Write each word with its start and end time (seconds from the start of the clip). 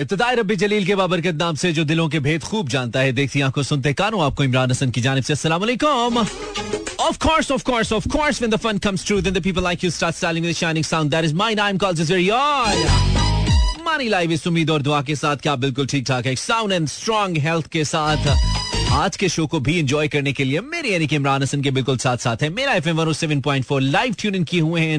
इब्तदाई 0.00 0.34
रब्बी 0.34 0.56
जलील 0.56 0.84
के 0.86 0.94
बाबरकत 0.96 1.34
नाम 1.40 1.54
से 1.62 1.72
जो 1.72 1.84
दिलों 1.84 2.08
के 2.08 2.18
भेद 2.26 2.44
खूब 2.44 2.68
जानता 2.68 3.00
है 3.00 3.12
देखती 3.12 3.40
आँखों 3.48 3.62
सुनते 3.62 3.92
कानों 3.92 4.22
आपको 4.24 4.44
इमरान 4.44 4.70
हसन 4.70 4.90
की 4.90 5.00
जानिब 5.00 5.24
से 5.24 5.32
अस्सलाम 5.32 6.26
Of 7.02 7.18
course, 7.18 7.48
of 7.52 7.62
course, 7.66 7.90
of 7.96 8.06
course, 8.14 8.38
when 8.42 8.50
the 8.54 8.58
fun 8.62 8.78
comes 8.86 9.04
true, 9.10 9.20
then 9.26 9.36
the 9.36 9.40
people 9.44 9.64
like 9.66 9.84
you 9.84 9.90
start 9.90 10.16
styling 10.16 10.44
with 10.46 10.50
the 10.50 10.58
shining 10.58 10.84
sound. 10.88 11.14
That 11.14 11.28
is 11.28 11.32
my 11.34 11.48
name 11.60 11.78
calls 11.84 12.02
is 12.04 12.10
very 12.14 12.26
on. 12.38 12.82
मानी 13.84 14.08
लाइव 14.08 14.32
इस 14.32 14.46
उम्मीद 14.46 14.70
और 14.70 14.82
दुआ 14.82 15.00
के 15.02 15.14
साथ 15.16 15.36
क्या 15.42 15.54
बिल्कुल 15.62 15.86
ठीक 15.92 16.04
ठाक 16.08 16.26
है 16.26 16.34
साउंड 16.36 16.72
एंड 16.72 16.88
स्ट्रॉन्ग 16.88 17.38
हेल्थ 17.46 17.66
के 17.72 17.84
साथ 17.84 18.28
आज 18.94 19.16
के 19.16 19.28
शो 19.28 19.46
को 19.46 19.60
भी 19.68 19.78
एंजॉय 19.78 20.08
करने 20.08 20.32
के 20.32 20.44
लिए 20.44 20.60
मेरे 20.74 20.92
यानी 20.92 21.06
कि 21.06 21.16
इमरान 21.16 21.42
हसन 21.42 21.62
के 21.62 21.70
बिल्कुल 21.78 21.96
साथ 22.04 22.26
साथ 22.26 22.42
है 22.42 22.50
Mera 22.60 22.74
F 22.74 22.88
M 22.88 23.12
seven 23.22 23.40
point 23.40 23.64
four 23.64 23.80
live 23.80 24.14
tune 24.20 24.34
in 24.34 24.44
किए 24.52 24.60
हुए 24.60 24.80
हैं 24.80 24.98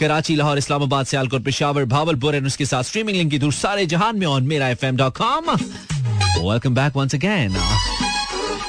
कराची, 0.00 0.36
लाहौर, 0.36 0.58
इस्लामाबाद, 0.58 1.06
सियालकोट, 1.06 1.44
पिशावर, 1.44 1.84
भावलपुर, 1.84 2.34
एंड 2.34 2.46
उसके 2.46 2.66
साथ 2.66 2.82
स्ट्रीमिंग 2.82 3.16
लिंक 3.16 3.30
की 3.30 3.38
दूर 3.38 3.52
सारे 3.52 3.86
जहान 3.86 4.18
में 4.18 4.26
on 4.26 4.46
Mera 4.46 4.68
F 4.68 4.86
M 4.86 4.96
dot 4.96 5.16
com 5.16 5.50
welcome 5.50 6.74
back 6.74 6.96
once 6.96 7.14
again 7.14 7.56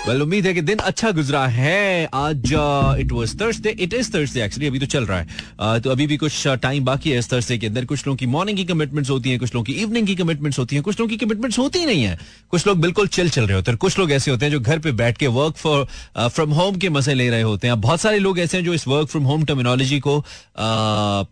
well 0.07 0.21
उम्मीद 0.21 0.45
है 0.47 0.53
कि 0.53 0.61
दिन 0.61 0.77
अच्छा 0.79 1.09
गुजरा 1.11 1.45
है। 1.47 2.09
आज 2.13 2.53
it 2.99 3.11
was 3.11 3.35
Thursday 3.41 3.69
it 3.79 3.93
is 3.93 4.11
Thursday 4.13 4.43
actually 4.43 4.67
अभी 4.67 4.79
तो 4.79 4.85
चल 4.85 5.05
रहा 5.05 5.19
है। 5.19 5.27
Uh, 5.27 5.83
तो 5.83 5.89
अभी 5.89 6.07
भी 6.07 6.17
कुछ 6.17 6.47
टाइम 6.61 6.85
बाकी 6.85 7.11
है 7.11 7.19
इस 7.19 7.31
थर्सडे 7.33 7.57
के 7.57 7.67
अंदर। 7.67 7.85
कुछ 7.85 8.05
लोगों 8.07 8.17
की 8.17 8.25
मॉर्निंग 8.25 8.57
की 8.57 8.63
कमिटमेंट्स 8.65 9.09
होती 9.09 9.29
हैं 9.29 9.39
कुछ 9.39 9.53
लोगों 9.55 9.63
की 9.65 9.73
इवनिंग 9.73 10.07
की 10.07 10.15
कमिटमेंट्स 10.15 10.59
होती 10.59 10.75
हैं। 10.75 10.83
कुछ 10.83 10.99
लोगों 10.99 11.09
की 11.09 11.17
कमिटमेंट्स 11.17 11.59
होती 11.59 11.79
ही 11.79 11.85
नहीं 11.85 12.03
है। 12.03 12.17
कुछ 12.51 12.65
लोग 12.67 12.79
बिल्कुल 12.81 13.07
चिल 13.07 13.29
चल 13.29 13.45
रहे 13.47 13.55
होते 13.55 13.71
हैं। 13.71 13.77
कुछ 13.77 13.99
लोग 13.99 14.11
ऐसे 14.11 14.31
होते 14.31 14.45
हैं 14.45 14.51
जो 14.51 14.59
घर 14.59 14.79
पे 14.79 14.91
बैठ 14.91 15.17
के 15.17 15.27
वर्क 15.27 15.57
फॉर 15.57 15.85
फ्रॉम 16.17 16.51
होम 16.51 16.75
के 16.75 16.89
मज़े 16.89 17.13
ले 17.13 17.29
रहे 17.29 17.41
होते 17.41 17.67
हैं। 17.67 17.79
बहुत 17.81 18.01
सारे 18.01 18.19
लोग 18.19 18.39
ऐसे 18.39 18.57
हैं 18.57 18.65
जो 18.65 18.73
इस 18.73 18.87
वर्क 18.87 19.09
फ्रॉम 19.09 19.23
होम 19.23 19.45
टर्मिनोलॉजी 19.45 19.99
को 19.99 20.17
uh, 20.17 20.25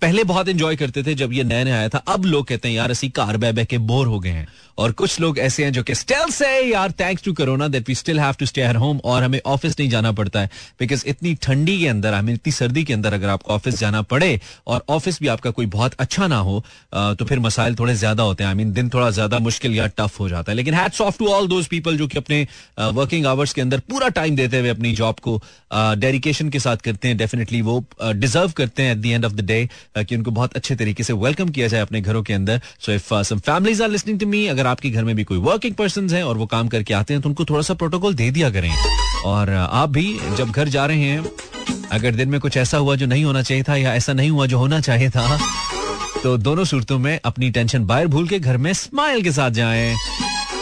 पहले 0.01 0.23
बहुत 0.23 0.49
इंजॉय 0.49 0.75
करते 0.75 1.03
थे 1.03 1.13
जब 1.15 1.33
ये 1.33 1.43
नया 1.43 1.63
नया 1.63 1.77
आया 1.77 1.89
था। 1.89 2.03
अब 2.07 2.25
लोग 2.25 2.47
कहते 2.47 2.69
हैं 2.69 2.75
यार 2.75 2.91
असी 2.91 3.09
कार 3.09 3.37
बह 3.37 3.51
बह 3.51 3.63
के 3.63 3.77
बोर 3.77 4.07
हो 4.07 4.19
गए 4.19 4.29
हैं। 4.29 4.47
और 4.77 4.91
कुछ 4.91 5.19
लोग 5.19 5.39
ऐसे 5.39 5.63
हैं 5.63 5.71
जो 5.73 5.81
कि 5.83 5.95
स्टिल 5.95 6.29
से 6.31 6.47
यार 6.65 6.91
thanks 6.99 7.23
to 7.23 7.33
corona 7.33 7.67
that 7.67 7.89
we 7.89 7.95
still 7.95 8.19
have 8.19 8.35
to 8.39 8.45
stay 8.59 8.69
at 8.69 8.75
home 8.77 8.99
और 9.05 9.23
हमें 9.23 9.39
ऑफ़िस 9.45 9.79
नहीं 9.79 9.89
जाना 9.89 10.11
पड़ता 10.11 10.39
है। 10.39 10.49
बिकॉज़ 10.79 11.03
इतनी 11.07 11.33
ठंडी 11.43 11.77
के 11.79 11.87
अंदर 11.87 12.13
हमें 12.13 12.33
इतनी 12.33 12.51
सर्दी 12.51 12.83
के 12.83 12.93
अंदर 12.93 13.13
अगर 13.13 13.29
आपको 13.29 13.53
ऑफ़िस 13.53 13.79
जाना 13.79 14.01
पड़े 14.03 14.39
और 14.67 14.83
ऑफ़िस 14.89 15.19
भी 15.21 15.27
आपका 15.27 15.51
कोई 15.51 15.65
बहुत 15.69 15.93
अच्छा 15.99 16.27
ना 16.27 16.37
हो 16.39 16.63
तो 16.93 17.25
फिर 17.25 17.39
मसाइल 17.39 17.75
थोड़े 17.75 17.93
ज़्यादा 17.95 18.23
होते 18.23 18.43
हैं। 18.43 18.49
आई 18.49 18.55
मीन 18.55 18.71
दिन 18.73 18.89
थोड़ा 18.89 19.09
ज़्यादा 19.11 19.39
मुश्किल 19.39 19.75
या 19.75 19.87
टफ 19.97 20.19
हो 20.19 20.29
जाता 20.29 20.51
है। 20.51 20.55
लेकिन 20.55 20.73
hats 20.73 21.01
off 21.01 21.17
to 21.19 21.27
all 21.33 21.47
those 21.47 21.67
people 21.67 21.97
जो 21.97 22.07
कि 22.07 22.17
अपने 22.17 22.41
वर्किंग 22.99 23.25
आवर्स 23.25 23.53
के 23.53 23.61
अंदर 23.61 23.79
पूरा 23.89 24.07
टाइम 24.19 24.35
देते 24.35 24.59
हुए 24.59 24.69
अपनी 24.69 24.93
जॉब 24.93 25.19
को 25.19 25.41
डेडिकेशन 25.73 26.49
के 26.49 26.59
साथ 26.59 26.77
करते 26.85 27.07
हैं। 27.07 27.17
डेफिनेटली 27.17 27.61
वो 27.61 27.83
डिजर्व 28.03 28.51
करते 28.57 28.83
हैं 28.83 28.91
at 28.91 28.97
the 28.97 29.05
end 29.07 29.25
of 29.25 29.33
the 29.33 29.45
day 29.45 29.59
कि 29.99 30.15
उनको 30.15 30.31
बहुत 30.31 30.55
अच्छे 30.55 30.75
तरीके 30.75 31.03
से 31.03 31.13
वेलकम 31.15 31.49
किया 31.49 31.67
जाए 31.67 31.81
अपने 31.81 32.01
घरों 32.01 32.23
के 32.23 32.33
अंदर। 32.33 32.61
So 32.85 32.91
if 32.91 33.13
some 33.23 33.39
families 33.41 33.83
are 33.83 33.89
listening 33.89 34.19
to 34.19 34.27
me 34.27 34.45
अगर 34.47 34.67
आपके 34.67 34.89
घर 34.89 35.03
में 35.03 35.15
भी 35.15 35.23
कोई 35.23 35.37
वर्किंग 35.49 35.75
पर्सन 35.75 36.09
है 36.09 36.23
और 36.25 36.37
वो 36.37 36.45
काम 36.49 36.67
करके 36.67 36.93
आते 36.93 37.13
हैं 37.13 37.21
तो 37.21 37.29
उनको 37.29 37.45
थोड़ा 37.45 37.61
सा 37.61 37.73
प्रोटोकॉल 37.75 38.13
दे 38.15 38.29
दिया 38.31 38.48
करें। 38.51 38.71
और 39.25 39.49
आप 39.53 39.89
भी 39.89 40.19
जब 40.37 40.51
घर 40.51 40.69
जा 40.69 40.85
रहे 40.85 41.01
हैं, 41.01 41.25
अगर 41.91 42.15
दिन 42.15 42.29
में 42.29 42.39
कुछ 42.39 42.57
ऐसा 42.57 42.77
हुआ 42.77 42.95
जो 42.95 43.05
नहीं 43.05 43.23
होना 43.25 43.41
चाहिए 43.41 43.63
था 43.63 43.75
या 43.75 43.93
ऐसा 43.95 44.13
नहीं 44.13 44.29
हुआ 44.29 44.45
जो 44.45 44.57
होना 44.57 44.79
चाहिए 44.81 45.09
था 45.09 45.37
तो 46.23 46.37
दोनों 46.37 46.63
सूरतों 46.65 46.97
में 46.99 47.19
अपनी 47.25 47.49
टेंशन 47.51 47.85
बाहर 47.85 48.07
भूल 48.07 48.27
के 48.27 48.39
घर 48.39 48.57
में 48.57 48.71
स्माइल 48.73 49.21
के 49.23 49.31
साथ 49.31 49.51
जाएँ। 49.51 49.95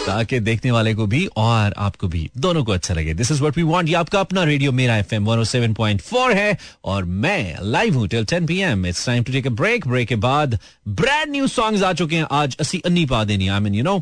ताकि 0.08 0.40
देखने 0.40 0.72
वाले 0.72 0.94
को 0.96 1.06
भी 1.08 1.26
और 1.38 1.74
आपको 1.78 2.08
भी। 2.08 2.30
दोनों 2.38 2.64
को 2.64 2.72
अच्छा 2.72 2.94
लगे। 2.94 3.14
This 3.14 3.32
is 3.32 3.40
what 3.42 3.58
we 3.58 3.64
want 3.64 3.90
ये 3.90 3.96
आपका 3.96 4.20
अपना 4.20 4.44
रेडियो 4.44 4.72
मेरा 4.72 4.98
एफएम 4.98 5.26
107.4 5.26 6.34
है 6.36 6.58
और 6.86 7.06
मैं 7.24 7.58
लाइव 7.62 7.98
हूँ 7.98 8.08
till 8.08 8.26
10 8.26 8.48
PM 8.48 8.86
it's 8.86 9.06
time 9.06 9.24
to 9.24 9.34
take 9.34 9.48
break 9.52 9.88
break 9.88 10.08
के 10.08 10.16
बाद 10.18 10.58
ब्रांड 10.88 11.32
न्यू 11.32 11.48
सॉन्ग्स 11.48 11.84
आ 11.84 11.94
चुके 11.94 12.16
हैं। 12.16 12.28
आज 12.32 12.58
असी 12.60 12.82
अन्नी 12.86 13.06
पा 13.06 13.24
देनी 13.24 13.48
I 13.48 13.60
mean 13.60 13.76
you 13.76 13.84
know 13.84 13.98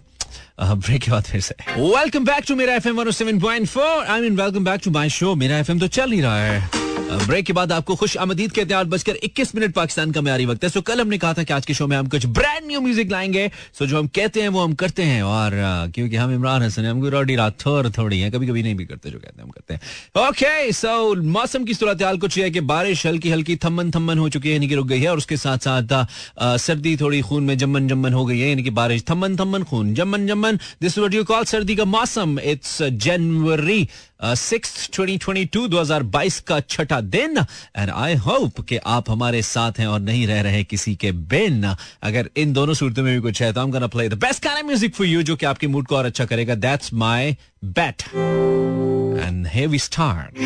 break 0.60 1.02
के 1.02 1.12
बाद 1.12 1.24
फिर 1.24 1.42
से। 1.42 1.56
Welcome 1.72 2.26
back 2.26 2.44
to 2.48 2.56
Mera 2.56 2.76
F M 2.76 3.04
107.4 3.04 4.06
I 4.06 4.22
mean 4.22 4.36
welcome 4.36 4.66
back 4.66 4.82
to 4.84 4.92
my 4.92 5.10
show 5.10 5.36
Mera 5.36 5.58
F M 5.60 5.80
तो 5.80 5.88
चल 5.90 6.12
ही 6.12 6.22
रहा 6.22 6.42
है। 6.42 6.85
ब्रेक 7.06 7.46
के 7.46 7.54
बाद 7.54 7.72
आपको 7.72 7.96
खुश 7.96 8.16
आमदीद 8.18 8.52
हैं 8.60 8.74
आठ 8.76 8.86
बजकर 8.88 9.16
इक्कीस 9.24 9.54
मिनट 9.56 9.74
पाकिस्तान 9.74 10.12
का 10.12 10.22
म्यारी 10.22 10.46
वक्त 10.46 10.64
है। 10.64 10.70
सो 10.70 10.82
कल 10.82 11.02
हमने 11.02 11.18
कहा 11.18 11.34
था 11.34 11.44
कि 11.44 11.54
आज 11.54 11.66
के 11.66 11.74
शो 11.74 11.88
में 11.88 11.96
हम 11.98 12.08
कुछ 12.08 12.26
ब्रांड 12.28 12.66
न्यू 12.68 12.82
म्यूज़िक 12.82 13.12
लाएँगे। 13.12 13.50
सो 13.74 13.86
जो 13.86 13.98
हम 13.98 14.08
कहते 14.08 14.42
हैं, 14.42 14.50
वो 14.50 14.64
हम 14.64 14.74
करते 14.74 15.04
हैं। 15.04 15.22
और 15.24 15.52
क्योंकि 15.96 16.16
हम 16.16 16.34
इमरान 16.34 16.64
हसन 16.64 16.86
हम 16.86 17.06
रोडी 17.06 17.36
रात 17.36 17.58
थोड़ 17.66 18.14
है 18.14 18.30
कभी 18.32 18.48
कभी 18.48 18.64
नहीं 18.64 18.76
भी 18.76 18.86
करते 18.86 19.10
जो 19.10 19.20
कहते 19.20 19.34
हैं, 19.38 19.44
हम 19.44 19.50
करते 19.50 19.74
हैं। 19.74 20.28
ओके 20.28 20.72
सो 20.72 21.16
मौसम 21.24 21.64
की 21.64 21.74
सूरत 21.74 22.02
हाल 22.04 22.18
कुछ 22.18 22.38
है 22.38 22.50
कि 22.52 22.62
बारिश 22.64 23.06
हल्की 23.08 23.30
हल्की 23.32 23.56
थम्मन 23.56 23.92
थम्मन 23.92 24.18
हो 24.18 24.30
चुकी 24.30 24.50
है, 24.50 24.54
यानी 24.56 24.68
कि 24.68 24.76
रुक 24.76 24.88
गई 24.88 25.00
है, 25.00 25.10
और 25.10 25.18
उसके 25.18 25.38
साथ 25.38 25.58
साथ 25.58 26.58
सर्दी 26.60 26.96
थोड़ी 26.98 27.22
खून 27.22 27.44
में 27.44 27.58
जमन 27.58 27.88
जमन 27.88 28.14
हो 28.14 28.26
गई 28.26 28.40
है, 28.40 28.50
यानी 28.50 28.64
कि 28.64 28.70
बारिश 28.72 29.04
थम्मन 29.10 29.38
थम्मन, 29.38 29.64
खून 29.64 29.94
जमन 29.94 30.28
जमन 30.28 30.60
दिस 30.82 30.98
व्हाट 30.98 31.14
यू 31.14 31.24
कॉल 31.24 31.46
सर्दी 31.46 31.76
का 31.76 31.86
मौसम। 31.86 32.38
It's 32.40 32.82
January 32.82 33.88
six 34.24 34.90
twenty 34.94 35.18
twenty 35.18 35.46
two 35.54 35.68
दो 35.68 35.80
हज़ार 35.80 36.04
बाईस 36.16 36.40
का 36.48 36.60
छठा 36.60 37.00
दिन 37.02 37.38
एंड 37.78 37.90
आई 37.90 38.16
होप 38.26 38.60
कि 38.70 38.78
आप 38.78 39.10
हमारे 39.10 39.42
साथ 39.42 39.80
हैं 39.80 39.88
और 39.88 40.00
नहीं 40.00 40.26
रह 40.28 40.42
रहे 40.42 40.64
किसी 40.64 40.96
के 40.96 41.12
बिन। 41.12 41.64
अगर 41.64 42.30
इन 42.38 42.54
दोनों 42.54 42.74
सूरतों 42.74 43.04
में 43.04 43.14
भी 43.14 43.22
कुछ 43.22 43.42
है 43.42 43.52
तो 43.54 43.62
हम 43.62 43.72
gonna 43.72 43.88
play 43.88 44.08
the 44.10 44.14
best 44.24 44.44
kind 44.44 44.66
music 44.68 44.96
for 44.96 45.08
you 45.08 45.22
जो 45.24 45.36
कि 45.36 45.46
आपके 45.46 45.68
मूड 45.68 45.88
को 45.88 45.96
और 45.98 46.06
अच्छा 46.06 46.26
करेगा। 46.26 46.56
That's 46.56 46.94
my 46.94 47.36
bet 47.66 48.04
and 48.16 49.48
here 49.48 49.68
we 49.68 49.80
start 49.80 50.40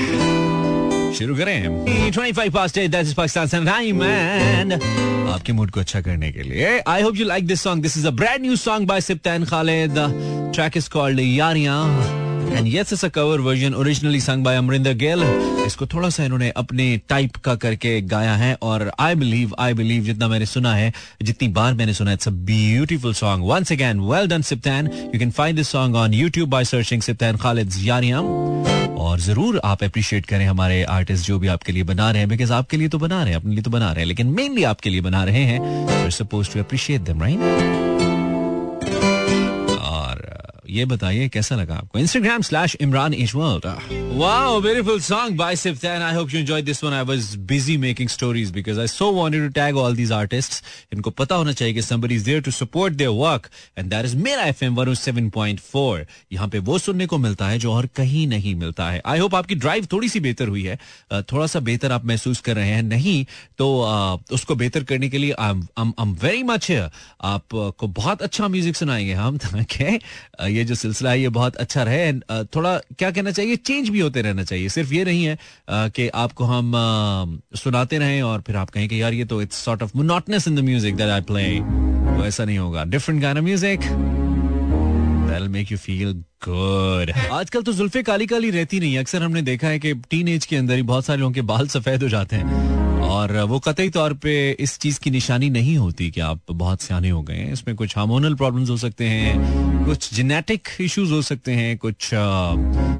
शुरू 1.17 1.35
करें। 1.35 2.11
25 2.13 2.49
past 2.55 2.77
8 2.77 2.91
that 2.95 3.07
is 3.07 3.13
Pakistan 3.19 3.65
time, 3.69 4.03
and 4.03 4.73
आपके 5.33 5.53
मूड 5.53 5.71
को 5.71 5.79
अच्छा 5.79 6.01
करने 6.01 6.31
के 6.31 6.43
लिए 6.43 6.79
hope 7.03 7.19
you 7.21 7.27
like 7.33 7.49
this 7.51 7.67
song. 7.67 7.81
This 7.81 7.97
is 7.97 8.05
a 8.05 8.15
brand 8.21 8.47
new 8.47 8.61
song 8.67 8.87
by 8.93 8.99
Siptan 9.09 9.49
Khaled 9.51 9.99
the 9.99 10.07
track 10.53 10.81
is 10.83 10.87
called 10.87 11.27
Yariyan. 11.27 12.28
And 12.51 12.67
yes 12.67 12.93
it's 12.93 13.05
a 13.05 13.07
cover 13.07 13.39
version 13.39 13.73
originally 13.73 14.19
sung 14.21 14.43
by 14.43 14.55
Amrinder 14.55 14.93
Gill 15.03 15.23
इसको 15.65 15.85
थोड़ा 15.87 16.09
सा 16.09 16.23
इन्होंने 16.23 16.49
अपने 16.57 16.85
टाइप 17.09 17.35
का 17.45 17.55
करके 17.55 17.99
गाया 18.01 18.33
है 18.35 18.57
और 18.61 18.91
आई 18.99 19.15
बिलीव 19.15 19.55
आई 19.59 19.73
बिलीव 19.73 20.03
जितना 20.03 20.27
मैंने 20.27 20.45
सुना 20.45 20.73
है, 20.75 20.91
जितनी 21.21 21.47
बार 21.47 21.73
मैंने 21.73 21.93
सुना 21.93 22.13
it's 22.13 22.27
a 22.27 22.31
beautiful 22.31 23.13
song 23.13 23.45
once 23.45 23.71
again 23.71 23.99
well 24.11 24.27
done 24.27 24.41
Sibtain 24.41 24.87
you 24.87 25.19
can 25.19 25.31
find 25.31 25.57
this 25.57 25.69
song 25.69 25.95
on 25.95 26.13
YouTube 26.13 26.49
by 26.49 26.65
searching 26.65 27.01
Sibtain 27.01 27.37
Khalid 27.37 27.73
Yariyan 27.83 28.25
और 28.99 29.19
ज़रूर 29.19 29.59
आप 29.65 29.83
अप्रिशिएट 29.83 30.25
करें 30.25 30.45
हमारे 30.45 30.83
आर्टिस्ट 30.95 31.25
जो 31.27 31.37
भी 31.39 31.47
आपके 31.47 31.71
लिए 31.71 31.83
बना 31.83 32.09
रहे 32.11 32.19
हैं 32.19 32.29
बिकॉज़ 32.29 32.53
आपके 32.53 32.77
लिए 32.77 32.89
तो 32.89 32.99
बना 32.99 33.21
रहे 33.23 33.33
हैं, 33.33 33.39
अपने 33.39 33.53
लिए 33.53 33.63
तो 33.63 33.71
बना 33.71 33.91
रहे 33.91 33.99
हैं, 33.99 34.07
लेकिन 34.07 34.27
मेनली 34.27 34.63
आपके 34.63 34.89
लिए 34.89 35.01
बना 35.01 35.23
रहे 35.23 35.43
हैं 35.43 36.09
suppose 36.09 36.53
to 36.53 36.59
appreciate 36.59 37.01
them 37.01 37.21
right 37.21 37.88
ये 40.69 40.85
बताइए, 40.85 41.29
कैसा 41.29 41.55
लगा 41.55 41.75
आपको? 41.75 41.99
इंस्टाग्राम 41.99 42.41
स्लैश 42.41 42.77
इमरान 42.81 43.13
इनको 50.93 51.09
पता 51.09 51.35
होना 51.35 51.51
चाहिए 51.51 51.73
कि 51.73 51.81
मेरा 54.17 54.43
एफएम 54.43 54.75
107.4 54.75 56.05
यहाँ 56.33 56.47
पे 56.47 56.59
वो 56.59 56.77
सुनने 56.77 57.05
को 57.05 57.17
मिलता 57.17 57.47
है 57.47 57.59
जो 57.59 57.73
और 57.73 57.85
कहीं 57.85 58.27
नहीं 58.27 58.55
मिलता 58.55 58.89
है। 58.89 59.01
आई 59.05 59.19
होप 59.19 59.35
आपकी 59.35 59.55
ड्राइव 59.55 59.87
थोड़ी 59.91 60.09
सी 60.09 60.19
बेहतर 60.19 60.47
हुई 60.47 60.63
है। 60.63 60.79
थोड़ा 61.13 61.47
सा 61.47 61.59
बेहतर 61.59 61.91
आप 61.91 62.05
महसूस 62.05 62.39
कर 62.39 62.55
रहे 62.55 62.69
हैं। 62.69 62.83
नहीं 62.83 63.25
तो 63.57 63.87
उसको 64.31 64.55
बेहतर 64.55 64.83
करने 64.83 65.09
के 65.09 65.17
लिए 65.17 65.31
आपको 65.31 67.87
बहुत 67.87 68.21
अच्छा 68.21 68.47
म्यूज़िक 68.47 68.75
सुनाएँगे 68.75 69.13
हम। 69.13 69.37
ताकि 69.37 69.99
ये 70.59 70.65
जो 70.65 70.75
सिलसिला 70.75 71.11
है, 71.11 71.21
ये 71.21 71.29
बहुत 71.31 71.55
अच्छा 71.57 71.83
रहे। 71.83 71.99
एंड 71.99 72.23
थोड़ा 72.55 72.77
क्या 72.99 73.11
कहना 73.11 73.31
चाहिए? 73.31 73.55
चेंज 73.55 73.89
भी 73.89 73.99
होते 73.99 74.21
रहना 74.21 74.43
चाहिए। 74.43 74.69
सिर्फ़ 74.69 74.93
ये 74.93 75.03
नहीं 75.05 75.23
है 75.23 75.37
कि 75.69 76.07
आपको 76.17 76.43
हम 76.45 76.71
सुनाते 77.57 77.97
रहें 77.97 78.21
और 78.23 78.41
फिर 78.47 78.55
आप 78.57 78.69
कहें 78.69 78.87
कि 78.89 79.01
यार, 79.01 79.13
ये 79.13 79.25
तो 79.25 79.41
it's 79.41 79.63
sort 79.65 79.83
of 79.83 79.91
monotonous 79.95 80.47
in 80.47 80.55
the 80.55 80.59
music 80.65 80.95
that 80.95 81.09
I 81.09 81.21
play 81.31 81.43
वो 81.59 82.25
ऐसा 82.25 82.45
नहीं 82.45 82.57
होगा। 82.57 82.83
डिफरेंट 82.85 83.21
गाना 83.21 83.41
music 83.41 83.79
make 85.49 85.71
you 85.71 85.77
feel 85.77 86.11
good 86.43 87.11
आजकल 87.31 87.61
तो 87.61 87.73
जुल्फे 87.73 88.01
काली 88.03 88.25
काली 88.27 88.49
रहती 88.51 88.79
नहीं 88.79 88.97
अक्सर 88.97 89.23
हमने 89.23 89.41
देखा 89.41 89.67
है 89.67 89.79
कि 89.79 89.93
टीन 90.09 90.37
के 90.39 90.55
अंदर 90.55 90.75
ही 90.75 90.81
बहुत 90.83 91.05
सारे 91.05 91.19
लोगों 91.19 91.33
के 91.33 91.41
बाल 91.41 91.67
सफ़ेद 91.67 92.03
हो 92.03 92.09
जाते 92.09 92.35
हैं। 92.35 92.78
और 93.09 93.37
वो 93.41 93.59
कतई 93.59 93.89
तौर 93.89 94.13
पे 94.13 94.33
इस 94.59 94.77
चीज़ 94.79 94.99
की 94.99 95.11
निशानी 95.11 95.49
नहीं 95.49 95.77
होती 95.77 96.09
कि 96.11 96.21
आप 96.21 96.39
बहुत 96.51 96.81
सियाने 96.81 97.09
हो 97.09 97.21
गए 97.21 97.35
हैं। 97.35 97.53
इसमें 97.53 97.75
कुछ 97.75 97.97
हार्मोनल 97.97 98.35
प्रॉब्लम्स 98.35 98.69
हो 98.69 98.77
सकते 98.77 99.05
हैं, 99.05 99.85
कुछ 99.85 100.13
जेनेटिक 100.13 100.67
इश्यूज़ 100.81 101.11
हो 101.11 101.21
सकते 101.21 101.51
हैं, 101.51 101.77
कुछ 101.77 102.09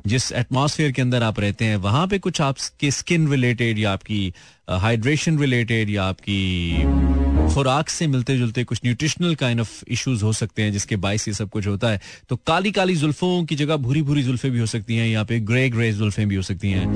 जिस 0.07 0.31
एटमॉस्फेयर 0.31 0.91
के 0.91 1.01
अंदर 1.01 1.23
आप 1.23 1.39
रहते 1.39 1.65
हैं, 1.65 1.75
वहाँ 1.77 2.07
पे 2.07 2.19
कुछ 2.19 2.41
आपके 2.41 2.91
स्किन 2.91 3.29
रिलेटेड 3.29 3.79
या 3.79 3.91
आपकी 3.93 4.33
हाइड्रेशन 4.71 5.39
रिलेटेड 5.39 5.89
या 5.89 6.03
आपकी 6.05 7.07
खुराक 7.53 7.89
से 7.89 8.05
मिलते 8.07 8.35
जुलते 8.37 8.63
कुछ 8.63 8.79
न्यूट्रिशनल 8.85 9.35
काइंड 9.35 9.59
ऑफ़ 9.59 9.69
इश्यूज़ 9.87 10.23
हो 10.23 10.31
सकते 10.33 10.61
हैं, 10.61 10.71
जिसके 10.71 10.95
बाइस 10.95 11.27
ये 11.27 11.33
सब 11.33 11.49
कुछ 11.49 11.67
होता 11.67 11.89
है। 11.89 12.01
तो 12.29 12.35
काली 12.37 12.71
काली 12.71 12.95
जुल्फों 12.95 13.43
की 13.45 13.55
जगह 13.55 13.77
भूरी 13.77 14.01
भूरी 14.01 14.23
जुल्फे 14.23 14.49
भी 14.49 14.59
हो 14.59 14.65
सकती 14.65 14.95
हैं 14.95 15.07
यहाँ 15.07 15.25
पे 15.25 15.39
ग्रे 15.41 15.69
ग्रे 15.69 15.91
जुल्फे 15.93 16.25
भी 16.25 16.35
हो 16.35 16.41
सकती 16.41 16.71
हैं। 16.71 16.87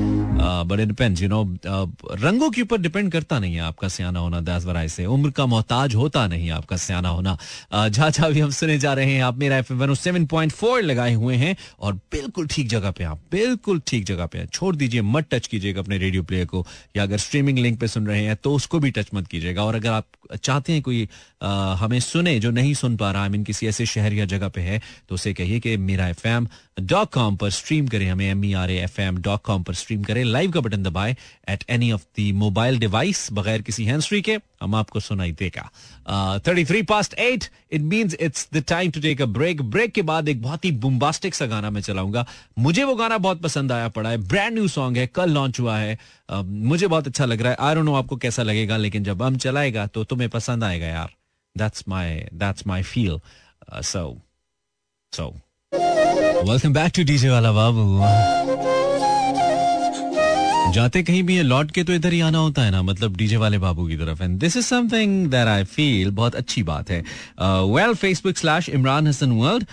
But 0.68 0.80
it 0.80 0.88
depends 0.88 1.22
you 1.22 1.30
know 1.30 1.42
रंगों 1.66 2.50
के 2.50 2.62
ऊपर 2.62 2.78
डिपेंड 2.78 3.12
करता 3.12 3.40
नहीं 3.40 3.56
है 3.56 3.62
आपका 3.62 3.88
सियाना 3.88 4.20
होना 4.20 4.42
दास 4.42 4.66
वराय 4.66 4.90
से 4.90 5.06
उम्र 5.06 5.32
का 5.32 5.46
मोहताज 5.46 5.96
होता 5.96 6.28
नहीं 6.28 6.50
आपका 6.52 6.78
सियाना 6.78 7.10
होना। 7.10 7.38
जहाँ 7.74 8.10
जहाँ 8.12 8.32
भी 8.32 8.40
हम 8.40 8.52
सुने 8.52 8.78
जा 8.80 8.94
रहे 8.94 9.14
हैं, 9.14 9.24
आप 9.24 9.38
मेरा 9.38 9.58
एफ़ 9.58 9.94
सेवन 9.96 10.26
पॉइंट 10.26 10.52
फोर 10.52 10.82
लगाए 10.82 11.14
हुए 11.14 11.36
हैं, 11.36 11.56
और 11.80 11.94
बिल्कुल 12.12 12.48
ठीक 12.48 12.68
जगह 12.68 12.92
पे 12.92 13.04
आप, 13.04 13.20
बिल्कुल 13.32 13.82
ठीक 13.88 14.06
जगह 14.06 14.26
पे 14.26 14.46
छोड़ 14.48 14.76
दीजिए, 14.76 15.02
मत 15.02 15.28
टच 15.32 15.48
कीजिएगा 15.48 15.82
अपने 15.82 15.98
रेडियो 15.98 16.24
प्लेयर 16.24 16.46
को, 16.46 16.66
या 16.98 17.04
अगर 17.04 17.18
स्ट्रीमिंग 17.18 17.60
लिंक 17.64 17.80
पे 17.80 17.88
सुन 17.88 18.08
रहे 18.08 18.24
हैं 18.24 18.36
तो 18.36 18.54
उसको 18.56 18.80
भी 18.80 18.92
टच 18.92 19.10
मत 19.14 19.28
कीजिएगा। 19.28 19.64
और 19.64 19.76
अगर 19.76 19.90
आप 19.92 20.08
चाहते 20.36 20.74
हैं 20.74 20.82
कोई 20.82 21.08
आ, 21.44 21.74
हमें 21.76 22.00
सुने 22.00 22.40
जो 22.40 22.52
नहीं 22.52 22.74
सुन 22.74 22.96
पा 22.98 23.12
रहा 23.12 23.24
आई 23.24 23.30
मीन 23.30 23.44
किसी 23.44 23.68
ऐसे 23.68 23.86
शहर 23.86 24.14
या 24.14 24.26
जगह 24.26 24.48
पे 24.50 24.62
है 24.62 24.82
तो 25.10 25.16
उसे 25.16 25.34
कहिए 25.34 25.60
कि 25.60 25.76
Mera 25.80 26.08
F 26.08 26.28
M 26.28 26.48
dot 26.82 27.10
com 27.14 27.36
पर 27.36 27.50
स्ट्रीम 27.52 27.88
करें 27.88 28.10
हमें 28.10 28.26
M 28.30 28.46
E 28.46 28.54
R 28.54 28.72
F 28.72 29.02
M 29.02 29.18
dot 29.22 29.42
com 29.42 29.64
पर 29.64 29.74
स्ट्रीम 29.74 30.04
करें। 30.04 30.24
लाइव 30.24 30.52
का 30.52 30.62
बटन 30.62 30.84
दबाए 30.84 31.16
at 31.50 31.64
any 31.70 31.92
of 31.92 32.04
the 32.20 32.32
mobile 32.36 32.80
device 32.80 33.28
बगैर 33.34 33.62
किसी 33.62 33.86
हैंड 33.86 34.02
फ्री 34.02 34.22
के 34.22 34.38
हम 34.62 34.76
आपको 34.76 35.00
सुनाई 35.00 35.32
देगा। 35.32 35.70
Thirty 36.48 36.66
three 36.66 36.82
past 36.84 37.14
eight 37.14 37.50
it 37.72 37.82
means 37.84 38.16
it's 38.20 38.48
the 38.54 38.64
time 38.68 38.92
to 38.92 39.02
take 39.02 39.22
a 39.22 39.26
break 39.28 39.62
break 39.62 39.92
के 39.92 40.02
बाद 40.02 40.30
एक 40.30 40.42
बहुत 40.42 40.66
ही 40.66 40.72
बुम्बास्टिक 40.80 41.36
सा 41.36 41.46
गाना 41.46 41.70
मैं 41.70 41.82
चलाऊँगा। 41.82 42.26
मुझे 42.60 42.84
वो 42.84 42.96
गाना 42.96 43.18
बहुत 43.18 43.42
पसंद 43.42 43.72
आया 43.72 43.88
पड़ा 43.90 44.10
है। 44.10 44.18
ब्रांड 44.18 44.54
न्यू 44.54 44.68
सॉन्ग 44.70 44.98
है 44.98 45.08
कल 45.08 45.32
लॉन्च 45.32 45.60
हुआ 45.60 45.78
है। 45.78 45.98
uh, 46.30 46.44
मुझे 46.46 46.88
बहुत 46.88 47.08
अच्छा 47.08 47.26
लग 47.26 47.42
रहा 47.42 47.52
है। 47.52 47.53
आई 47.54 47.76
डोंट 47.76 47.86
नो 47.86 47.94
आपको 47.96 48.16
कैसा 48.18 48.44
लगेगा, 48.44 48.78
लेकिन 48.78 49.04
जब 49.04 49.24
हम 49.24 49.38
चलाएगा 49.38 49.86
तो 49.88 50.04
तुम्हें 50.04 50.30
पसंद 50.30 50.64
आएगा 50.64 50.88
यार। 50.88 51.10
That's 51.56 51.84
my 51.88 52.30
that's 52.34 52.68
my 52.68 52.84
feel 52.84 53.20
so 53.84 54.06
so 55.14 55.30
welcome 55.72 56.74
back 56.74 56.92
to 56.96 57.04
DJ 57.04 57.30
वाला 57.30 57.52
बाबू 57.52 58.53
जाते 60.74 61.02
कहीं 61.04 61.22
भी 61.24 61.36
है 61.36 61.44
लौट 61.44 61.72
के 61.72 61.84
तो 61.84 61.94
इधर 61.94 62.14
ही 62.14 62.20
आना 62.22 62.38
होता 62.38 62.62
है 62.62 62.72
ना 62.72 62.82
मतलब 62.82 63.16
डीजे 63.18 63.38
वाले 63.38 63.58
बाबू 63.58 63.88
की 63.88 63.96
तरफ़। 63.98 64.22
And 64.24 64.38
this 64.40 64.56
is 64.58 64.66
something 64.66 65.28
that 65.32 65.48
I 65.48 65.64
feel 65.64 66.10
बहुत 66.12 66.36
अच्छी 66.36 66.64
बात 66.64 66.90
है। 66.90 67.00
Well 67.74 67.94
Facebook 67.96 68.38
slash 68.38 68.70
Imran 68.70 69.08
Hasan 69.08 69.32
world 69.32 69.66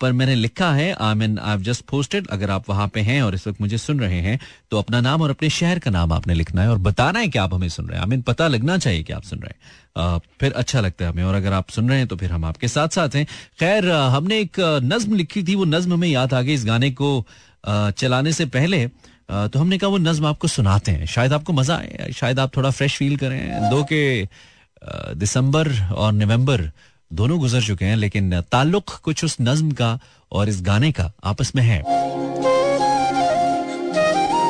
पर 0.00 0.12
मैंने 0.12 0.34
लिखा 0.34 0.72
है 0.72 0.92
I 1.00 1.14
mean 1.14 1.38
I 1.38 1.62
just 1.62 1.84
posted 1.90 2.26
अगर 2.28 2.50
आप 2.50 2.70
वहाँ 2.70 2.88
पे 2.88 3.00
हैं 3.00 3.20
और 3.22 3.34
इस 3.34 3.46
वक्त 3.46 3.60
मुझे 3.60 3.78
सुन 3.78 4.00
रहे 4.00 4.20
हैं 4.20 4.38
तो 4.70 4.78
अपना 4.78 5.00
नाम 5.00 5.22
और 5.22 5.30
अपने 5.30 5.50
शहर 5.50 5.78
का 5.78 5.90
नाम 5.90 6.12
आपने 6.12 6.34
लिखना 6.34 6.62
है 6.62 6.68
और 6.68 6.78
बताना 6.80 7.18
है 7.18 7.28
कि 7.28 7.38
आप 7.38 7.54
हमें 7.54 7.68
सुन 7.68 7.86
रहे 7.86 7.96
हैं। 7.96 8.04
आई 8.04 8.10
मीन 8.10 8.22
पता 8.22 8.48
लगना 8.48 8.78
चाहिए 8.78 9.02
कि 9.02 9.12
आप 9.12 9.22
सुन 9.22 9.38
रहे 9.38 9.48
हैं। 9.48 9.84
Uh, 9.96 10.20
फिर 10.40 10.52
अच्छा 10.52 10.80
लगता 10.80 11.04
है 11.04 11.10
हमें 11.10 11.24
और 11.24 11.34
अगर 11.34 11.52
आप 11.52 11.70
सुन 11.70 11.88
रहे 11.88 11.98
हैं 11.98 12.06
तो 12.06 12.16
फिर 12.16 12.32
हम 12.32 12.44
आपके 12.44 12.68
साथ 12.68 12.88
साथ 12.88 13.14
हैं। 13.14 13.24
खैर 13.60 13.84
uh, 13.84 14.08
हमने 14.14 14.40
एक 14.40 14.60
नज्म 14.84 15.14
लिखी 15.14 15.42
थी 15.42 15.54
वो 15.54 15.64
नज्म 15.64 15.92
हमें 15.92 16.08
याद 16.08 16.34
आ 16.34 16.40
गई 16.42 16.54
इस 16.54 16.64
गाने 16.66 16.90
को 16.90 17.10
uh, 17.64 17.90
चलाने 17.92 18.32
से 18.32 18.46
पहले। 18.56 18.84
तो 19.28 19.58
हमने 19.58 19.78
कहा 19.78 19.90
वो 19.90 19.98
नज्म 19.98 20.26
आपको 20.26 20.48
सुनाते 20.48 20.92
हैं। 20.92 21.06
शायद 21.06 21.32
आपको 21.32 21.52
मज़ा 21.52 21.76
आए 21.76 22.10
शायद 22.14 22.40
आप 22.40 22.56
थोड़ा 22.56 22.70
फ्रेश 22.70 22.96
फील 22.96 23.16
करें। 23.16 23.70
दो 23.70 23.82
के 23.84 24.28
दिसंबर 25.16 25.72
और 25.94 26.12
नवंबर 26.12 26.70
दोनों 27.10 27.38
गुजर 27.38 27.62
चुके 27.62 27.84
हैं, 27.84 27.96
लेकिन 27.96 28.40
ताल्लुक 28.42 28.90
कुछ 29.04 29.24
उस 29.24 29.36
नज्म 29.40 29.70
का 29.72 29.98
और 30.32 30.48
इस 30.48 30.60
गाने 30.62 30.90
का 30.92 31.10
आपस 31.24 31.52
में 31.56 31.62
है। 31.62 31.82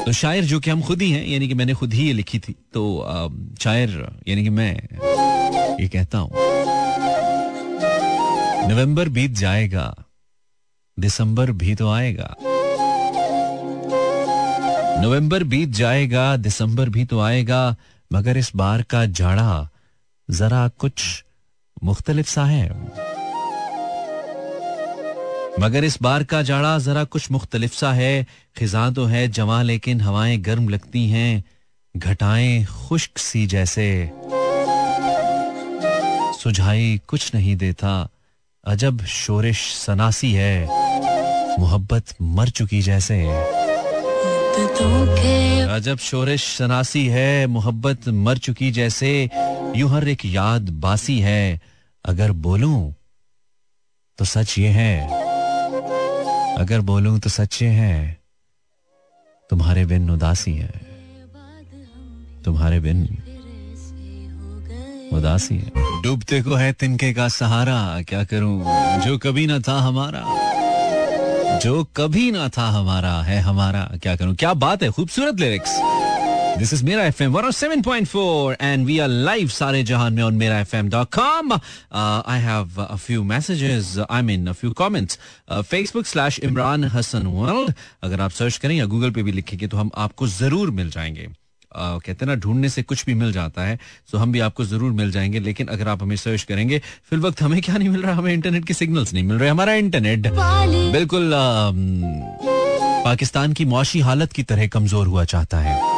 तो 0.05 0.13
शायर 0.13 0.45
जो 0.45 0.61
कि 0.61 0.71
हम 0.71 0.83
खुद 0.83 1.03
ही 1.03 1.11
हैं, 1.11 1.27
यानी 1.27 1.49
कि 1.49 1.55
मैंने 1.55 1.75
खुद 1.75 1.93
ही 1.95 2.07
ये 2.07 2.13
लिखी 2.13 2.39
थी 2.39 2.55
तो 2.75 2.83
शायर, 3.61 3.91
यानी 4.29 4.43
कि 4.43 4.51
मैं 4.51 4.73
ये 5.81 5.89
कहता 5.89 6.19
हूँ। 6.19 6.31
नवंबर 8.69 9.09
बीत 9.09 9.33
जाएगा, 9.37 9.95
दिसंबर 10.99 11.51
भी 11.55 11.75
तो 11.75 11.91
आएगा। 11.91 12.35
नवंबर 15.01 15.45
बीत 15.45 15.69
जाएगा, 15.69 16.37
दिसंबर 16.37 16.89
भी 16.89 17.05
तो 17.05 17.21
आएगा, 17.21 17.77
मगर 18.13 18.37
इस 18.37 18.53
बार 18.57 18.83
का 18.83 19.07
जाड़ा 19.07 19.69
जरा 20.31 20.69
कुछ 20.69 21.25
मुख्तलिफ़ 21.85 22.29
सा 22.29 22.45
है। 22.45 22.71
मगर 25.61 25.85
इस 25.85 26.03
बार 26.03 26.25
का 26.25 26.43
जाड़ा 26.43 26.79
जरा 26.79 27.05
कुछ 27.05 27.31
मुख्तलिफ़ 27.31 27.75
सा 27.75 27.93
है, 27.93 28.27
खिजा 28.59 28.91
तो 28.91 29.05
है 29.05 29.29
जमा 29.29 29.63
लेकिन 29.63 30.01
हवाएँ 30.01 30.37
गर्म 30.37 30.69
लगती 30.69 31.09
हैं, 31.11 31.45
घटाएँ 31.97 32.65
खुश्क 32.65 33.19
सी 33.19 33.47
जैसे। 33.47 34.11
सुझाई 36.43 37.01
कुछ 37.09 37.35
नहीं 37.35 37.57
देता, 37.57 38.09
अजब 38.65 39.05
शोरिश 39.05 39.75
सनासी 39.75 40.33
है, 40.33 40.67
मोहब्बत 41.59 42.05
मर 42.23 42.49
चुकी 42.49 42.83
जैसे। 42.83 43.56
अजब 44.79 45.99
शोरिश 45.99 46.45
शनासी 46.45 47.07
है 47.07 47.47
मोहब्बत 47.47 48.09
मर 48.09 48.39
चुकी 48.39 48.71
जैसे 48.71 49.31
यूँ 49.77 49.91
हर 49.91 50.09
एक 50.09 50.25
याद 50.25 50.71
बासी 50.71 51.19
है। 51.21 51.61
अगर 52.05 52.33
बोलूँ 52.33 52.95
तो 54.19 54.25
सच 54.25 54.59
ये 54.59 54.69
है। 54.69 55.09
अगर 56.59 56.81
बोलूँ 56.81 57.19
तो 57.19 57.31
सच 57.31 57.63
ये 57.63 57.69
है 57.69 58.21
तुम्हारे 59.51 59.87
बिन 59.87 60.11
उदासी 60.11 60.53
है। 60.53 60.81
तुम्हारे 62.45 62.81
बिन 62.81 63.03
उदासी 65.13 65.57
है। 65.57 66.03
डूबते 66.03 66.43
को 66.43 66.55
है 66.55 66.73
तिनके 66.73 67.13
का 67.13 67.29
सहारा 67.29 68.03
क्या 68.03 68.25
करूँ? 68.25 68.65
जो 69.01 69.19
कभी 69.19 69.47
ना 69.47 69.59
था 69.59 69.79
हमारा। 69.81 70.23
जो 71.47 71.85
कभी 71.97 72.31
ना 72.31 72.49
था 72.49 72.69
हमारा, 72.71 73.23
है 73.23 73.41
हमारा। 73.41 73.83
क्या 74.03 74.17
करूँ? 74.17 74.35
क्या 74.35 74.55
बात 74.55 74.83
है? 74.83 74.91
खूबसूरत 74.91 75.41
lyrics 75.41 75.71
this 76.59 76.73
is 76.73 76.85
Mera 76.85 77.05
F 77.05 77.23
M 77.23 77.33
one 77.33 77.51
seven 77.51 77.83
point 77.83 78.07
four 78.09 78.57
and 78.61 78.87
we 78.87 78.99
are 78.99 79.09
live 79.09 79.49
सारे 79.49 79.83
जहान 79.83 80.13
में 80.13 80.23
on 80.23 80.35
Mera 80.35 80.59
F 80.61 80.77
I 80.77 82.41
have 82.41 82.83
a 82.83 82.97
few 82.97 83.23
messages 83.23 83.97
I 84.11 84.23
mean 84.23 84.47
a 84.47 84.53
few 84.53 84.71
comments 84.73 85.19
Facebook 85.53 86.07
slash 86.07 86.39
Imran 86.39 86.85
Hasan 86.85 87.27
world 87.27 87.75
अगर 88.03 88.21
आप 88.21 88.31
search 88.31 88.57
करें 88.57 88.77
या 88.77 88.87
Google 88.87 89.11
पे 89.11 89.23
भी 89.23 89.33
लिखेंगे 89.33 89.67
तो 89.67 89.77
हम 89.77 89.91
आपको 89.97 90.27
ज़रूर 90.27 90.71
मिल 90.71 90.91
जाएँगे। 90.91 91.29
कहते 91.79 92.25
हैं 92.25 92.27
ना 92.27 92.35
ढूँढने 92.41 92.69
से 92.69 92.83
कुछ 92.83 93.05
भी 93.07 93.15
मिल 93.15 93.33
जाता 93.33 93.63
है 93.67 93.79
तो 94.11 94.19
हम 94.19 94.33
भी 94.33 94.41
आपको 94.49 94.65
ज़रूर 94.65 94.93
मिल 95.01 95.11
जाएँगे 95.13 95.41
लेकिन 95.49 95.67
अगर 95.77 95.89
आप 95.89 96.03
हमें 96.03 96.17
सर्च 96.17 96.43
करेंगे 96.53 96.81
फिर 97.11 97.19
वक्त 97.19 97.43
हमें 97.43 97.61
क्या 97.63 97.77
नहीं 97.77 97.89
मिल 97.89 98.03
रहा 98.03 98.15
हमें 98.17 98.33
इंटरनेट 98.35 98.65
के 98.67 98.75
सिग्नल्स 98.75 99.13
नहीं 99.15 99.25
मिल 99.25 99.39
रहे 99.39 99.49
हमारा 99.49 99.75
इंटरनेट 99.85 100.27
बिल्कुल 100.93 101.31
पाकिस्तान 103.05 103.53
की 103.53 103.65
मुआशी 103.65 104.01
हालत 104.11 104.33
की 104.33 104.43
तरह 104.43 104.67
कमज़ोर 104.79 105.07
हुआ 105.07 105.25
चाहता 105.35 105.59
है 105.61 105.95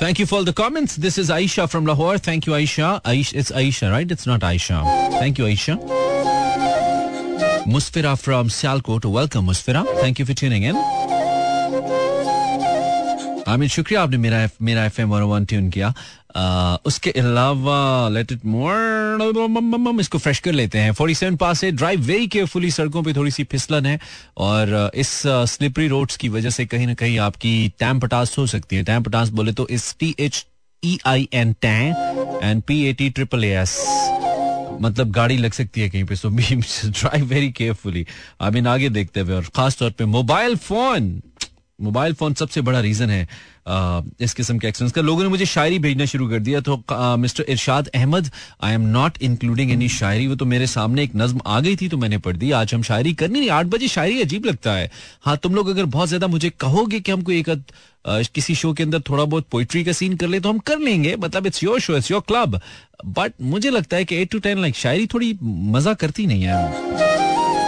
Thank 0.00 0.18
you 0.18 0.24
for 0.24 0.42
the 0.42 0.52
comments. 0.54 0.96
This 0.96 1.18
is 1.18 1.28
Aisha 1.28 1.68
from 1.68 1.84
Lahore. 1.84 2.16
Thank 2.18 2.46
you, 2.46 2.54
Aisha. 2.54 3.02
Aisha 3.02 3.36
it's 3.36 3.50
Aisha, 3.52 3.92
right? 3.92 4.10
It's 4.10 4.26
not 4.26 4.40
Aisha. 4.40 4.82
Thank 5.18 5.38
you, 5.38 5.44
Aisha. 5.44 5.76
Musfira 7.66 8.18
from 8.18 8.48
Sialkot. 8.48 9.04
Welcome, 9.04 9.46
Musfira. 9.46 9.84
Thank 10.00 10.18
you 10.18 10.24
for 10.26 10.34
tuning 10.34 10.62
in. 10.64 10.76
Aamir 13.48 13.68
शुक्रिया 13.68 14.02
आपने 14.02 14.16
मेरा 14.18 14.48
मेरा 14.62 14.84
F 14.86 15.00
M 15.00 15.10
one 15.10 15.44
tune 15.44 15.68
किया 15.70 15.92
आ, 16.36 16.76
उसके 16.86 17.10
अलावा 17.20 18.08
let 18.12 18.32
it 18.32 18.44
more 18.46 20.00
इसको 20.00 20.18
fresh 20.18 20.38
कर 20.40 20.52
लेते 20.52 20.78
हैं 20.78 20.92
47 21.00 21.36
पास 21.40 21.60
से 21.60 21.70
ड्राइव 21.72 22.02
वेरी 22.06 22.26
केयरफुली 22.34 22.70
सड़कों 22.70 23.02
पे 23.02 23.12
थोड़ी 23.16 23.30
सी 23.30 23.44
फिसलन 23.50 23.86
है 23.86 23.98
और 24.46 24.90
इस 24.94 25.10
स्लिपरी 25.54 25.88
रोड्स 25.88 26.16
की 26.16 26.28
वजह 26.36 26.50
से 26.50 26.66
कहीं 26.66 26.86
ना 26.86 26.94
कहीं 27.02 27.18
आपकी 27.26 27.52
टैम 27.78 28.00
पटास 28.00 28.36
हो 28.38 28.46
सकती 28.54 28.76
है 28.76 28.82
टैम 28.92 29.02
पटास 29.02 29.28
बोले 29.40 29.52
तो 29.52 29.66
इस 29.78 29.94
T 30.00 30.14
H 30.20 30.44
E 30.82 30.98
I 31.06 31.28
N 31.34 31.52
time 31.62 32.40
and 32.44 32.62
P 32.62 32.82
A 32.88 32.92
T 32.92 33.10
triple 33.10 33.44
S 33.44 33.78
मतलब 34.80 35.10
गाड़ी 35.12 35.36
लग 35.36 35.52
सकती 35.52 35.80
है 35.80 35.88
कहीं 35.90 36.04
पे 36.04 36.16
so 36.16 36.28
drive 36.28 37.24
very 37.26 37.50
carefully 37.52 38.06
I 38.40 38.50
mean 38.50 38.66
आगे 38.66 38.88
देखते 38.88 39.20
हुए, 39.20 39.34
और 39.34 39.44
खासतौर 39.56 39.90
पे 39.90 40.04
मोबाइल 40.04 40.56
फ़ोन 40.56 41.10
मोबाइल 41.80 42.14
फ़ोन 42.14 42.34
सबसे 42.34 42.60
बड़ा 42.60 42.80
रीजन 42.80 43.10
है 43.10 43.26
आ, 43.68 44.00
इस 44.20 44.32
किस्म 44.34 44.58
के 44.58 44.68
एक्सीडेंट्स 44.68 44.94
का। 44.94 45.02
लोगों 45.02 45.22
ने 45.22 45.28
मुझे 45.28 45.46
शायरी 45.46 45.78
भेजना 45.78 46.04
शुरू 46.06 46.28
कर 46.28 46.38
दिया 46.40 46.60
तो 46.60 46.82
mister 47.16 47.44
Irshad 47.48 47.88
Ahmed 47.88 48.30
I 48.62 48.74
am 48.74 48.86
not 48.88 49.18
including 49.22 49.70
any 49.72 49.88
shayari. 49.90 50.26
वो 50.26 50.34
तो 50.36 50.44
मेरे 50.46 50.66
सामने 50.66 51.02
एक 51.04 51.12
नज्म 51.16 51.40
आ 51.46 51.60
गई 51.60 51.76
थी 51.76 51.88
तो 51.88 51.96
मैंने 51.96 52.18
पढ़ 52.18 52.36
दी। 52.36 52.50
आज 52.52 52.74
हम 52.74 52.82
शायरी 52.82 53.12
करनी 53.14 53.38
नहीं 53.40 53.50
आठ 53.50 53.66
बजे 53.66 53.88
शायरी 53.88 54.20
अजीब 54.22 54.46
लगता 54.46 54.72
है। 54.72 54.90
हाँ 55.22 55.36
तुम 55.36 55.54
लोग 55.54 55.68
अगर 55.68 55.84
बहुत 55.86 56.08
ज़्यादा 56.08 56.26
मुझे 56.26 56.50
कहोगे 56.60 57.00
कि 57.00 57.12
हमको 57.12 57.32
एक 57.32 57.48
किसी 58.34 58.54
शो 58.54 58.72
के 58.72 58.82
अंदर 58.82 59.00
थोड़ा 59.08 59.24
बहुत 59.24 59.46
पोइट्री 59.50 59.84
का 59.84 59.92
सीन 59.92 60.16
कर 60.16 60.28
ले 60.28 60.40
तो 60.40 60.48
हम 60.48 60.58
कर 60.60 60.78
लेंगे। 60.80 61.14
मतलब 61.16 61.46
it's 61.46 61.62
your 61.64 61.80
show 61.80 61.96
it's 61.96 62.10
your 62.10 62.20
club 62.28 62.60
but 63.06 63.32
मुझे 63.42 63.70
लगता 63.70 63.96
है 63.96 64.04
कि 64.04 64.16
एट 64.16 64.30
टू 64.30 64.38
टेन 64.38 64.60
लाइक 64.60 64.76
शायरी 64.76 65.06
थोड़ी 65.14 65.36
मज़ा 65.42 65.94
करती 65.94 66.26
नहीं 66.26 66.42
है। 66.42 67.19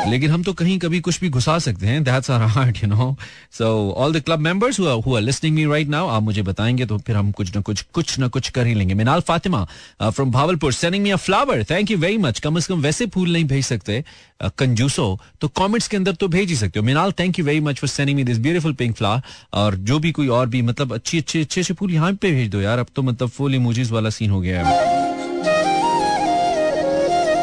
लेकिन 0.07 0.31
हम 0.31 0.43
तो 0.43 0.53
कहीं 0.53 0.79
कभी 0.79 1.01
कुछ 1.01 1.21
भी 1.21 1.29
घुसा 1.31 1.59
सकते 1.59 1.87
हैं। 1.87 2.03
That's 2.05 2.31
our 2.31 2.47
heart 2.47 2.83
you 2.83 2.89
know 2.89 3.17
so 3.53 3.67
all 3.93 4.13
the 4.13 4.21
club 4.21 4.39
members 4.39 4.81
are 4.81 5.21
listening 5.21 5.55
me 5.57 5.65
right 5.67 5.89
now 5.89 6.09
आप 6.09 6.23
मुझे 6.23 6.43
बताएँगे 6.43 6.87
तो 6.87 6.99
फिर 6.99 7.17
हम 7.17 7.31
कुछ 7.33 7.55
ना 7.55 7.61
कुछ 7.61 7.83
कुछ 7.95 8.19
ना 8.19 8.29
कुछ 8.29 8.49
कर 8.49 8.67
ही 8.67 8.75
लेंगे। 8.75 8.95
Minal 8.95 9.21
Fatima 9.21 9.65
from 10.03 10.31
Bahawalpur 10.31 10.73
sending 10.73 11.03
me 11.05 11.11
a 11.11 11.17
flower 11.19 11.65
thank 11.71 11.91
you 11.91 11.99
very 11.99 12.19
much 12.19 12.39
कम 12.39 12.59
से 12.59 12.73
कम 12.75 12.81
वैसे 12.81 13.07
फूल 13.07 13.33
नहीं 13.33 13.45
भेज 13.45 13.65
सकते 13.65 14.03
uh, 14.45 14.51
कंजूसो 14.59 15.19
तो 15.41 15.49
कमेंट्स 15.49 15.89
के 15.89 15.97
अंदर 15.97 16.15
तो 16.15 16.29
भेज 16.29 16.49
ही 16.49 16.57
सकते 16.57 16.79
हो। 16.79 16.87
Minal 16.87 17.13
thank 17.13 17.39
you 17.39 17.45
very 17.45 17.61
much 17.61 17.79
for 17.79 17.89
sending 17.89 18.17
me 18.17 18.25
this 18.25 18.39
beautiful 18.39 18.73
pink 18.75 18.97
flower 18.97 19.23
और 19.55 19.77
जो 19.77 19.99
भी 19.99 20.13
कोई 20.13 20.29
और 20.29 20.47
भी 20.49 20.63
मतलब 20.63 20.95
अच्छी 20.95 21.19
अच्छे 21.19 21.41
अच्छे 21.41 21.63
से 21.63 21.75
फूल 21.75 21.95
यहाँ 21.95 22.13
पे 22.13 22.33
भेज 22.33 22.51
दो 22.51 22.61
यार। 22.61 22.79
अब 22.79 22.87
तो 22.97 23.03
मतलब 23.03 23.29
फुल 23.29 23.55
इमोजीज 23.55 23.91
वाला 23.91 24.11
सीन 24.11 24.31
हो 24.31 24.41
गया 24.41 24.67
है। 24.67 25.12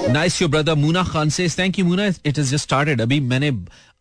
nice 0.10 0.42
your 0.42 0.50
brother 0.52 0.76
Muna 0.76 1.04
Khan 1.04 1.30
से 1.30 1.48
thank 1.60 1.80
you 1.80 1.86
Muna 1.86 2.06
it 2.06 2.28
is 2.28 2.52
just 2.52 2.64
started 2.64 3.02
अभी 3.02 3.20
मैंने 3.32 3.52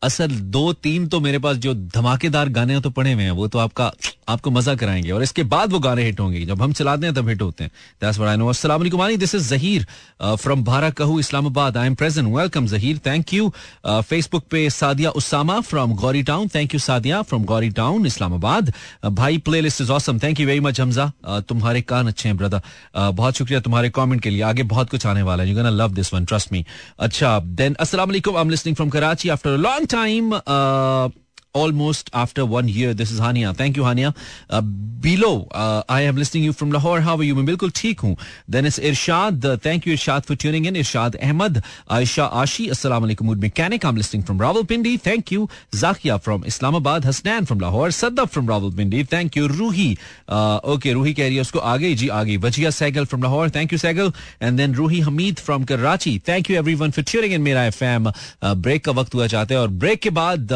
असल 0.02 0.28
दो 0.54 0.72
तीन 0.72 1.06
तो 1.08 1.20
मेरे 1.20 1.38
पास 1.38 1.56
जो 1.56 1.74
धमाकेदार 1.74 2.48
गाने 2.48 2.80
तो 2.80 2.90
पड़े 2.90 3.12
हुए 3.12 3.22
हैं 3.22 3.30
वो 3.30 3.46
तो 3.48 3.58
आपका 3.58 3.92
आपको 4.28 4.50
मज़ा 4.50 4.74
कराएँगे। 4.74 5.10
और 5.10 5.22
इसके 5.22 5.42
बाद 5.42 5.72
वो 5.72 5.78
गाने 5.78 6.02
हिट 6.04 6.18
होंगे। 6.20 6.44
जब 6.46 6.62
हम 6.62 6.72
चलाते 6.72 7.06
हैं 7.06 7.14
तब 7.14 7.28
हिट 7.28 7.42
होते 7.42 7.64
हैं। 7.64 9.18
This 9.18 9.34
is 9.34 9.48
Zaheer 9.48 9.86
from 10.22 10.64
Bhara 10.64 10.90
Kahu 10.90 11.18
Islamabad 11.20 11.76
I 11.76 11.86
am 11.86 11.94
present 11.94 12.28
welcome 12.28 12.66
Zaheer 12.66 12.98
thank 13.06 13.32
you 13.34 13.52
Facebook 13.88 14.44
पे 14.50 14.68
Sadia 14.70 15.10
Usama 15.10 15.60
from 15.60 15.94
Ghauri 15.94 16.22
town 16.22 16.48
thank 16.54 16.74
you 16.74 16.80
Sadia 16.80 17.22
from 17.22 17.44
Ghauri 17.44 17.70
town 17.70 18.06
Islamabad 18.06 18.72
भाई 19.06 19.38
playlist 19.60 19.80
is 19.80 19.92
awesome 19.92 20.18
thank 20.18 20.40
you 20.40 20.46
very 20.46 20.60
much 20.60 20.80
Hamza 20.80 21.10
तुम्हारे 21.48 21.82
कान 21.82 22.08
अच्छे 22.08 22.28
हैं 22.28 22.36
brother 22.38 22.58
uh, 22.58 23.14
बहुत 23.14 23.36
शुक्रिया 23.36 23.60
तुम्हारे 23.60 23.90
comment 23.90 24.22
के 24.22 24.30
लिए। 24.30 24.42
आगे 24.42 24.62
बहुत 24.62 24.90
कुछ 24.90 25.06
आने 25.06 25.22
वाला 25.22 25.42
है। 25.42 25.50
You 25.50 25.62
love 25.62 25.92
this 25.94 26.14
one 26.14 26.24
trust 26.24 26.52
me 26.52 26.64
अच्छा 26.98 27.38
देन 27.40 27.74
अस्सलाम 27.80 28.12
I 28.12 28.22
am 28.36 28.74
from 28.74 28.90
Karachi 28.90 29.28
after 29.28 29.56
long 29.56 29.87
time 29.88 30.32
uh, 30.46 31.08
almost 31.53 32.09
after 32.13 32.45
one 32.45 32.67
year. 32.67 32.93
This 32.93 33.11
is 33.11 33.19
Hania. 33.19 33.55
Thank 33.55 33.77
you, 33.77 33.83
Hania. 33.83 34.15
Uh, 34.49 34.61
below, 34.61 35.47
uh, 35.51 35.83
I 35.87 36.01
am 36.01 36.15
listening 36.15 36.43
you 36.43 36.53
from 36.53 36.71
Lahore. 36.71 37.01
How 37.01 37.15
are 37.17 37.23
you? 37.23 37.35
मैं 37.35 37.45
बिल्कुल 37.45 37.71
ठीक 37.75 37.99
हूँ. 37.99 38.15
Then 38.49 38.65
it's 38.65 38.79
Irshad. 38.79 39.45
Uh, 39.45 39.57
thank 39.57 39.85
you, 39.85 39.93
Irshad, 39.93 40.25
for 40.25 40.35
tuning 40.35 40.65
in. 40.65 40.73
Irshad 40.73 41.17
Ahmad, 41.21 41.61
Aisha 41.89 42.31
Ashi. 42.31 42.69
Assalamu 42.69 43.09
alaikum, 43.09 43.29
Mood 43.31 43.39
Mechanic. 43.39 43.85
I'm 43.85 43.95
listening 43.95 44.23
from 44.23 44.39
Rawalpindi. 44.39 44.99
Thank 44.99 45.31
you. 45.31 45.47
Zakia 45.71 46.19
from 46.21 46.43
Islamabad. 46.43 47.03
Hasnan 47.03 47.47
from 47.47 47.59
Lahore. 47.59 47.89
Saddaf 47.89 48.29
from 48.29 48.47
Rawalpindi. 48.47 49.07
Thank 49.07 49.35
you. 49.35 49.47
Ruhi. 49.47 49.87
Uh, 50.27 50.59
okay, 50.75 50.93
Ruhi 50.93 51.13
कह 51.13 51.27
रही 51.27 51.35
है 51.35 51.41
उसको 51.41 51.59
आगे 51.59 51.93
जी 51.95 52.07
आगे 52.21 52.37
Wajiya 52.47 52.69
Saigal 52.79 53.05
from 53.05 53.23
Lahore 53.23 53.49
thank 53.55 53.73
you 53.73 53.79
Saigal 53.79 54.11
and 54.41 54.57
then 54.57 54.73
Roohi 54.75 54.99
Hameed 55.11 55.39
from 55.45 55.63
Karachi 55.71 56.17
thank 56.27 56.49
you 56.49 56.57
everyone 56.57 56.91
for 56.91 57.03
tuning 57.11 57.33
in 57.33 57.41
मेरा 57.41 57.65
FM 57.65 58.11
break 58.43 58.85
का 58.85 58.91
वक्त 58.91 59.15
हुआ 59.15 59.27
चाहते 59.27 59.53
हैं 59.53 59.61
और 59.61 59.67
ब्रेक 59.83 60.01
के 60.01 60.09
बाद 60.09 60.51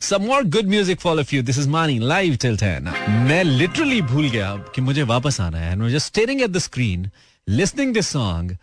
uh, 0.00 0.04
Some 0.04 0.26
more 0.26 0.44
good 0.44 0.68
music 0.68 1.00
for 1.00 1.10
all 1.10 1.18
of 1.18 1.32
you. 1.32 1.42
This 1.42 1.56
is 1.56 1.66
Mani 1.66 2.00
live 2.00 2.38
till 2.38 2.56
10. 2.56 2.84
मैं 3.28 3.44
literally 3.44 4.02
भूल 4.02 4.30
गया 4.30 4.56
कि 4.74 4.82
मुझे 4.82 5.02
वापस 5.02 5.40
आना 5.40 5.58
है. 5.58 5.72
And 5.72 5.82
we're 5.82 5.98
just 5.98 6.14
staring 6.14 6.42
at 6.42 6.52
the 6.52 6.60
screen, 6.60 7.10
listening 7.48 7.92
this 7.92 8.08
song. 8.16 8.58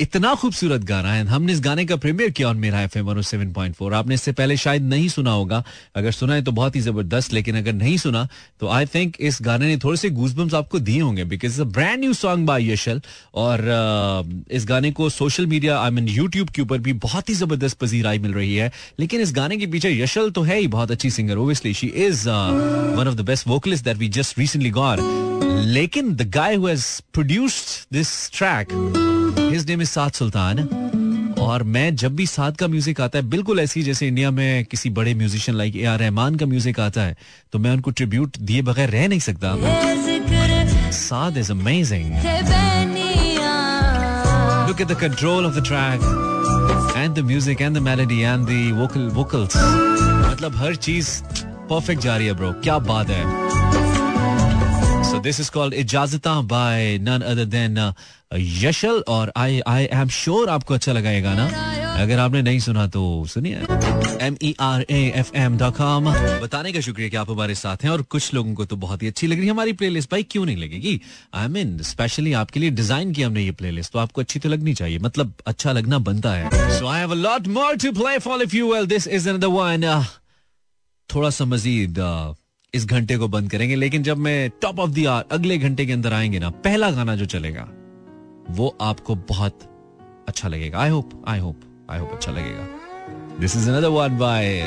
इतना 0.00 0.34
खूबसूरत 0.34 0.80
गाना 0.84 1.12
है 1.12 1.24
हमने 1.26 1.52
इस 1.52 1.60
गाने 1.60 1.84
का 1.84 1.96
प्रीमियर 1.96 2.30
किया 2.30 2.48
on 2.48 2.56
Mera 2.56 2.80
F 2.80 2.98
M 2.98 3.20
seven 3.20 3.52
point 3.52 3.74
four 3.74 3.94
आपने 3.94 4.14
इससे 4.14 4.32
पहले 4.32 4.56
शायद 4.56 4.82
नहीं 4.82 5.08
सुना 5.08 5.30
होगा। 5.30 5.62
अगर 5.96 6.12
सुना 6.12 6.34
है 6.34 6.42
तो 6.42 6.52
बहुत 6.52 6.76
ही 6.76 6.80
ज़बरदस्त 6.80 7.32
लेकिन 7.32 7.56
अगर 7.56 7.72
नहीं 7.72 7.96
सुना 7.98 8.26
तो 8.60 8.68
आई 8.68 8.86
थिंक 8.86 9.16
इस 9.20 9.38
गाने 9.42 9.66
ने 9.66 9.76
थोड़े 9.76 9.96
से 9.96 10.10
गूजबम्स 10.10 10.54
आपको 10.54 10.78
दिए 10.78 11.00
होंगे 11.00 11.24
because 11.24 11.60
a 11.60 11.64
brand 11.64 12.00
new 12.00 12.12
song 12.14 12.46
by 12.46 12.70
Yashal 12.72 13.00
और 13.34 13.60
uh, 13.60 14.52
इस 14.52 14.66
गाने 14.66 14.90
को 14.90 15.08
social 15.10 15.46
media 15.46 15.78
I 15.80 15.90
mean 15.90 16.08
YouTube 16.08 16.50
के 16.50 16.62
ऊपर 16.62 16.78
भी 16.78 16.92
बहुत 16.92 17.28
ही 17.28 17.34
ज़बरदस्त 17.34 17.78
पजीराई 17.78 18.18
मिल 18.18 18.32
रही 18.32 18.54
है। 18.56 18.70
लेकिन 19.00 19.20
इस 19.20 19.32
गाने 19.34 19.56
के 19.56 19.66
पीछे 19.66 19.90
यशल 20.02 20.30
तो 20.30 20.42
है 20.42 20.58
ही 20.58 20.66
बहुत 20.66 20.90
अच्छी 20.90 21.10
singer 21.10 21.36
obviously 21.36 21.74
she 21.74 21.86
is 21.86 22.28
one 22.28 23.08
of 23.08 23.14
the 23.14 23.20
best 23.20 23.48
vocalist 23.48 23.84
that 23.84 23.96
we 23.96 24.08
just 24.08 24.38
recently 24.38 24.70
got 24.70 25.35
लेकिन 25.42 26.14
the 26.16 26.30
guy 26.34 26.54
who 26.54 26.66
has 26.66 26.86
produced 27.14 27.94
this 27.96 28.08
track 28.34 28.72
his 29.52 29.68
name 29.68 29.82
is 29.82 29.90
Saad 29.90 30.12
Sultan 30.12 30.68
और 31.40 31.62
मैं 31.62 31.94
जब 31.96 32.14
भी 32.16 32.26
साद 32.26 32.56
का 32.56 32.66
म्यूज़िक 32.68 33.00
आता 33.00 33.18
है, 33.18 33.24
बिल्कुल 33.28 33.60
ऐसी 33.60 33.82
जैसे 33.82 34.06
इंडिया 34.08 34.30
में 34.30 34.64
किसी 34.64 34.90
बड़े 34.90 35.14
musician 35.14 35.56
like 35.58 35.76
A 35.76 35.84
R 35.84 35.98
Rahman 35.98 36.34
का 36.36 36.46
म्यूज़िक 36.46 36.80
आता 36.80 37.02
है 37.02 37.16
तो 37.52 37.58
मैं 37.58 37.70
उनको 37.72 37.90
ट्रिब्यूट 37.90 38.38
दिए 38.38 38.62
बगैर 38.62 38.90
रह 38.90 39.08
नहीं 39.08 39.20
सकता। 39.20 39.54
Saad 40.98 41.36
is 41.38 41.52
amazing 41.52 42.06
Look 44.68 44.80
at 44.82 44.88
the 44.88 44.94
control 45.00 45.46
of 45.48 45.52
the 45.56 45.62
track 45.66 46.00
and 47.00 47.18
the 47.18 47.22
music 47.26 47.60
and 47.66 47.78
the 47.78 47.82
melody 47.88 48.16
and 48.30 48.48
the 48.52 48.62
vocal, 48.78 49.04
vocals. 49.18 49.56
मतलब 49.56 50.56
हर 50.56 50.74
चीज़ 50.86 51.10
परफेक्ट 51.70 52.02
जा 52.02 52.16
रही 52.16 52.26
है 52.26 52.32
ब्रो 52.40 52.52
क्या 52.64 52.78
बात 52.88 53.10
है। 53.10 53.85
Is 55.26 55.50
called 55.50 55.72
Ijazata 55.72 56.46
by 56.46 56.98
none 57.02 57.20
other 57.20 57.44
than 57.44 57.76
uh, 57.76 57.92
Yashal 58.34 59.02
और 59.08 59.32
आई 59.36 59.60
आई 59.68 59.88
एम 59.92 60.08
श्योर 60.08 60.48
आपको 60.50 60.74
अच्छा 60.74 60.92
लगा 60.92 61.10
ये 61.10 61.20
गाना। 61.22 61.46
अगर 62.02 62.18
आपने 62.18 62.42
नहीं 62.42 62.58
सुना 62.60 62.86
तो 62.86 63.02
सुनिए। 63.28 63.56
M 64.26 64.36
E 64.42 64.54
R 64.60 64.84
A 64.90 65.00
F 65.16 65.30
M 65.36 65.58
dot 65.58 65.76
com 65.76 66.10
बताने 66.42 66.72
का 66.72 66.80
शुक्रिया 66.80 67.08
कि 67.08 67.16
आप 67.16 67.30
हमारे 67.30 67.54
साथ 67.54 67.84
हैं 67.84 67.90
और 67.90 68.02
कुछ 68.02 68.32
लोगों 68.34 68.54
को 68.54 68.64
तो 68.64 68.76
बहुत 68.76 69.02
ही 69.02 69.08
अच्छी 69.08 69.26
लग 69.26 69.36
रही 69.36 69.46
है 69.46 69.52
हमारी 69.52 69.72
प्लेलिस्ट 69.72 70.10
भाई 70.10 70.22
क्यों 70.22 70.44
नहीं 70.46 70.56
लगेगी? 70.56 71.00
आई 71.34 71.48
मीन 71.48 71.76
स्पेशली 71.90 72.32
आपके 72.32 72.60
लिए 72.60 72.70
डिज़ाइन 72.70 73.12
किया 73.12 73.26
हमने 73.26 73.42
ये 73.42 73.52
प्लेलिस्ट 73.60 73.92
तो 73.92 73.98
आपको 73.98 74.20
अच्छी 74.20 74.38
तो 74.38 74.48
लगनी 74.48 74.74
चाहिए। 74.74 74.98
मतलब 74.98 75.34
अच्छा 75.46 75.72
लगना 75.72 75.98
बनता 75.98 76.32
है। 76.32 76.78
So 76.78 76.86
I 76.86 77.00
have 77.00 77.10
a 77.10 77.20
lot 77.26 77.46
more 77.58 77.76
to 77.76 77.92
play 78.00 78.18
for 78.18 78.42
if 78.42 78.56
you 78.56 78.72
well 78.74 78.86
this 78.86 79.08
is 79.08 79.28
another 79.28 79.56
one 79.58 80.04
थोड़ा 81.14 81.30
सा 81.30 81.44
मजीद 81.44 81.98
uh, 81.98 82.34
इस 82.74 82.86
घंटे 82.86 83.16
को 83.18 83.28
बंद 83.28 83.50
करेंगे, 83.50 83.74
लेकिन 83.74 84.02
जब 84.02 84.16
मैं 84.16 84.50
टॉप 84.62 84.78
ऑफ़ 84.80 84.90
दी 84.90 85.04
आर 85.04 85.24
अगले 85.32 85.58
घंटे 85.58 85.86
के 85.86 85.92
अंदर 85.92 86.12
आएँगे 86.12 86.38
ना, 86.38 86.50
पहला 86.50 86.90
गाना 86.90 87.14
जो 87.16 87.26
चलेगा, 87.26 87.68
वो 88.50 88.76
आपको 88.80 89.14
बहुत 89.28 89.58
अच्छा 90.28 90.48
लगेगा। 90.48 90.78
I 90.78 90.90
hope 90.90 91.24
I 91.28 91.38
hope 91.38 91.60
I 91.90 91.98
hope 91.98 92.12
अच्छा 92.12 92.32
लगेगा। 92.32 92.66
This 93.40 93.56
is 93.56 93.70
another 93.70 93.88
one 93.88 94.18
by 94.18 94.62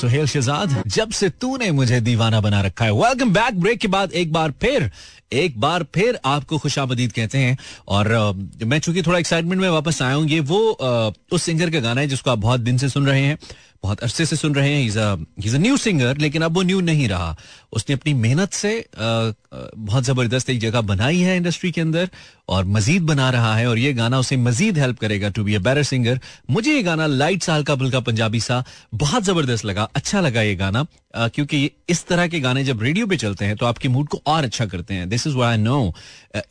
Suhail 0.00 0.26
Shahzad 0.26 0.82
जब 0.86 1.10
से 1.10 1.28
तूने 1.40 1.70
मुझे 1.70 2.00
दीवाना 2.00 2.40
बना 2.40 2.60
रखा 2.60 2.84
है 2.84 2.92
वेलकम 2.92 3.32
बैक 3.32 3.60
ब्रेक 3.60 3.78
के 3.78 3.88
बाद 3.88 4.12
एक 4.12 4.32
बार 4.32 4.50
फिर 4.60 4.90
एक 5.32 5.58
बार 5.60 5.86
फिर 5.94 6.18
आपको 6.24 6.58
खुशामदीद 6.58 7.12
कहते 7.12 7.38
हैं। 7.38 7.56
और 7.88 8.14
uh, 8.14 8.66
मैं 8.66 8.78
चूँकि 8.78 9.02
थोड़ा 9.02 9.18
एक्साइटमेंट 9.18 9.60
में 9.62 9.68
वापस 9.68 10.02
आया 10.02 10.14
हूँ 10.14 10.28
ये 10.28 10.40
वो 10.40 10.60
uh, 10.72 11.34
उस 11.34 11.42
सिंगर 11.42 11.70
का 11.70 11.80
गाना 11.80 12.00
है 12.00 12.06
जिसको 12.06 12.30
आप 12.30 12.38
बहुत 12.38 12.60
दिन 12.60 12.78
से 12.78 12.88
सुन 12.88 13.06
रहे 13.06 13.22
हैं 13.22 13.38
बहुत 13.82 14.00
अरसे 14.00 14.24
से 14.26 14.36
सुन 14.36 14.54
रहे 14.54 14.72
हैं। 14.72 14.86
इज़ 14.86 14.98
अ 14.98 15.58
न्यू 15.58 15.76
सिंगर 15.76 16.16
लेकिन 16.18 16.42
अब 16.42 16.54
वो 16.54 16.62
न्यू 16.62 16.80
नहीं 16.80 17.06
रहा। 17.08 17.36
उसने 17.72 17.94
अपनी 17.94 18.12
मेहनत 18.14 18.52
से 18.52 18.72
आ, 18.80 19.30
बहुत 19.76 20.04
ज़बरदस्त 20.04 20.50
एक 20.50 20.58
जगह 20.60 20.80
बनाई 20.80 21.18
है 21.18 21.36
इंडस्ट्री 21.36 21.70
के 21.72 21.80
अंदर 21.80 22.08
और 22.48 22.64
मजीद 22.64 23.02
बना 23.02 23.30
रहा 23.30 23.54
है 23.56 23.66
और 23.66 23.78
ये 23.78 23.92
गाना 23.92 24.18
उसे 24.18 24.36
मजीद 24.36 24.78
हेल्प 24.78 24.98
करेगा 24.98 25.28
to 25.28 25.44
be 25.44 25.54
a 25.54 25.58
better 25.58 25.82
singer 25.82 26.20
मुझे 26.50 26.74
ये 26.74 26.82
गाना 26.82 27.06
लाइट 27.06 27.42
साल 27.42 27.64
का 27.64 27.74
बुल 27.74 27.90
का 27.90 28.00
पंजाबी 28.00 28.40
सा 28.40 28.62
बहुत 28.94 29.24
ज़बरदस्त 29.24 29.64
लगा 29.64 29.88
अच्छा 29.94 30.20
लगा 30.20 30.42
ये 30.42 30.54
गाना। 30.56 30.86
क्योंकि 31.14 31.70
इस 31.88 32.04
तरह 32.06 32.26
के 32.28 32.40
गाने 32.40 32.64
जब 32.64 32.82
रेडियो 32.82 33.06
पे 33.06 33.16
चलते 33.16 33.44
हैं 33.44 33.56
तो 33.56 33.66
आपके 33.66 33.88
मूड 33.88 34.08
को 34.08 34.20
और 34.26 34.44
अच्छा 34.44 34.66
करते 34.66 34.94
हैं। 34.94 35.08
दिस 35.08 35.26
इज़ 35.26 35.36
वाई 35.36 35.56
नो 35.56 35.92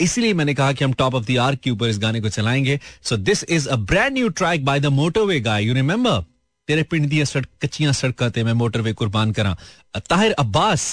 इसीलिए 0.02 0.34
मैंने 0.34 0.54
कहा 0.54 0.72
कि 0.72 0.84
हम 0.84 0.94
टॉप 0.94 1.16
ऑफ़ 1.16 1.26
द 1.26 1.58
के 1.64 1.72
ऊपर 1.72 1.90
इस 1.90 2.00
गाने 2.00 2.22
को 2.22 2.30
चलाएँगे। 2.30 2.80
So 3.04 3.18
this 3.18 3.44
is 3.50 3.68
a 3.70 3.76
brand 3.76 4.14
new 4.14 4.30
track 4.32 4.66
by 4.66 4.80
the 4.80 4.86
motorway 4.98 5.40
guy 5.40 5.66
you 5.66 5.74
remember 5.74 6.24
तेरे 6.68 6.84
पिंड 6.84 7.08
दी 7.10 7.24
सड़क 7.26 7.48
कच्चियाँ 7.62 7.94
सड़कां 7.94 8.30
ते 8.30 8.44
मैं 8.44 8.54
मोटरवे 8.54 8.94
कुर्बान 8.94 9.32
करा। 9.32 9.56
Tahir 10.00 10.32
Abbas 10.40 10.92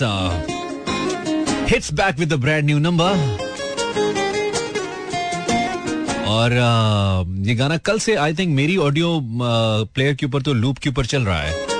hits 1.70 1.92
back 1.94 2.18
with 2.18 2.32
brand 2.34 2.64
new 2.64 2.78
number 2.78 3.44
और 6.28 6.52
ये 7.46 7.54
गाना 7.54 7.76
कल 7.78 7.98
से 7.98 8.14
आई 8.16 8.34
थिंक 8.34 8.54
मेरी 8.56 8.76
ऑडियो 8.88 9.20
प्लेयर 9.22 10.14
के 10.14 10.26
ऊपर 10.26 10.42
तो 10.42 10.52
लूप 10.54 10.78
के 10.78 10.90
ऊपर 10.90 11.06
चल 11.06 11.22
रहा 11.22 11.42
है। 11.42 11.75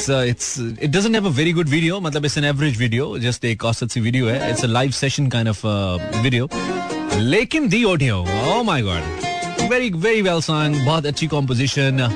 It's 0.00 0.10
it's 0.10 0.58
it 0.82 0.90
doesn't 0.90 1.14
have 1.14 1.26
a 1.26 1.30
very 1.36 1.52
good 1.52 1.68
video 1.68 2.00
मतलब 2.00 2.24
it's 2.24 2.38
an 2.38 2.44
average 2.44 2.78
video 2.78 3.18
just 3.18 3.44
एक 3.44 3.64
औसत 3.64 3.90
सी 3.90 4.00
वीडियो 4.00 4.28
है. 4.28 4.50
It's 4.50 4.64
a 4.64 4.68
live 4.68 4.90
session 4.92 5.28
kind 5.28 5.48
of 5.48 5.66
video 6.22 6.48
लेकिन 7.16 7.68
the 7.68 7.82
audio 7.84 8.18
oh 8.18 8.62
my 8.62 8.82
god 8.82 9.68
very 9.70 9.90
very 9.90 10.22
well 10.22 10.40
song 10.42 10.84
बहुत 10.84 11.06
अच्छी 11.06 11.26
composition 11.26 12.08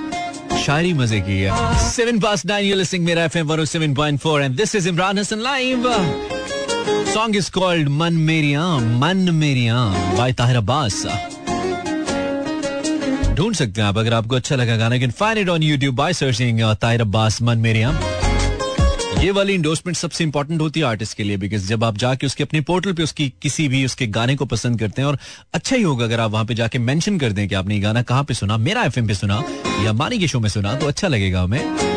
शायरी 0.65 0.93
मज़े 0.93 1.21
की 1.21 1.39
है. 1.41 1.51
Seven 1.89 2.21
past 2.21 2.47
nine 2.47 2.67
you 2.67 2.77
listening 2.77 3.05
Mera 3.05 3.25
F M 3.25 3.49
107.4 3.49 4.41
and 4.41 4.57
this 4.57 4.75
is 4.75 4.89
Imran 4.89 5.19
Hasan 5.19 5.41
live 5.43 5.89
song 7.15 7.37
is 7.37 7.51
called 7.51 7.89
Man 8.01 8.15
Meriya 8.31 8.67
Man 8.99 9.29
मेरिया 9.35 9.85
bye 10.19 10.33
Tahir 10.33 10.57
Abbas 10.57 11.03
ढूंढ 13.37 13.55
सकते 13.55 13.81
हैं 13.81 13.89
आप 13.89 13.99
अगर 13.99 14.15
आपको 14.15 14.37
अच्छा 14.37 14.57
लगा 14.57 14.77
गाना। 14.77 14.99
Can 14.99 15.11
find 15.11 15.39
it 15.39 15.49
on 15.49 15.63
YouTube 15.63 15.95
by 15.95 16.13
searching 16.13 16.61
Tahir 16.83 17.01
Abbas 17.01 17.41
Man 17.43 17.59
Meriya 17.59 17.91
ये 19.23 19.31
वाली 19.31 19.55
इंडोर्समेंट 19.55 19.97
सबसे 19.97 20.25
इंपॉर्टेंट 20.25 20.61
होती 20.61 20.81
है 20.81 20.87
आर्टिस्ट 20.87 21.17
के 21.17 21.25
लिए 21.25 21.37
बिकॉज़ 21.37 21.67
जब 21.69 21.85
आप 21.85 21.97
जाके 21.99 22.27
उसके 22.27 22.45
अपने 22.45 22.61
पोर्टल 22.61 22.93
पे 22.93 23.03
उसकी 23.03 23.29
किसी 23.43 23.69
भी 23.69 23.85
उसके 23.85 24.07
गाने 24.09 24.37
को 24.37 24.45
पसंद 24.45 24.79
करते 24.81 25.03
हैं, 25.03 25.09
और 25.09 25.19
अच्छा 25.55 25.77
ही 25.77 25.83
होगा 25.83 26.05
अगर 26.05 26.21
आप 26.21 26.31
वहाँ 26.31 26.45
पे 26.45 26.55
जाके 26.55 26.79
मेंशन 26.81 27.19
कर 27.19 27.33
दें 27.33 27.49
कि 27.49 27.55
आपने 27.55 27.75
ये 27.75 27.81
गाना 27.81 28.03
कहाँ 28.03 28.25
पे 28.25 28.35
सुना, 28.35 28.57
मेरा 28.59 28.83
एफ़ 28.83 29.01
पे 29.01 29.15
सुना, 29.15 29.43
या 29.85 29.93
मानी 29.93 30.19
के 30.19 30.29
शो 30.29 30.41
में 30.41 30.49
सुना 30.49 30.75
तो 30.75 30.87
अच्छा 30.87 31.09
लगेगा 31.09 31.43
हमें। 31.43 31.94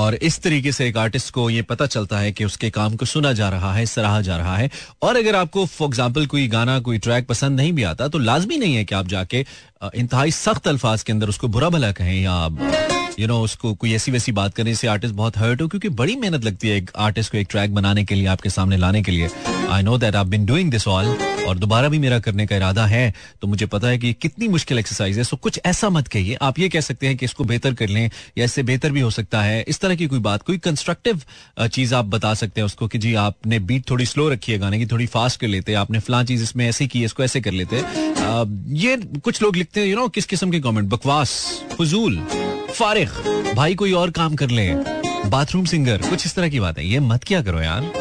और 0.00 0.14
इस 0.16 0.40
तरीके 0.42 0.72
से 0.72 0.86
एक 0.88 0.96
आर्टिस्ट 0.98 1.32
को 1.34 1.48
ये 1.50 1.62
पता 1.64 1.86
चलता 1.88 2.18
है 2.18 2.32
कि 2.32 2.44
उसके 2.44 2.70
काम 2.70 2.96
को 2.96 3.06
सुना 3.06 3.32
जा 3.32 3.48
रहा 3.48 3.72
है, 3.74 3.86
सराहा 3.86 4.20
जा 4.20 4.36
रहा 4.36 4.56
है। 4.56 4.70
और 5.02 5.16
अगर 5.16 5.36
आपको 5.36 5.64
फॉर 5.66 5.88
एग्ज़ाम्पल 5.88 6.26
कोई 6.26 6.46
गाना, 6.48 6.78
कोई 6.80 6.98
ट्रैक 6.98 7.26
पसंद 7.28 7.56
नहीं 7.56 7.72
भी 7.72 7.82
आता 7.84 8.08
तो 8.08 8.18
लाजमी 8.20 8.56
नहीं 8.56 8.74
है 8.74 8.84
कि 8.84 8.94
आप 8.94 9.06
जाके 9.08 9.44
इंतहाई 9.84 10.30
सख्त 10.32 10.68
अल्फाज 10.68 11.02
के 11.02 11.12
अंदर 11.12 11.28
उसको 11.28 11.48
बुरा 11.48 11.68
भला 11.68 11.92
कहें 11.92 12.20
या 12.22 12.32
आप 12.34 13.16
यू 13.18 13.26
नो 13.26 13.40
उसको 13.42 13.74
कोई 13.74 13.94
ऐसी 13.94 14.12
वैसी 14.12 14.32
बात 14.32 14.54
करने 14.54 14.74
से 14.74 14.86
आर्टिस्ट 14.88 15.14
बहुत 15.14 15.38
हर्ट 15.38 15.62
हो, 15.62 15.68
क्योंकि 15.68 15.88
बड़ी 15.90 16.16
मेहनत 16.16 16.44
लगती 16.44 16.68
है 16.68 16.76
एक 16.76 16.90
आर्टिस्ट 16.98 17.32
को 17.32 17.38
एक 17.38 17.46
ट्रैक 17.50 17.74
बनाने 17.74 18.04
के 18.04 18.14
लिए, 18.14 18.26
आपके 18.28 18.50
सामने 18.50 18.76
लाने 18.76 19.02
के 19.02 19.12
लिए। 19.12 19.28
I 19.70 19.82
know 19.82 19.98
that 19.98 20.16
I 20.16 20.24
been 20.26 20.46
doing 20.46 20.70
this 20.70 20.88
all 20.88 21.16
और 21.48 21.58
दोबारा 21.58 21.88
भी 21.88 21.98
मेरा 21.98 22.18
करने 22.20 22.46
का 22.46 22.56
इरादा 22.56 22.84
है 22.86 23.12
तो 23.42 23.46
मुझे 23.48 23.66
पता 23.66 23.88
है 23.88 23.98
कि 23.98 24.12
कितनी 24.12 24.48
मुश्किल 24.48 24.78
एक्सरसाइज 24.78 25.18
है। 25.18 25.24
सो 25.24 25.36
कुछ 25.36 25.60
ऐसा 25.66 25.88
मत 25.90 26.08
कहिए। 26.08 26.34
आप 26.42 26.58
ये 26.58 26.68
कह 26.68 26.80
सकते 26.80 27.06
हैं 27.06 27.16
कि 27.16 27.24
इसको 27.24 27.44
बेहतर 27.44 27.74
कर 27.74 27.88
लें 27.88 28.10
या 28.38 28.44
इससे 28.44 28.62
बेहतर 28.62 28.92
भी 28.92 29.00
हो 29.00 29.10
सकता 29.10 29.40
है। 29.42 29.62
इस 29.68 29.80
तरह 29.80 29.94
की 29.94 30.06
कोई 30.06 30.18
बात, 30.18 30.42
कोई 30.42 30.58
कंस्ट्रक्टिव 30.58 31.22
चीज़ 31.66 31.94
आप 31.94 32.04
बता 32.06 32.32
सकते 32.34 32.60
हैं 32.60 32.66
उसको 32.66 32.88
कि 32.88 32.98
जी 32.98 33.14
आपने 33.14 33.58
बीट 33.60 33.88
थोड़ी 33.90 34.06
स्लो 34.06 34.28
रखी 34.28 34.52
है 34.52 34.58
गाने 34.58 34.78
की, 34.78 34.86
थोड़ी 34.86 35.06
फास्ट 35.06 35.40
कर 35.40 35.48
लेते 35.48 35.72
हैं, 35.72 35.78
आपने 35.78 35.98
फला 35.98 36.22
चीज़ 36.24 36.42
इसमें 36.42 36.68
ऐसे 36.68 36.86
की 36.86 37.04
इसको 37.04 37.24
ऐसे 37.24 37.40
कर 37.40 37.52
लेते 37.52 37.82
ये 38.80 38.96
कुछ 39.24 39.42
लोग 39.42 39.56
लिखते 39.56 39.80
हैं 39.80 39.86
यू 39.86 39.96
नो 39.96 40.08
किस 40.08 40.26
किस्म 40.26 40.50
के 40.50 40.60
कमेंट 40.60 40.88
बकवास, 40.88 41.32
फजूल, 41.78 42.18
फारिग, 42.74 43.08
भाई 43.56 43.74
कोई 43.74 43.92
और 43.92 44.10
काम 44.10 44.36
कर 44.36 44.50
ले 44.50 44.68
बाथरूम 45.30 45.64
सिंगर 45.64 46.08
कुछ 46.08 46.26
इस 46.26 46.34
तरह 46.34 46.48
की 46.48 46.60
बात। 46.60 46.78
है 46.78 46.86
ये 46.86 47.00
मत 47.00 47.24
क्या 47.24 47.42
करो 47.42 47.60
यार। 47.60 47.92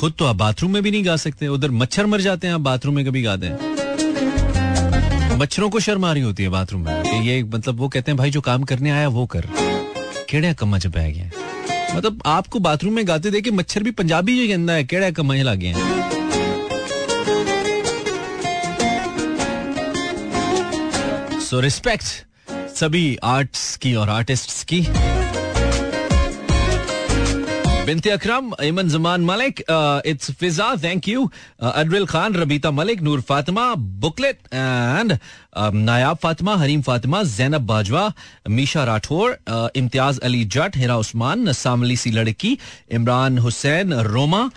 खुद 0.00 0.12
तो 0.18 0.24
आप 0.24 0.36
बाथरूम 0.36 0.72
में 0.72 0.82
भी 0.82 0.90
नहीं 0.90 1.04
गा 1.06 1.16
सकते, 1.16 1.48
उधर 1.48 1.70
मच्छर 1.70 2.06
मर 2.06 2.20
जाते 2.20 2.46
हैं, 2.46 2.54
आप 2.54 2.60
बाथरूम 2.60 2.94
में 2.94 3.04
कभी 3.06 3.22
गाते 3.22 3.46
हैं 3.46 3.58
मच्छरों 5.38 5.68
को 5.70 5.80
शर्म 5.80 6.04
आ 6.04 6.12
रही 6.12 6.22
होती 6.22 6.42
है 6.42 6.48
बाथरूम 6.48 6.82
में, 6.82 7.02
कि 7.02 7.28
ये 7.28 7.42
मतलब 7.44 7.78
वो 7.78 7.88
कहते 7.88 8.10
हैं, 8.10 8.16
भाई, 8.18 8.30
जो 8.30 8.40
काम 8.40 8.62
करने 8.62 8.90
आया, 8.90 9.08
वो 9.08 9.26
कर। 9.26 9.46
केड़ा 10.30 10.52
कम्मा 10.52 10.78
च 10.78 10.86
पै 10.86 11.10
गया 11.12 11.30
मतलब 11.96 12.22
आपको 12.26 12.58
बाथरूम 12.58 12.94
में 12.94 13.06
गाते 13.08 13.30
देखे 13.30 13.50
मच्छर 13.50 13.82
भी 13.82 13.90
पंजाबी 13.90 14.38
जो 14.38 14.48
कहना 14.48 14.72
है, 14.72 14.84
केड़ा 14.84 15.10
कम्मा 15.10 15.34
लग 15.34 15.58
गया 15.58 15.74
सो 21.40 21.60
रिस्पेक्ट 21.60 22.76
सभी 22.76 23.16
आर्ट्स 23.24 23.76
की 23.76 23.94
और 23.94 24.08
आर्टिस्ट्स 24.08 24.64
की। 24.64 24.80
Binte 27.90 28.10
Akram 28.10 28.52
Iman 28.62 28.88
Zaman 28.88 29.24
Malik 29.26 29.60
it's 30.06 30.30
Fiza 30.40 30.66
thank 30.82 31.08
you 31.08 31.24
Adil 31.70 32.06
Khan 32.06 32.34
Rabita 32.34 32.70
Malik 32.70 33.00
Noor 33.02 33.20
Fatima 33.30 33.64
booklet 34.04 34.38
and 34.54 35.16
Nayab 35.88 36.16
Fatima 36.22 36.54
Hareem 36.56 36.82
Fatima 36.88 37.22
Zainab 37.32 37.66
Bajwa 37.66 38.04
Misha 38.58 38.84
Rathore 38.92 39.36
Imtiaz 39.76 40.20
Ali 40.30 40.44
Jatt 40.56 40.76
Hira 40.76 40.96
Usman 41.04 41.52
सामली 41.62 41.96
सी 41.96 42.10
लड़की 42.10 42.56
इमरान 42.98 43.38
हुसैन 43.48 43.92
रोमा 44.08 44.48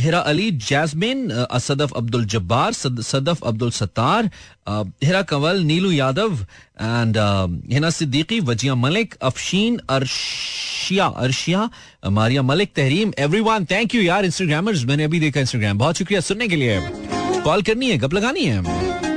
हिरा 0.00 0.18
Ali 0.20 0.50
Jasmine 0.50 1.30
असदफ 1.30 1.92
Abdul 1.96 2.24
Jabbar 2.26 2.72
Sadaf 2.72 3.42
Abdul 3.42 3.70
Sattar 3.70 4.30
Hira 5.04 5.22
Kanwal 5.22 5.62
Neelu 5.64 5.90
Yadav 5.90 6.34
and 6.80 7.16
Hina 7.72 7.90
Siddiqui 7.90 8.40
Wajiha 8.40 8.74
Malik 8.74 9.14
Afsheen 9.22 9.80
Arshia 9.90 11.06
Arshia 11.24 11.68
Maria 12.10 12.42
Malik 12.42 12.72
Tehreem 12.76 13.12
everyone 13.18 13.64
thank 13.70 13.94
you 13.94 14.02
यार 14.02 14.24
Instagrammers 14.24 14.84
मैंने 14.84 15.04
अभी 15.04 15.20
देखा 15.20 15.40
Instagram 15.40 15.78
बहुत 15.78 15.96
शुक्रिया 15.96 16.20
सुनने 16.20 16.48
के 16.48 16.56
लिए। 16.56 16.80
कॉल 17.44 17.62
करनी 17.62 17.90
है, 17.90 17.98
गप 17.98 18.14
लगानी 18.14 18.44
है। 18.44 19.07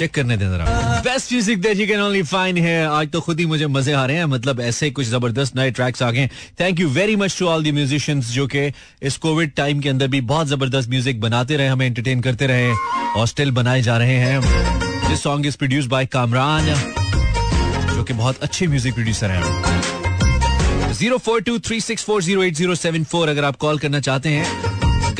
चेक 0.00 0.14
करने 0.14 0.36
दें 0.36 0.46
जरा 0.50 0.64
best 1.04 1.32
music 1.32 1.60
that 1.62 1.78
you 1.78 1.86
can 1.86 2.00
only 2.00 2.22
find 2.24 2.58
है 2.58 2.76
आज 2.88 3.08
तो 3.12 3.20
खुद 3.20 3.40
ही 3.40 3.46
मुझे 3.46 3.66
मज़े 3.68 3.92
आ 3.92 4.04
रहे 4.06 4.16
हैं 4.16 4.24
मतलब 4.26 4.60
ऐसे 4.62 4.90
कुछ 4.90 5.06
ज़बरदस्त 5.06 5.56
नए 5.56 5.70
ट्रैक्स 5.70 6.02
आ 6.02 6.10
गए 6.10 6.28
thank 6.60 6.80
you 6.80 6.88
very 6.90 7.16
much 7.16 7.38
to 7.38 7.46
all 7.48 7.62
the 7.64 7.72
musicians 7.72 8.30
जो 8.32 8.46
कि 8.54 8.70
इस 9.02 9.16
कोविड 9.24 9.52
टाइम 9.56 9.80
के 9.80 9.88
अंदर 9.88 10.08
भी 10.08 10.20
बहुत 10.30 10.46
ज़बरदस्त 10.48 10.88
म्यूज़िक 10.90 11.20
बनाते 11.20 11.56
रहे, 11.56 11.66
हमें 11.68 11.86
एंटरटेन 11.86 12.20
करते 12.22 12.46
रहे 12.46 12.72
और 13.16 13.26
स्टिल 13.26 13.50
बनाए 13.52 13.82
जा 13.82 13.96
रहे 13.98 14.16
हैं। 14.16 14.40
This 15.08 15.22
song 15.22 15.46
is 15.46 15.56
produce 15.58 15.86
by 15.86 16.06
Kamran 16.08 16.74
जो 17.94 18.02
कि 18.04 18.12
बहुत 18.14 18.42
अच्छे 18.42 18.66
म्यूज़िक 18.66 18.94
प्रोड्यूसर 18.94 19.30
हैं। 19.30 20.92
Zero 20.92 21.18
four 21.18 21.40
two 21.42 21.58
three 21.60 21.80
six 21.80 22.04
four 22.04 22.22
zero 22.22 22.42
eight 22.42 22.54
zero 22.54 22.74
seven 22.76 23.04
four 23.10 23.28
अगर 23.28 23.44
आप 23.44 23.56
कॉल 23.58 23.78
करना 23.78 24.00
चाहते 24.00 24.28
हैं 24.28 24.69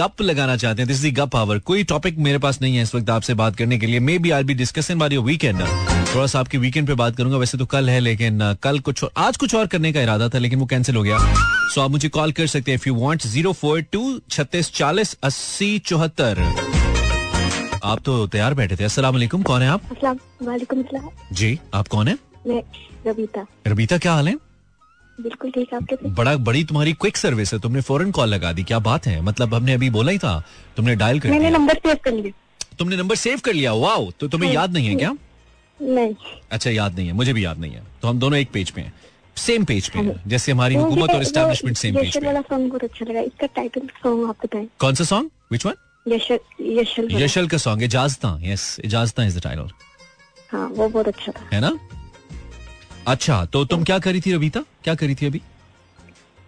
गप 0.00 0.22
लगाना 0.22 0.56
चाहते 0.56 0.82
हैं. 0.82 0.88
दिस 0.88 1.04
इज़ 1.04 1.14
गप 1.14 1.36
आवर 1.36 1.58
कोई 1.70 1.84
टॉपिक 1.84 2.18
मेरे 2.18 2.38
पास 2.38 2.60
नहीं 2.62 2.76
है 2.76 2.82
इस 2.82 2.94
वक्त 2.94 3.10
आपसे 3.10 3.34
बात 3.34 3.56
करने 3.56 3.78
के 3.78 3.86
लिए. 3.86 4.00
Maybe 4.18 4.30
I 4.30 4.44
be 4.44 4.54
discussing 4.54 5.00
bar 5.00 5.12
your 5.12 5.24
weekend 5.24 5.60
थोड़ा 6.14 6.26
सा 6.26 6.40
आपके 6.40 6.58
वीकेंड 6.58 6.86
पे 6.86 6.94
बात 6.94 7.16
करूँगा. 7.16 7.36
वैसे 7.38 7.58
तो 7.58 7.66
कल 7.66 7.90
है 7.90 7.98
लेकिन 8.00 8.38
कल 8.62 8.78
कुछ 8.78 9.02
और, 9.04 9.10
आज 9.16 9.36
कुछ 9.36 9.54
और 9.54 9.66
करने 9.66 9.92
का 9.92 10.02
इरादा 10.02 10.28
था 10.28 10.38
लेकिन 10.38 10.58
वो 10.58 10.66
कैंसिल 10.66 10.96
हो 10.96 11.02
गया. 11.02 11.18
सो 11.18 11.74
so, 11.74 11.84
आप 11.84 11.90
मुझे 11.90 12.08
कॉल 12.08 12.32
कर 12.32 12.46
सकते 12.46 12.70
हैं. 12.70 12.78
If 12.78 12.88
you 12.88 12.94
want 12.94 13.26
zero 13.26 13.52
four 13.52 13.80
two 13.92 14.20
छत्तीस 14.30 14.72
चालीस 14.74 15.16
अस्सी 15.22 15.78
चौहत्तर. 15.78 16.42
आप 17.84 18.00
तो 18.04 18.26
तैयार 18.26 18.54
बैठे 18.54 18.76
थे. 18.76 18.84
अस्सलाम 18.84 19.14
वालेकुम 19.14 19.42
कौन 19.42 19.62
है 19.62 19.68
आप? 19.68 19.82
वालेकुम 20.42 20.84
जी 21.32 21.58
आप 21.74 21.88
कौन 21.88 22.08
है? 22.08 22.18
रबीता। 23.06 23.46
रबीता 23.66 23.98
क्या 23.98 24.12
हाल 24.12 24.28
है? 24.28 24.34
बिल्कुल 25.22 25.50
ठीक 25.50 25.74
आपके 25.74 26.08
बड़ा 26.10 26.34
बड़ी 26.48 26.62
तुम्हारी 26.64 26.92
क्विक 26.94 27.16
सर्विस 27.16 27.52
है 27.52 27.58
तुमने 27.60 27.80
फ़ौरन 27.80 28.10
कॉल 28.10 28.28
लगा 28.28 28.52
दी 28.52 28.62
क्या 28.64 28.78
बात 28.80 29.06
है? 29.06 29.20
मतलब 29.20 29.54
हमने 29.54 29.74
अभी 29.74 29.90
बोला 29.90 30.12
ही 30.12 30.18
था 30.18 30.42
तुमने 30.76 30.94
डायल 30.96 31.20
कर 31.20 31.30
मैंने 31.30 31.50
नंबर 31.50 31.74
सेव 31.76 31.96
कर 32.04 32.12
लिया। 32.12 32.76
तुमने 32.78 32.96
नंबर 32.96 33.16
सेव 33.16 33.40
कर 33.44 33.52
लिया 33.52 33.72
वाओ 33.74 34.10
तो 34.20 34.28
तुम्हें 34.28 34.52
याद 34.52 34.72
नहीं 34.72 34.88
है 34.88 34.94
क्या? 34.96 35.12
नहीं। 35.80 36.14
अच्छा 36.50 36.70
याद 36.70 36.96
नहीं 36.96 37.06
है 37.06 37.12
मुझे 37.12 37.32
भी 37.32 37.44
याद 37.44 37.58
नहीं 37.58 37.72
है। 37.72 37.82
तो 38.02 38.08
हम 38.08 38.18
दोनों 38.18 38.38
एक 38.38 38.50
पेज 38.52 38.70
पे 38.70 38.80
हैं 38.80 38.92
सेम 39.36 39.64
पेज 39.64 39.88
पे 39.88 39.98
हैं 39.98 40.22
जैसे 40.28 40.52
हमारी 40.52 40.74
हुकूमत 40.74 41.10
और 41.10 41.22
एस्टेब्लिशमेंट 41.22 41.76
सेम 41.76 41.96
पेज 41.96 42.16
पे 42.16 42.26
वाला 42.26 42.40
सॉन्ग 42.40 42.68
बहुत 42.68 42.84
अच्छा 42.84 43.04
लगा 43.10 43.20
इसका 43.20 43.46
टाइटल 43.56 43.86
सॉन्ग 44.02 44.28
आप 44.28 44.44
बताएँ। 44.44 44.66
कौन 44.78 44.94
सा 44.94 45.04
song 45.04 45.30
which 45.52 45.66
one 45.66 45.74
Yashal 46.08 47.08
Yashal 47.12 47.46
का 47.48 47.58
song 47.58 47.82
Ijazata 47.82 48.38
yes 48.42 48.64
Ijazata 48.84 49.24
is 49.24 49.38
the 49.38 49.42
title 49.42 49.70
हाँ 50.52 50.68
वो 50.68 50.88
बहुत 50.88 51.08
अच्छा 51.08 51.32
था। 51.32 51.48
है 51.52 51.60
ना? 51.60 51.70
अच्छा 53.08 53.44
तो 53.52 53.64
तुम 53.64 53.84
क्या 53.84 53.98
करी 53.98 54.20
थी 54.20 54.32
रबीता 54.32 54.60
क्या 54.84 54.94
करी 54.94 55.14
थी 55.14 55.26
अभी? 55.26 55.40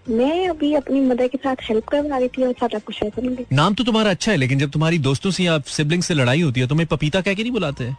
मैं 0.08 0.48
अभी 0.48 0.72
अपनी 0.74 1.00
मदर 1.00 1.28
के 1.28 1.38
साथ 1.38 1.56
हेल्प 1.62 1.88
करवा 1.88 2.18
रही 2.18 2.28
थी 2.28 2.44
और 2.44 2.52
सारा 2.52 2.78
कुछ 2.78 2.98
करूँगी 3.04 3.44
नाम 3.52 3.74
तो 3.74 3.84
तुम्हारा 3.84 4.10
अच्छा 4.10 4.32
है 4.32 4.36
लेकिन 4.38 4.58
जब 4.58 4.70
तुम्हारी 4.70 4.98
दोस्तों 4.98 5.30
से 5.30 5.44
या 5.44 5.58
सिबलिंग 5.66 6.02
से 6.02 6.14
लड़ाई 6.14 6.40
होती 6.40 6.60
है 6.60 6.66
तुम्हें 6.68 6.86
पपीता 6.86 7.20
कह 7.20 7.34
के 7.34 7.42
नहीं 7.42 7.52
बुलाते? 7.52 7.84
हैं 7.84 7.96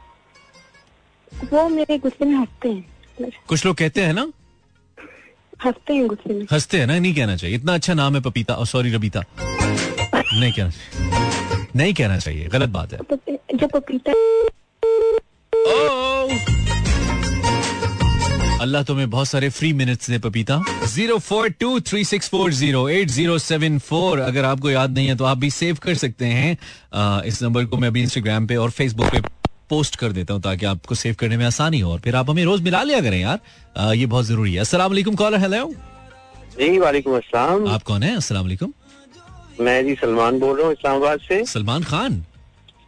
वो 1.51 1.67
मेरे 1.69 1.97
गुस्से 1.97 2.25
में 2.25 2.35
हँसते 2.35 2.69
हैं। 2.69 3.31
कुछ 3.47 3.65
लोग 3.65 3.75
कहते 3.75 4.01
हैं 4.01 4.13
ना? 4.13 4.27
हँसते 5.65 5.93
हैं 5.93 6.07
गुस्से 6.07 6.33
में। 6.33 6.45
हँसते 6.51 6.79
हैं 6.79 6.87
ना 6.87 6.99
नहीं 6.99 7.13
कहना 7.15 7.35
चाहिए। 7.35 7.55
इतना 7.55 7.73
अच्छा 7.73 7.93
नाम 7.93 8.15
है 8.15 8.21
पपीता। 8.21 8.53
और 8.53 8.65
सॉरी 8.67 8.93
रबीता 8.93 9.23
नहीं 9.39 10.51
कहना 10.53 10.69
चाहिए। 10.69 11.65
नहीं 11.75 11.93
कहना 11.93 12.17
चाहिए। 12.17 12.47
गलत 12.47 12.69
बात 12.69 12.93
है। 12.93 12.99
जो 13.55 13.67
पपीता 13.67 14.13
अल्लाह 18.63 18.83
तुम्हें 18.83 19.09
बहुत 19.09 19.27
सारे 19.27 19.49
फ्री 19.49 19.71
मिनट्स 19.73 20.09
दे 20.09 20.17
पपीता। 20.23 20.61
Zero 20.87 21.17
four 21.19 21.49
two 21.59 21.79
three 21.87 22.03
six 22.05 22.29
four 22.29 22.51
zero 22.53 22.87
eight 22.89 23.09
zero 23.09 23.37
seven 23.39 23.79
four. 23.79 24.19
अगर 24.21 24.45
आपको 24.45 24.69
याद 24.69 24.93
नहीं 24.97 25.07
है 25.07 25.15
तो 25.15 25.25
आप 25.25 25.37
भी 25.37 25.49
सेव 25.51 25.77
कर 25.83 25.95
सकते 25.95 26.25
हैं 26.27 26.57
आ, 26.93 27.21
इस 27.25 27.41
नंबर 27.43 27.65
को 27.65 27.77
मैं 27.77 27.87
अभी 27.87 28.01
इंस्टाग्राम 28.01 28.47
पे 28.47 28.55
और 28.55 28.71
फेसबुक 28.71 29.11
पे 29.11 29.21
पोस्ट 29.69 29.95
कर 29.95 30.11
देता 30.11 30.33
हूँ 30.33 30.41
ताकि 30.41 30.65
आपको 30.65 30.95
सेव 30.95 31.15
करने 31.19 31.37
में 31.37 31.45
आसानी 31.45 31.79
हो। 31.79 31.91
और 31.91 31.99
फिर 31.99 32.15
आप 32.15 32.29
हमें 32.29 32.43
रोज 32.45 32.61
मिला 32.61 32.83
लिया 32.83 33.01
करें 33.01 33.19
यार। 33.19 33.39
आ, 33.77 33.93
ये 33.93 34.05
बहुत 34.07 34.25
ज़रूरी 34.25 34.53
है। 34.53 34.61
असला 34.61 34.87
कॉलर 34.89 35.39
हेलो 35.39 35.69
जी 36.59 36.77
वालेकुम 36.79 37.15
अस्सलाम। 37.17 37.67
आप 37.69 37.83
कौन 37.83 38.03
है? 38.03 38.15
अस्सलाम 38.17 38.43
वालेकुम। 38.43 38.73
मैं 39.59 39.85
जी 39.85 39.95
सलमान 40.01 40.39
बोल 40.39 40.57
रहा 40.57 40.65
हूँ 40.65 40.73
इस्लामाबाद 40.73 41.19
से। 41.19 41.45
सलमान 41.45 41.83
खान 41.83 42.23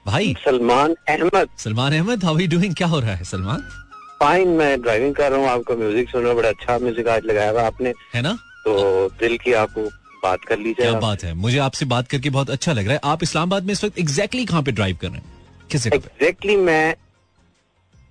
भाई। 0.08 0.36
Salman 0.44 0.96
Ahmed. 1.10 1.48
Salman 1.60 1.94
Ahmed 1.94 2.24
how 2.26 2.38
you 2.40 2.48
doing 2.50 2.76
क्या 2.76 2.88
हो 2.88 3.00
रहा 3.00 3.16
है 3.16 3.24
सलमान? 3.26 3.64
फाइन 4.20 4.48
मैं 4.58 4.82
ड्राइविंग 4.82 5.14
कर 5.16 5.32
रहा 5.32 5.40
हूँ 5.40 5.48
आपका 5.50 5.76
म्यूज़िक 5.76 6.10
सुन 6.10 6.22
रहा 6.22 6.32
हूँ 6.32 6.38
बड़ा 6.38 6.50
अच्छा 6.50 6.78
म्यूज़िक 6.80 7.08
आज 7.08 7.26
लगाया 7.26 7.50
हुआ 7.52 7.64
आपने। 7.64 7.94
है 8.16 8.22
ना? 8.22 8.34
तो 8.66 9.10
दिल 9.20 9.38
की 9.38 9.54
आपको 9.54 9.82
बात 10.24 10.44
कर 10.44 10.58
लीजिए 10.58 10.86
क्या 10.86 11.00
बात 11.00 11.24
है। 11.24 11.34
मुझे 11.36 11.58
आपसे 11.60 11.86
बात 11.86 12.08
करके 12.08 12.30
बहुत 12.30 12.50
अच्छा 12.50 12.74
लग 12.74 12.86
रहा 12.86 12.94
है। 12.94 13.00
आप 13.04 13.24
इस्लामाबाद 13.24 13.64
में 13.64 13.72
इस 13.74 13.84
वक्त 13.84 14.00
एग्जैक्टली 14.00 14.46
कहाँ 14.46 14.62
पे 14.64 14.72
ड्राइव 14.72 14.98
कर 15.02 15.08
रहे 15.08 15.18
हैं? 15.18 15.26
किस 15.72 15.88
एग्जैक्टली 15.88 16.56
मैं 16.58 16.96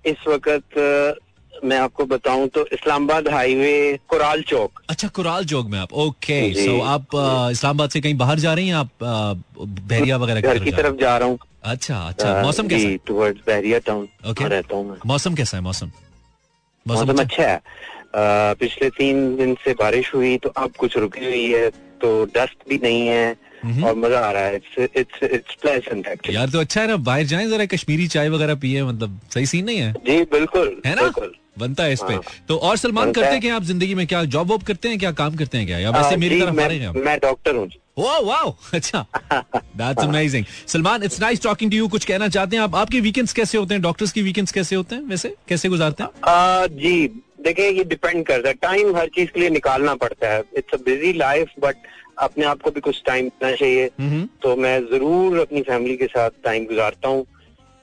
इस 0.05 0.27
वक्त 0.27 0.77
मैं 1.63 1.77
आपको 1.79 2.05
बताऊँ 2.05 2.47
तो 2.47 2.65
इस्लामाबाद 2.73 3.27
हाईवे 3.33 3.99
कुराल 4.09 4.41
चौक। 4.47 4.81
अच्छा 4.89 5.07
कुराल 5.07 5.45
चौक 5.45 5.67
में 5.67 5.77
आप। 5.79 5.93
ओके 5.93 6.39
सो 6.53 6.79
आप 6.83 7.15
इस्लामाबाद 7.51 7.89
से 7.89 8.01
कहीं 8.01 8.17
बाहर 8.17 8.39
जा 8.39 8.53
रही 8.53 8.67
हैं? 8.67 8.75
आप 8.75 8.89
बहरिया 9.57 10.17
वगैरह 10.17 10.41
घर 10.41 10.63
की 10.63 10.71
तरफ़ 10.71 10.95
जा 10.95 11.17
रहा 11.17 11.27
हूँ। 11.27 11.37
अच्छा 11.65 11.97
अच्छा। 12.07 12.41
मौसम 12.43 12.67
कैसा 12.67 12.87
है? 12.87 12.97
Towards 13.07 13.41
Bahria 13.47 13.79
town 13.85 14.07
Okay. 14.29 14.49
रहता 14.49 14.75
हूँ 14.75 14.97
मौसम 15.05 15.35
कैसा 15.35 15.57
है 15.57 15.63
मौसम? 15.63 15.91
मौसम 16.85 17.17
अच्छा? 17.17 17.43
है। 17.43 17.55
अ, 17.55 18.53
पिछले 18.59 18.89
तीन 18.97 19.35
दिन 19.37 19.53
से 19.63 19.73
बारिश 19.79 20.13
हुई 20.15 20.37
तो 20.37 20.49
अब 20.49 20.71
कुछ 20.79 20.97
रुकी 20.97 21.25
हुई 21.25 21.45
है 21.51 21.69
तो 22.01 22.09
डस्ट 22.35 22.67
भी 22.69 22.77
नहीं 22.83 23.07
है 23.07 23.31
और 23.83 23.95
मज़ा 23.95 24.19
आ 24.19 24.31
रहा 24.31 24.43
है। 24.43 24.55
It's 24.55 24.79
it's 24.97 25.23
it's 25.23 25.55
pleasant 25.61 26.07
actually 26.07 26.35
यार 26.37 26.49
तो 26.49 26.59
अच्छा 26.59 26.81
है 26.81 26.87
ना 26.87 26.97
बाहर 27.07 27.23
जाएँ 27.31 27.47
जरा 27.49 27.65
कश्मीरी 27.73 28.07
चाय 28.07 28.29
वगैरह 28.29 28.55
पिए 28.65 28.83
मतलब 28.83 29.19
सही 29.33 29.45
सीन 29.45 29.65
नहीं 29.65 29.77
है? 29.77 29.91
जी 30.05 30.21
बिल्कुल 30.31 30.81
है 30.85 30.95
ना? 30.95 31.01
बिल्कुल। 31.01 31.33
बनता 31.59 31.83
है 31.83 31.93
इस 31.93 32.01
पे। 32.01 32.13
हाँ। 32.13 32.21
तो 32.47 32.57
और 32.57 32.77
सलमान 32.77 33.11
करते 33.11 33.27
हैं। 33.27 33.41
क्या 33.41 33.55
आप 33.55 33.63
ज़िंदगी 33.63 33.95
में? 33.95 34.05
क्या 34.07 34.23
जॉब 34.35 34.47
वॉब 34.47 34.63
करते 34.63 34.89
हैं 34.89 34.97
क्या 34.99 35.11
काम 35.19 35.35
करते 35.35 35.57
हैं 35.57 35.67
क्या? 35.67 35.77
या 35.79 35.89
वैसे 35.91 36.15
मेरी 36.17 36.39
तरफ़ 36.41 36.59
आ 36.61 36.91
मैं 37.01 37.17
डॉक्टर 37.19 37.55
हूँ 37.55 37.67
अच्छा 37.97 39.05
that's 39.33 40.03
amazing 40.03 40.45
Salman 40.67 41.03
it's 41.03 41.19
nice 41.21 41.41
talking 41.43 41.71
to 41.71 41.77
you 41.77 41.87
कुछ 41.87 42.05
कहना 42.05 42.27
चाहते 42.27 42.55
हैं 42.55 42.63
आप? 42.63 42.75
आपके 42.75 42.99
वीकेंड्स 42.99 43.33
कैसे 43.33 43.57
होते 43.57 43.73
हैं? 43.73 43.81
डॉक्टर्स 43.81 44.11
की 44.11 44.21
वीकेंड्स 44.21 44.51
कैसे 44.51 44.75
होते 44.75 44.95
हैं 44.95 45.03
वैसे? 45.09 45.33
कैसे 45.49 45.69
गुजारते 45.69 46.03
हैं? 46.03 46.09
जी 46.77 47.07
देखिए 47.43 47.69
ये 47.69 47.83
डिपेंड 47.83 48.25
करता 48.25 48.49
है. 48.49 48.53
टाइम 48.61 48.95
हर 48.95 49.07
चीज़ 49.15 49.29
के 49.31 49.39
लिए 49.39 49.49
निकालना 49.49 49.95
पड़ता 49.95 50.33
है. 50.33 50.43
It's 50.57 50.73
a 50.73 50.77
busy 50.85 51.13
life 51.13 51.51
but 51.59 51.75
अपने 52.19 52.45
आप 52.45 52.61
को 52.61 52.71
भी 52.71 52.81
कुछ 52.81 53.01
टाइम 53.05 53.27
देना 53.27 53.55
चाहिए. 53.55 53.89
हम्म 53.99 54.27
तो 54.43 54.55
मैं 54.55 54.79
ज़रूर 54.91 55.39
अपनी 55.39 55.61
फैमिली 55.61 55.95
के 55.97 56.05
साथ 56.07 56.29
टाइम 56.43 56.65
गुजारता 56.65 57.09
हूँ. 57.09 57.25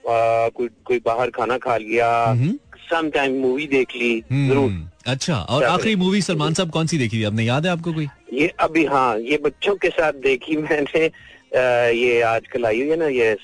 कोई 0.04 0.68
कोई 0.84 0.98
बाहर 1.04 1.30
खाना 1.30 1.56
खा 1.58 1.76
लिया 1.76 2.08
हम्म। 2.24 2.52
सम 2.92 3.10
टाइम 3.16 3.38
मूवी 3.42 3.66
देख 3.76 3.96
ली 3.96 4.12
ज़रूर। 4.32 4.68
हम्म, 4.68 4.86
अच्छा 5.12 5.36
और 5.36 5.64
आखिरी 5.64 5.94
मूवी 6.02 6.20
सलमान 6.22 6.54
साहब 6.54 6.70
कौन 6.70 6.86
सी 6.86 6.98
देखी 6.98 7.18
थी? 7.18 7.24
आपने 7.24 7.44
याद 7.44 7.66
है 7.66 7.72
आपको 7.72 7.92
कोई? 7.92 8.08
ये 8.32 8.52
अभी 8.68 8.84
हाँ 8.92 9.18
ये 9.30 9.38
बच्चों 9.44 9.74
के 9.82 9.88
साथ 9.98 10.12
देखी 10.28 10.56
मैंने 10.68 11.06
आ, 11.06 11.62
ये 12.02 12.20
आजकल 12.36 12.66
आई 12.66 12.80
हुई 12.80 12.88
है 12.90 12.96
ना 12.96 13.06
ये 13.16 13.34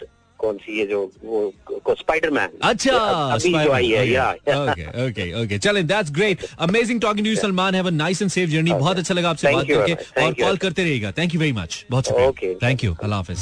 कौन 0.40 0.56
सी 0.64 0.78
ये 0.78 0.84
जो 0.87 0.98
वो 1.24 1.94
स्पाइडरमैन 1.98 2.48
अच्छा 2.68 2.96
अभी 2.96 3.50
जो 3.52 3.72
आई 3.72 3.88
है 3.90 4.06
या 4.08 4.30
ओके 4.30 4.84
ओके 5.06 5.24
ओके 5.42 5.58
चलें 5.66 5.87
that's 5.87 6.11
great 6.18 6.44
amazing 6.66 7.00
talking 7.00 7.26
to 7.26 7.30
you 7.30 7.37
Salman 7.37 7.74
have 7.74 7.87
a 7.87 7.90
nice 7.90 8.22
and 8.22 8.30
safe 8.30 8.50
journey 8.50 8.72
बहुत 8.72 8.98
अच्छा 8.98 9.14
लगा 9.14 9.30
आपसे 9.30 9.52
बात 9.52 9.66
करके 9.70 10.24
और 10.24 10.34
कॉल 10.42 10.56
करते 10.64 10.84
रहिएगा। 10.84 11.11
थैंक 11.18 11.34
यू 11.34 11.40
वेरी 11.40 11.52
मच 11.52 11.84
बहुत 11.90 12.08
शुक्रिया। 12.08 12.54
Thank 12.62 12.84
you 12.84 12.94
Allah 13.02 13.18
Hafiz 13.18 13.38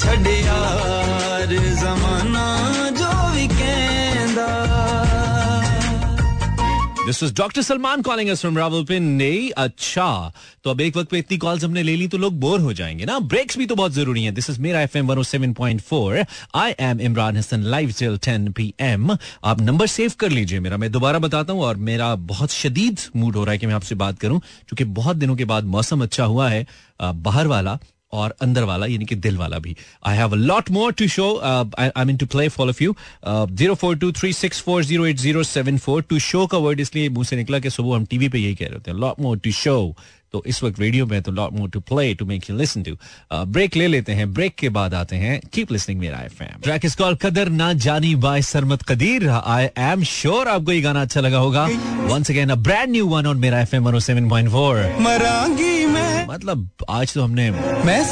this 7.06 7.22
is 7.22 7.34
doctor 7.34 7.62
Salman 7.62 8.00
calling 8.02 8.28
us 8.30 8.40
from 8.40 8.56
Rawalpindi 8.58 9.48
अच्छा 9.50 10.32
तो 10.64 10.70
अब 10.70 10.80
एक 10.80 10.96
वक्त 10.96 11.10
पे 11.10 11.18
इतनी 11.18 11.36
कॉल्स 11.38 11.64
हमने 11.64 11.82
ले 11.82 11.94
ली 11.96 12.08
तो 12.08 12.18
लोग 12.18 12.38
बोर 12.40 12.60
हो 12.60 12.72
जाएँगे 12.72 13.04
ना। 13.04 13.18
ब्रेक्स 13.18 13.58
भी 13.58 13.66
तो 13.66 13.74
बहुत 13.74 13.92
ज़रूरी 13.92 14.22
हैं। 14.24 14.34
This 14.34 14.50
is 14.50 14.60
Mera 14.60 14.80
F M 14.82 15.12
107.4 15.14 16.24
I 16.54 16.74
am 16.80 17.00
Imran 17.00 17.36
Hasan 17.36 17.62
live 17.64 17.92
till 17.98 18.18
10 18.18 18.52
PM 18.56 19.10
आप 19.10 19.60
नंबर 19.60 19.86
सेव 19.86 20.12
कर 20.20 20.30
लीजिए 20.30 20.60
मेरा। 20.60 20.76
मैं 20.76 20.90
दोबारा 20.92 21.18
बताता 21.18 21.52
हूँ 21.52 21.62
और 21.62 21.76
मेरा 21.90 22.14
बहुत 22.14 22.52
शदीद 22.52 23.00
मूड 23.16 23.36
हो 23.36 23.44
रहा 23.44 23.52
है 23.52 23.58
कि 23.58 23.66
मैं 23.66 23.74
आपसे 23.74 23.94
बात 23.94 24.18
करूँ, 24.18 24.38
क्योंकि 24.38 24.84
बहुत 24.84 25.16
दिनों 25.16 25.36
के 25.36 25.44
बाद 25.44 25.64
मौसम 25.66 26.02
अच्छा 26.02 26.24
हुआ 26.24 26.48
है। 26.48 26.66
बाहर 27.02 27.46
वाला 27.46 27.78
और 28.16 28.34
अंदर 28.42 28.64
वाला, 28.64 28.86
यानी 28.86 29.04
कि 29.04 29.14
दिल 29.16 29.36
वाला 29.38 29.58
भी। 29.58 29.76
I 30.06 30.16
have 30.16 30.32
a 30.32 30.36
lot 30.36 30.70
more 30.70 30.92
to 30.92 31.08
show 31.08 31.32
I 31.78 32.04
mean 32.04 32.16
to 32.16 32.26
play 32.26 32.48
for 32.48 32.68
of 32.68 32.82
you 32.82 32.96
zero 33.28 33.74
four 33.76 33.96
two 33.96 34.12
three 34.12 34.32
six 34.34 34.60
four 34.62 34.84
zero 34.84 35.06
eight 35.06 35.16
zero 35.18 35.42
seven 35.44 35.78
four 35.78 36.02
to 36.10 36.18
show 36.18 36.46
का 36.46 36.58
वर्ड 36.58 36.80
इसलिए 36.80 37.08
मुँह 37.08 37.24
से 37.26 37.36
निकला 37.36 37.58
कि 37.58 37.70
सुबह 37.70 37.96
हम 37.96 38.04
टीवी 38.10 38.28
पे 38.28 38.38
यही 38.38 38.54
कह 38.54 38.66
रहे 38.66 38.74
होते 38.74 38.90
हैं 38.90 38.98
लॉट 38.98 39.20
मोर 39.20 39.38
टू 39.38 39.50
शो 39.62 39.94
तो 40.32 40.42
इस 40.46 40.62
वक्त 40.62 40.80
रेडियो 40.80 41.04
में 41.06 41.20
तो 41.22 41.32
lot 41.32 41.52
more 41.52 41.68
to 41.70 41.80
play 41.88 42.14
to 42.14 42.24
make 42.26 42.48
you 42.50 42.56
listen 42.56 42.82
to 42.82 42.96
break 43.32 43.76
ले 43.76 43.86
लेते 43.86 44.12
हैं 44.12 44.32
ब्रेक 44.34 44.54
के 44.58 44.68
बाद 44.68 44.94
आते 44.94 45.16
हैं। 45.16 45.40
Keep 45.52 45.72
listening 45.72 46.00
Mera 46.00 46.18
FM 46.24 46.60
track 46.62 46.84
is 46.84 46.96
call 46.96 47.14
कदर 47.22 47.48
ना 47.50 47.72
जानी 47.86 48.14
by 48.24 48.42
Sarmad 48.42 48.82
Qadeer. 48.88 49.28
I 49.28 49.68
am 49.84 50.02
sure 50.04 50.48
आपको 50.48 50.72
ये 50.72 50.80
गाना 50.80 51.02
अच्छा 51.02 51.20
लगा 51.20 51.38
होगा। 51.38 51.64
Once 52.10 52.30
again 52.30 52.50
a 52.50 52.54
brand 52.66 52.90
new 52.90 53.06
one 53.06 53.26
on 53.26 53.38
Mera 53.38 53.60
F 53.60 53.76
M 53.76 53.98
seven 54.00 54.28
point 54.30 54.50
four 54.50 54.84
मरांगी 55.00 55.86
मैं 55.86 56.05
मतलब 56.26 56.68
आज 56.90 57.14
तो 57.14 57.22
हमने 57.22 57.50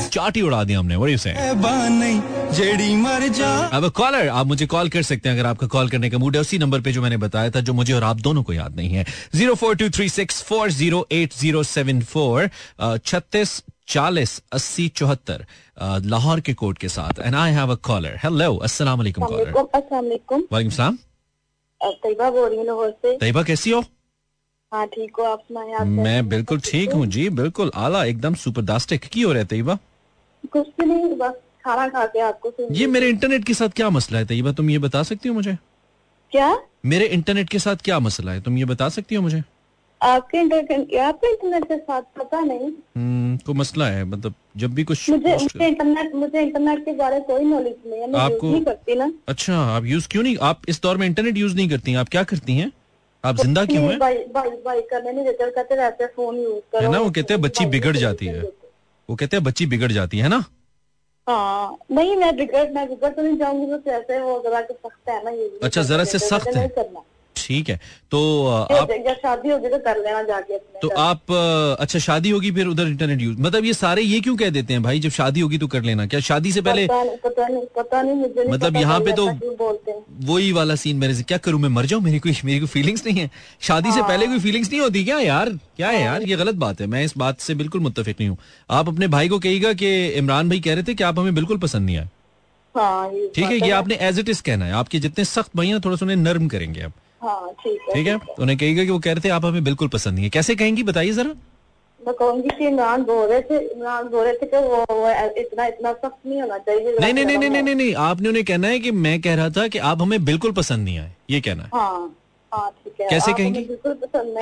चाटी 0.09 0.43
उड़ा 0.43 0.63
दी 0.65 0.73
हमने 0.73 0.97
वही 0.97 1.17
से 1.19 1.31
अब 3.77 3.89
कॉलर 3.97 4.29
आप 4.29 4.47
मुझे 4.47 4.67
कॉल 4.67 4.89
कर 4.89 5.03
सकते 5.03 5.29
हैं 5.29 5.37
अगर 5.37 5.49
आपका 5.49 5.67
कॉल 5.75 5.89
करने 5.91 6.11
का 6.11 6.19
मूड 6.19 6.35
है 6.37 6.41
उसी 6.41 6.59
नंबर 6.59 6.81
पे 6.81 6.93
जो 6.93 7.03
मैंने 7.03 7.17
बताया 7.25 7.51
था 7.51 7.61
जो 7.61 7.73
मुझे 7.75 7.93
और 7.93 8.05
आप 8.05 8.21
दोनों 8.21 8.43
को 8.43 8.53
याद 8.53 8.77
नहीं 8.77 8.95
है। 8.95 9.05
Zero 9.35 9.55
four 9.55 9.75
two 9.77 9.89
three 9.97 10.09
six 10.09 10.43
four 10.43 10.71
zero 10.73 11.07
eight 11.13 11.35
zero 11.35 11.63
seven 11.63 12.03
four 12.13 12.49
छत्तीस 13.07 13.63
चालीस 13.89 14.41
अस्सी 14.53 14.89
चौहत्तर 14.97 15.45
लाहौर 16.05 16.41
के 16.41 16.55
कोर्ट 16.55 16.79
के 16.79 16.89
साथ। 16.89 17.19
And 17.21 17.35
I 17.35 17.53
have 17.53 17.73
a 17.73 17.75
caller 17.89 18.19
hello 18.25 18.57
अस्सलाम 18.69 18.99
वालेकुम 18.99 19.25
कॉलर 19.25 19.53
वालेकुम 20.53 20.71
सलाम। 20.71 20.99
तैयबा 21.81 22.31
बोल 22.31 22.59
हूँ 22.59 22.91
तैयबा 23.05 23.43
कैसी 23.43 23.71
हो? 23.71 23.85
हाँ 24.73 24.87
ठीक 24.87 25.13
हो 25.19 25.25
आप 25.25 25.39
सुनाए 25.39 25.73
आप 25.73 25.87
मैं 25.87 26.29
बिल्कुल 26.29 26.61
ठीक 26.61 26.93
हूँ 26.93 27.07
जी 27.07 27.29
बिल्कुल। 27.29 27.71
आला 27.75 28.05
एकदम 28.05 28.35
सुपरदास्टिक 28.35 29.01
की 29.01 29.23
हो 29.23 29.33
रहा 29.33 29.43
तैयबा? 29.43 29.79
कुछ 30.53 30.69
भी 30.69 30.87
नहीं 30.87 31.05
बस 31.05 31.33
खाना 31.65 31.89
खा 31.89 32.07
के 32.07 32.21
आपको 32.21 32.51
सुन 32.51 32.75
ये 32.75 32.87
मेरे 32.87 33.09
इंटरनेट 33.09 33.45
के 33.45 33.55
साथ 33.55 33.69
क्या 33.69 33.91
मसला 33.91 34.19
है 34.19 34.25
तैयबा? 34.25 34.53
तुम 34.53 34.71
ये 34.71 34.79
बता 34.79 35.03
सकती 35.03 35.29
हो 35.29 35.35
मुझे? 35.35 35.57
क्या? 36.31 36.59
मेरे 36.87 37.07
इंटरनेट 37.07 37.51
के 37.51 37.59
साथ 37.59 37.77
क्या 37.77 37.99
मसला 37.99 38.33
है? 38.33 38.41
तुम 38.41 38.59
ये 38.59 38.65
बता 38.65 38.89
सकती 38.89 39.15
हो 39.15 39.23
मुझे? 39.23 39.43
आपके 40.03 40.39
इंटरनेट 40.39 40.95
आपके 40.95 41.31
इंटरनेट 41.31 41.65
के 41.65 41.77
साथ 41.77 42.03
पता 42.03 42.41
नहीं। 42.41 42.71
हम्म, 42.97 43.37
को 43.37 43.55
मसला 43.55 43.87
है? 43.87 44.05
मतलब 44.05 44.35
जब 44.57 44.75
भी 44.75 44.85
कुछ 44.85 45.11
मुझे 45.11 45.37
मुझे 45.37 45.67
इंटरनेट 45.67 46.15
मुझे 46.15 46.43
इंटरनेट 46.43 46.85
के 46.85 46.93
बारे 46.93 47.17
में 47.17 47.25
कोई 47.25 47.45
नॉलेज 47.45 47.75
नहीं 47.87 48.01
है 48.01 48.11
मैं 48.11 48.21
यूज़ 48.21 48.33
आपको- 48.33 48.53
नहीं 48.53 48.65
करती 48.65 48.95
ना। 48.95 49.13
अच्छा 49.29 49.57
आप 49.57 49.85
यूज़ 49.85 50.09
क्यों 50.09 50.23
नहीं 50.23 50.37
आप 50.43 50.61
इस 50.69 50.83
दौर 50.83 50.97
में 50.97 51.07
इंटरनेट 51.07 51.37
यूज़ 51.37 51.57
नहीं 51.57 51.69
करती 51.69 51.95
आप 51.95 52.09
क्या 52.09 52.23
करती 52.23 52.53
हैं? 52.57 52.73
आप 53.25 53.37
ज़िंदा 53.37 53.65
क्यों 53.67 53.83
हैं? 53.83 53.99
है 56.75 56.91
ना? 56.91 56.99
वो 56.99 57.11
कहते 57.11 57.35
हैं 57.35 57.41
बच्ची 57.43 57.67
बिगड़ 57.67 57.97
जाती 57.97 58.27
है। 58.27 58.43
वो 59.09 59.17
कहते 59.17 59.37
हैं 59.37 59.45
बच्ची 59.45 59.67
बिगड़ 59.67 59.91
जाती 59.93 60.19
है 60.19 60.29
ना? 60.29 60.45
हाँ 61.29 61.77
नहीं 61.93 62.17
मैं 62.17 62.35
बिगड़ 62.37 62.69
मैं 62.73 62.89
बिगड़ 62.89 63.09
तो 63.09 63.23
नहीं 63.23 63.37
जाऊँगी 63.39 63.67
तो 63.71 63.79
कैसे 63.79 64.21
वो 64.21 64.43
जरा 64.45 64.61
के 64.61 64.75
सख्त 64.75 65.09
है 65.09 65.23
ना 65.25 65.31
ये 65.31 65.59
अच्छा, 65.63 65.83
जरा 65.83 66.05
से 66.05 66.19
सख्त 66.19 66.57
है। 66.57 66.67
ठीक 67.45 67.69
है। 67.69 67.77
तो 68.11 68.21
आप 68.47 68.91
शादी 69.23 69.49
होगी 69.49 69.69
तो 69.69 69.79
कर 69.79 69.99
लेना 69.99 70.23
जाके 70.23 70.59
तो 70.83 70.89
आप 70.99 71.33
अच्छा 71.81 71.99
शादी 71.99 72.31
होगी 72.31 72.51
फिर 72.51 72.67
उधर 72.67 72.87
इंटरनेट 72.87 73.21
यूज़ 73.21 73.41
मतलब 73.41 73.65
ये 73.65 73.73
सारे 73.75 74.03
ये 74.03 74.21
क्यों 74.21 74.37
कह 74.37 74.51
देते 74.51 74.73
हैं 74.73 74.83
भाई 74.83 75.01
जब 75.01 75.11
शादी 75.11 75.41
होगी 75.41 75.59
तो 75.59 75.67
कर 75.67 75.83
लेना। 75.83 76.07
क्या 76.07 76.21
शादी 76.21 76.53
से 76.53 76.61
पहले 76.61 76.87
पता 76.87 77.47
नहीं 77.49 77.65
पता 77.77 78.03
नहीं 78.03 78.15
मुझे 78.15 78.45
मतलब 78.49 78.77
यहाँ 78.77 79.01
पे 79.01 79.13
तो- 79.13 79.33
वही 80.25 80.53
वाला 80.53 80.75
सीन 80.75 80.97
मेरे 80.97 81.15
से 81.15 81.23
क्या 81.23 81.39
करूँ 81.39 81.61
मैं 81.61 81.69
मर 81.69 81.87
जाऊँ? 81.87 82.03
मेरी 82.03 82.19
कोई 82.19 82.37
मेरी 82.45 82.59
कोई 82.59 82.69
फीलिंग्स 82.69 83.07
नहीं 83.07 83.21
है। 83.21 83.31
शादी 83.61 83.93
से 83.93 84.03
पहले 84.03 84.27
कोई 84.27 84.39
फीलिंग्स 84.39 84.71
नहीं 84.71 84.81
होती 84.81 85.05
क्या 85.05 85.19
यार? 85.19 85.51
क्या 85.77 85.89
है 85.89 86.03
यार? 86.03 86.23
ये 86.23 86.37
गलत 86.37 86.55
बात 86.55 86.81
है। 86.81 86.87
मैं 86.87 87.05
इस 87.05 87.17
बात 87.19 87.41
से 87.41 87.55
बिल्कुल 87.55 87.81
मुतफिक 87.81 88.17
नहीं 88.21 88.29
हूँ। 88.29 88.39
आप 88.71 88.89
अपने 88.89 89.09
भाई 89.09 89.29
को 89.29 89.39
कहिएगा 89.39 89.73
कि 89.73 89.95
इमरान 90.09 90.49
भाई 90.49 90.61
कह 90.61 90.75
रहे 90.75 90.83
थे 90.83 90.95
कि 90.95 91.05
आप 91.05 91.19
हमें 91.19 91.35
बिल्कुल 91.35 91.59
पसंद 91.59 91.87
नहीं 91.87 91.97
आए। 91.97 92.09
हाँ 92.75 93.11
ठीक 93.35 93.45
है 93.45 93.57
ये 93.57 93.71
आपने 93.71 93.95
एज 94.01 94.19
इट 94.19 94.29
इज़ 94.29 94.43
कहना 94.43 94.65
है। 94.65 94.73
आपके 94.73 94.99
जितने 94.99 95.25
सख्त 95.25 95.51
भाई 95.57 95.69
हैं 95.69 95.81
थोड़ा 95.81 95.97
सा 95.97 96.05
उन्हें 96.07 96.17
नर्म 96.17 96.49
करेंगे 96.49 96.81
आप। 96.81 96.93
हाँ 97.25 97.53
ठीक 97.63 97.81
है 97.89 97.95
ठीक 97.95 98.07
है? 98.07 98.19
उन्हें 98.39 98.57
कहिएगा 98.59 98.85
कि 98.85 98.91
वो 98.91 98.99
कह 98.99 99.13
रहे 99.13 99.21
थे 99.25 99.29
आप 99.29 99.45
हमें 99.45 99.65
बिल्कुल 99.65 99.89
पसंद 99.89 100.15
नहीं 100.15 100.25
है। 100.25 100.31
कैसे 100.31 100.55
कहेंगी 100.57 100.83
बताइए 100.83 101.13
जरा। 101.13 101.35
मैं 102.01 102.15
कहूँगी 102.15 102.49
कि 102.49 102.67
इमरान 102.67 103.03
बोल 103.03 103.27
रहे 103.29 103.41
थे 103.41 103.59
इमरान 103.67 104.09
बोल 104.09 104.25
रहे 104.25 104.33
थे 104.33 104.47
कि 104.47 104.57
वो, 104.57 104.85
वो 104.91 105.11
इतना 105.41 105.67
इतना 105.67 105.93
सख्त 105.93 106.27
नहीं 106.27 106.41
होना 106.41 106.59
चाहिए 106.59 106.97
नहीं 107.01 107.15
नहीं 107.15 107.39
नहीं 107.39 107.75
नहीं 107.75 107.95
आपने 107.95 108.29
उन्हें 108.29 108.45
कहना 108.45 108.69
है 108.69 108.79
कि 108.79 108.91
मैं 109.07 109.21
कह 109.23 109.35
रहा 109.35 109.51
था 109.51 109.67
कि 109.69 109.79
आप 109.91 110.03
हमें 110.03 110.25
बिल्कुल 110.25 110.53
पसंद 110.53 110.85
नहीं 110.85 110.99
आए 110.99 111.13
ये 111.31 111.41
कहना 111.41 111.63
है। 111.63 111.71
हाँ 111.75 112.15
हाँ 112.53 112.71
ठीक 112.71 113.01
है। 113.01 113.09
कैसे 113.09 113.33
कहेंगी? 113.33 113.67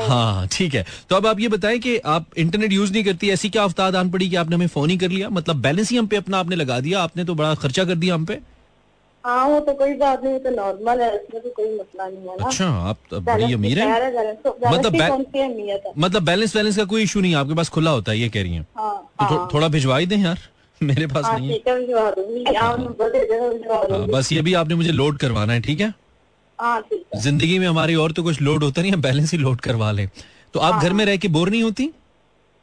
हाँ 0.09 0.47
ठीक 0.53 0.75
है। 0.75 0.85
तो 1.11 1.17
अब 1.17 1.27
आप 1.27 1.41
ये 1.41 1.49
बताएँ 1.49 1.79
कि 1.79 1.97
आप 1.99 2.27
इंटरनेट 2.39 2.73
यूज़ 2.73 2.93
नहीं 2.93 3.05
करती 3.05 3.31
ऐसी 3.31 3.51
क्या 3.51 3.63
अवताद 3.63 3.97
आन 3.97 4.11
पड़ी 4.11 4.29
कि 4.31 4.37
आपने 4.37 4.57
हमें 4.57 4.67
फ़ोन 4.67 4.91
ही 4.91 4.97
कर 4.97 5.09
लिया? 5.09 5.29
मतलब 5.29 5.61
बैलेंस 5.63 5.91
ही 5.91 5.97
हम 5.97 6.07
पे 6.07 6.17
अपना 6.17 6.39
आपने 6.39 6.57
लगा 6.57 6.81
दिया 6.81 7.03
आपने 7.03 7.25
तो 7.25 7.35
बड़ा 7.35 7.55
खर्चा 7.55 7.85
कर 7.85 7.95
दिया 7.95 8.15
हम 8.15 8.25
पे। 8.27 8.39
हाँ 9.25 9.47
वो 9.49 9.59
तो 9.67 9.73
कोई 9.81 9.93
बात 9.97 10.23
नहीं 10.25 10.39
तो 10.41 10.51
नॉर्मल 10.51 11.01
है 11.01 11.09
इसमें 11.17 11.43
तो 11.43 11.51
कोई 11.57 11.67
मसला 11.79 12.07
नहीं 12.09 12.29
है 12.29 12.37
ना। 12.37 12.47
अच्छा 12.47 12.67
आप 12.91 12.99
तो 13.11 13.21
बड़ी 13.21 13.53
अमीर 13.55 13.79
है। 13.79 13.87
खैर 13.93 14.11
बैलेंस 14.15 14.39
तो- 14.45 14.55
मतलब 14.73 15.95
मतलब 15.99 16.23
बैलेंस 16.25 16.55
बैलेंस 16.57 16.77
का 16.77 16.85
कोई 16.93 17.03
इशू 17.03 17.21
नहीं 17.21 17.33
है 17.33 17.39
आपके 17.39 17.55
पास 17.55 17.69
खुला 17.69 17.91
होता 17.91 18.13
है 18.13 18.19
ये 18.19 18.29
कह 18.29 18.43
रही 18.43 18.55
हैं। 18.55 18.67
हाँ 18.77 18.95
तो 19.21 19.25
थो, 19.25 19.39
हाँ। 19.39 19.49
थोड़ा 19.55 19.69
भिजवा 19.69 19.99
ही 19.99 20.07
दें 20.07 20.17
यार 20.19 20.39
मेरे 20.83 21.07
पास 21.07 21.25
हाँ 21.25 21.39
नहीं 21.39 21.51
है। 21.51 21.59
बस 24.07 24.33
ये 24.33 24.41
भी 24.43 24.55
आपने 24.55 24.75
मुझे 24.75 24.93
लोड 24.93 25.19
करवाना 25.19 25.53
है 25.53 25.61
ठीक 25.61 25.81
है? 25.81 25.93
ज़िंदगी 27.23 27.59
में 27.59 27.67
हमारी 27.67 27.95
और 27.95 28.13
तो 28.13 28.23
कुछ 28.23 28.41
लोड 28.43 28.65
होता 28.65 28.83
नहीं 28.83 28.91
है 28.93 29.01
बैलेंस 29.01 29.33
ही 29.33 29.39
लोड 29.39 29.61
करवा 29.61 29.91
ले। 29.93 30.07
तो 30.55 30.61
आप 30.61 30.83
घर 30.83 30.93
में 30.93 31.05
रह 31.05 31.17
के 31.17 31.29
बोर 31.29 31.51
नहीं 31.51 31.63
होती? 31.63 31.91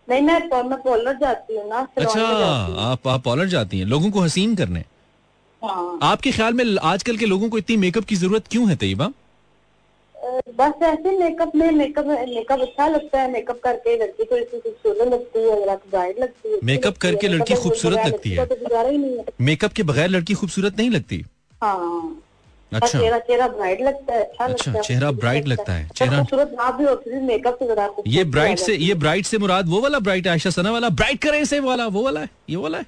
नहीं 0.08 0.22
मैं 0.22 0.40
मैं 0.64 0.78
पॉलर 0.82 1.14
जाती 1.22 1.56
हूँ 1.58 1.68
ना 1.70 1.88
अच्छा। 1.98 2.22
आप 2.92 3.08
आप 3.08 3.24
पॉलर 3.24 3.48
जाती 3.48 3.80
हैं 3.80 3.86
लोगों 3.86 4.12
को 4.12 4.20
हसीन 4.20 4.56
करने। 4.56 4.84
आपके 6.04 6.32
ख्याल 6.32 6.54
में 6.54 6.78
आजकल 6.84 7.18
के 7.18 7.26
लोगों 7.26 7.50
को 7.50 7.58
इतनी 7.58 7.78
मेकअप 7.78 8.04
की 8.04 8.16
ज़रूरत 8.16 8.44
क्यों 8.52 8.70
है 8.70 8.76
तैयबा? 8.76 9.12
बस 10.58 10.74
ऐसे 10.84 11.18
मेकअप 11.18 11.52
में 11.56 11.72
मेकअप 11.72 12.06
मेकअप 12.06 12.60
अच्छा 12.60 12.88
लगता 12.88 13.22
है 13.22 13.32
मेकअप 13.32 13.60
करके 13.64 13.98
लड़की 14.04 14.24
थोड़ी 14.24 14.44
सी 14.44 14.60
खूबसूरत 14.60 15.14
लगती 15.14 15.40
है 15.40 15.76
ब्राइट 15.76 16.20
लगती 16.20 16.50
है। 16.50 16.60
मेकअप 16.64 16.98
करके 16.98 17.28
लड़की 17.28 17.54
खूबसूरत 17.54 17.98
लगती 17.98 18.30
है। 18.30 18.46
तो 18.46 18.56
ही 18.90 19.18
है। 19.18 19.26
मेकअप 19.42 19.72
के 19.72 19.84
बगैर 19.84 20.10
लड़की 20.10 20.34
खूबसूरत 20.34 20.78
नहीं 20.78 20.90
लगती? 20.90 21.26
हाँ। 21.62 22.24
अच्छा। 22.74 23.00
चेहरा 23.00 23.20
चेहरा 23.20 23.48
ब्राइट 23.48 23.82
लगता 23.82 24.14
है 24.14 24.24
अच्छा 24.24 24.46
अच्छा, 24.46 24.72
लगता 24.72 24.84
चेहरा 24.84 25.10
bright 25.10 25.46
लगता 25.46 25.74
है, 25.74 25.90
चेहरा- 25.96 26.76
भी 26.78 26.84
होती 26.84 27.12
थी 27.12 27.16
मेकअप 27.16 27.56
से 27.56 27.68
जरा 27.68 27.90
ये 28.08 28.24
ब्राइट 28.24 28.60
से 28.60 28.76
ये 28.76 28.94
ब्राइट 28.94 29.26
से 29.26 29.38
मुराद 29.38 29.70
वो 29.70 29.82
वाला 29.82 30.00
ब्राइट 30.00 30.28
आयशा 30.28 30.50
सना 30.50 30.72
वाला 30.72 30.90
ब्राइट 30.90 31.22
करें 31.22 31.46
से 31.46 31.60
वाला 31.60 31.88
वो 31.88 32.04
वाला 32.04 32.20
है 32.20 32.30
ये 32.50 32.56
वाला 32.56 32.78
है। 32.78 32.86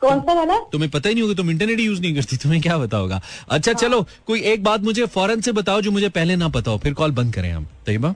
कौन 0.00 0.20
सा 0.20 0.34
वाला 0.34 0.58
तुम्हें 0.72 0.90
पता 0.90 1.08
ही 1.08 1.14
नहीं 1.14 1.22
होगा 1.22 1.34
तुम 1.34 1.50
इंटरनेट 1.50 1.80
यूज़ 1.80 2.00
नहीं 2.00 2.14
करती 2.14 2.36
तुम्हें 2.36 2.60
क्या 2.62 2.78
बताओगा 2.78 3.20
अच्छा 3.50 3.72
चलो 3.72 4.06
कोई 4.26 4.40
एक 4.40 4.64
बात 4.64 4.80
मुझे 4.80 5.06
फॉरन 5.06 5.40
से 5.40 5.52
बताओ 5.52 5.80
जो 5.80 5.90
मुझे 5.90 6.08
पहले 6.08 6.36
ना 6.36 6.48
बताओ 6.48 6.74
हो 6.74 6.78
फिर 6.78 6.94
कॉल 6.94 7.10
बंद 7.10 7.34
करें 7.34 7.52
हम। 7.52 7.66
तैयबा 7.86 8.14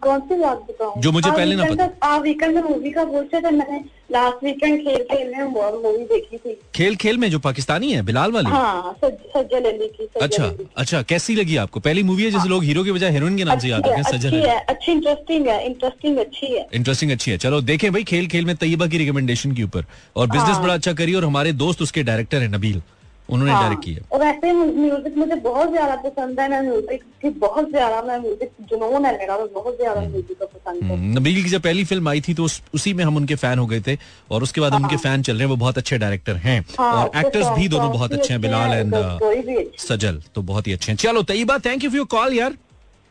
कौन 0.00 0.20
सी 0.20 0.34
बात 0.34 0.58
बताऊँ 0.58 1.02
जो 1.02 1.12
मुझे 1.12 1.30
पहले 1.30 1.56
ना 1.56 1.64
पता- 1.64 1.90
आप 2.02 2.22
वीकेंड 2.22 2.54
में 2.54 2.62
मूवी 2.62 2.90
का 2.90 3.04
पूछे 3.04 3.40
थे 3.40 3.50
मैंने 3.50 3.84
लास्ट 4.12 4.44
वीकेंड 4.44 4.80
खेल 4.80 4.96
खेल 4.96 5.32
में 5.36 5.44
मूवी 5.44 6.04
देखी 6.04 6.36
थी। 6.36 6.60
खेल 6.74 6.96
खेल 6.96 7.18
में 7.18 7.30
जो 7.30 7.38
पाकिस्तानी 7.38 7.92
है 7.92 8.02
बिलाल 8.02 8.32
वाली? 8.32 8.50
हाँ 8.50 8.96
सज- 9.04 9.14
सज्जल 9.14 9.64
अली 9.64 9.88
की 9.88 10.04
सज्जल 10.04 10.20
अच्छा। 10.20 10.50
अच्छा 10.76 11.02
कैसी 11.02 11.34
लगी 11.34 11.56
आपको? 11.56 11.80
पहली 11.80 12.02
मूवी 12.02 12.24
है 12.24 12.30
जिसे 12.30 12.48
लोग 12.48 12.64
हीरो 12.64 12.84
के 12.84 12.92
बजाय 12.92 13.10
हीरोइन 13.10 13.36
के 13.36 13.44
नाम 13.44 13.58
से 13.58 13.68
याद 13.68 13.86
अच्छी 13.86 13.96
है 13.96 14.02
रखते 14.02 14.28
हैं 14.28 14.36
अच्छी 14.36 14.48
है 14.48 14.58
अच्छी 14.60 14.92
इंटरेस्टिंग 14.92 15.46
है 15.46 15.66
इंटरेस्टिंग 15.66 16.18
अच्छी 16.18 16.46
है। 16.46 16.68
इंटरेस्टिंग 16.74 17.10
अच्छी 17.10 17.30
है। 17.30 17.38
चलो 17.38 17.60
देखें 17.60 17.92
भाई 17.92 18.04
खेल 18.04 18.26
खेल 18.26 18.44
में 18.44 18.56
तैयबा 18.56 18.86
की 18.86 18.98
रिकमेंडेशन 18.98 19.52
के 19.52 19.62
ऊपर। 19.62 19.84
और 20.16 20.26
बिज़नेस 20.26 20.56
बड़ा 20.56 20.74
अच्छा 20.74 20.92
करी 20.92 21.14
और 21.14 21.24
हमारे 21.24 21.52
दोस्त 21.52 21.82
उसके 21.82 22.02
डायरेक्टर 22.02 22.38
है 22.38 22.48
नबील। 22.48 22.82
उन्होंने 23.28 23.52
हाँ, 23.52 23.60
डायरेक्ट 23.62 23.84
की 23.84 23.92
है 23.94 24.00
और 24.12 24.20
वैसे 24.20 24.52
म्यूज़िक 24.52 25.16
मुझे 25.18 25.34
बहुत 25.44 25.70
ज़्यादा 25.70 25.94
पसंद 25.98 26.40
है। 26.40 26.48
मैं 26.50 26.60
म्यूज़िक 26.62 27.02
की 27.22 27.28
बहुत 27.44 27.68
ज़्यादा 27.70 28.02
मैं 28.08 28.18
म्यूज़िक 28.20 28.50
जुनून 28.70 29.04
है 29.06 29.12
मेरा 29.18 29.36
मैं 29.38 29.46
बहुत 29.54 29.76
ज़्यादा 29.76 30.00
म्यूज़िक 30.00 30.38
का 30.40 30.46
पसंद 30.46 30.82
है। 30.82 30.90
हम्म, 30.90 31.18
नबील 31.18 31.42
की 31.42 31.48
जब 31.50 31.62
पहली 31.62 31.84
फ़िल्म 31.84 32.08
आई 32.08 32.20
थी 32.20 32.34
तो 32.34 32.44
उस, 32.44 32.60
उसी 32.74 32.92
में 32.94 33.04
हम 33.04 33.16
उनके 33.16 33.34
फ़ैन 33.34 33.58
हो 33.58 33.66
गए 33.66 33.80
थे 33.86 33.96
और 34.30 34.42
उसके 34.42 34.60
बाद 34.60 34.74
हम 34.74 34.82
उनके 34.82 34.96
फ़ैन 34.96 35.22
चल 35.22 35.32
रहे 35.32 35.42
हैं 35.42 35.50
वो 35.50 35.56
बहुत 35.56 35.78
अच्छे 35.78 35.98
डायरेक्टर 35.98 36.36
हैं। 36.44 36.60
हाँ, 36.78 36.92
और 36.94 37.18
एक्टर्स 37.18 37.48
भी 37.58 37.68
दोनों 37.68 37.90
बहुत 37.92 38.12
अच्छे 38.12 38.32
हैं 38.34 38.40
बिलाल 38.42 38.72
एंड 38.72 38.94
तो 38.94 39.28
अच्छी- 39.30 39.80
सजल 39.80 40.22
तो 40.34 40.42
बहुत 40.42 40.66
ही 40.66 40.72
अच्छे 40.72 40.92
हैं। 40.92 40.96
चलो 40.98 41.22
Tayyaba 41.24 41.58
thank 41.66 41.84
you 41.84 41.90
for 41.90 41.96
your 41.96 42.06
call 42.10 42.34
यार। 42.34 42.56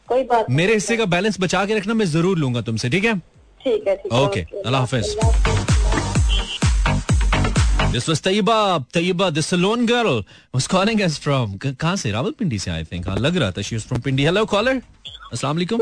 कोई 0.08 0.23
बात 0.23 0.49
मेरे 0.52 0.73
हिस्से 0.73 0.97
का 0.97 1.06
बैलेंस 1.12 1.39
बचा 1.39 1.65
के 1.65 1.78
रखना 1.78 1.93
मैं 1.93 2.06
ज़रूर 2.08 2.38
लूँगा 2.38 2.62
तुमसे 2.62 2.89
ठीक 2.89 3.06
है? 3.06 3.17
ठीक 3.62 3.88
है 3.88 3.99
ओके 4.19 4.45
अल्लाह 4.65 4.82
हाफिज। 4.82 5.72
This 7.93 8.08
was 8.10 8.21
Tayyaba 8.21 8.58
Tayyaba 8.93 9.29
the 9.29 9.39
salon 9.43 9.86
girl 9.86 10.23
was 10.56 10.67
calling 10.67 11.01
us 11.01 11.17
from 11.21 11.58
कहाँ 11.63 11.95
से 11.95 12.12
रावलपिंडी 12.12 12.60
से 12.60 12.71
आई 12.71 12.84
थिंक 12.91 13.08
हाँ 13.08 13.17
लग 13.17 13.36
रहा 13.38 13.51
था 13.51 13.62
she 13.62 13.75
was 13.75 13.86
from 13.88 14.01
Pindi 14.01 14.23
hello 14.25 14.45
caller 14.53 14.82
अस्सलाम 15.34 15.56
वालेकुम 15.56 15.79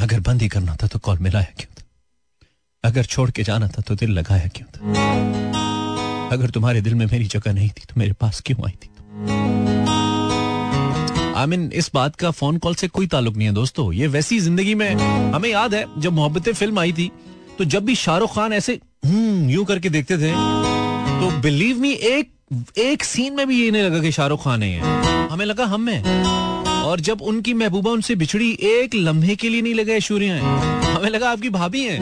अगर 0.00 0.20
बंद 0.20 0.42
ही 0.42 0.48
करना 0.48 0.76
था 0.82 0.86
तो 0.86 0.98
कॉल 1.00 1.18
मिलाया 1.18 1.54
क्यों 1.58 1.72
था 1.72 1.84
अगर 2.84 3.04
छोड़ 3.06 3.30
के 3.30 3.42
जाना 3.42 3.68
था 3.68 3.82
तो 3.88 3.94
दिल 3.94 4.10
लगाया 4.18 4.48
क्यों 4.56 4.66
था 4.74 6.28
अगर 6.32 6.50
तुम्हारे 6.50 6.80
दिल 6.80 6.94
में 6.94 7.06
मेरी 7.06 7.24
जगह 7.28 7.52
नहीं 7.52 7.70
थी 7.70 7.84
तो 7.88 8.00
मेरे 8.00 8.12
पास 8.20 8.42
क्यों 8.46 8.66
आई 8.66 8.76
थी 8.82 8.88
आई 11.34 11.46
मीन 11.46 11.70
इस 11.74 11.90
बात 11.94 12.16
का 12.16 12.30
फ़ोन 12.32 12.58
कॉल 12.58 12.74
से 12.74 12.88
कोई 12.90 13.06
ताल्लुक 13.08 13.36
नहीं 13.36 13.48
है 13.48 13.54
दोस्तों 13.54 13.92
ये 13.94 14.06
वैसी 14.10 14.40
ज़िंदगी 14.42 14.74
में 14.74 14.88
हमें 15.34 15.50
याद 15.50 15.74
है 15.74 15.84
जब 15.98 16.12
मोहब्बतें 16.12 16.52
फ़िल्म 16.54 16.78
आई 16.78 16.92
थी 16.92 17.10
तो 17.58 17.64
जब 17.66 17.84
भी 17.84 17.94
शाहरुख 17.96 18.34
खान 18.34 18.52
ऐसे 18.52 18.78
हम्म 19.04 19.50
यूँ 19.50 19.64
करके 19.64 19.90
देखते 19.90 20.18
थे। 20.18 20.32
तो 21.20 21.40
बिलीव 21.40 21.78
मी 21.78 21.92
एक 21.92 22.30
एक 22.78 23.04
सीन 23.04 23.34
में 23.34 23.46
भी 23.46 23.64
ये 23.64 23.70
नहीं 23.70 23.82
लगा 23.82 23.98
कि 23.98 24.12
शाहरुख 24.12 24.44
खान 24.44 24.62
है। 24.62 25.28
हमें 25.28 25.44
लगा 25.46 25.64
हम 25.64 25.88
हैं। 25.88 26.24
और 26.82 27.00
जब 27.00 27.22
उनकी 27.22 27.54
महबूबा 27.54 27.90
उनसे 27.90 28.14
बिछड़ी, 28.14 28.58
एक 28.62 28.94
लम्हे 28.94 29.36
के 29.36 29.48
लिए 29.48 29.62
नहीं 29.62 29.74
लगा 29.74 29.92
ऐश्वर्या 29.92 30.34
है। 30.34 30.40
हमें 30.94 31.10
लगा 31.10 31.30
आपकी 31.30 31.48
भाभी 31.48 31.84
है। 31.84 31.98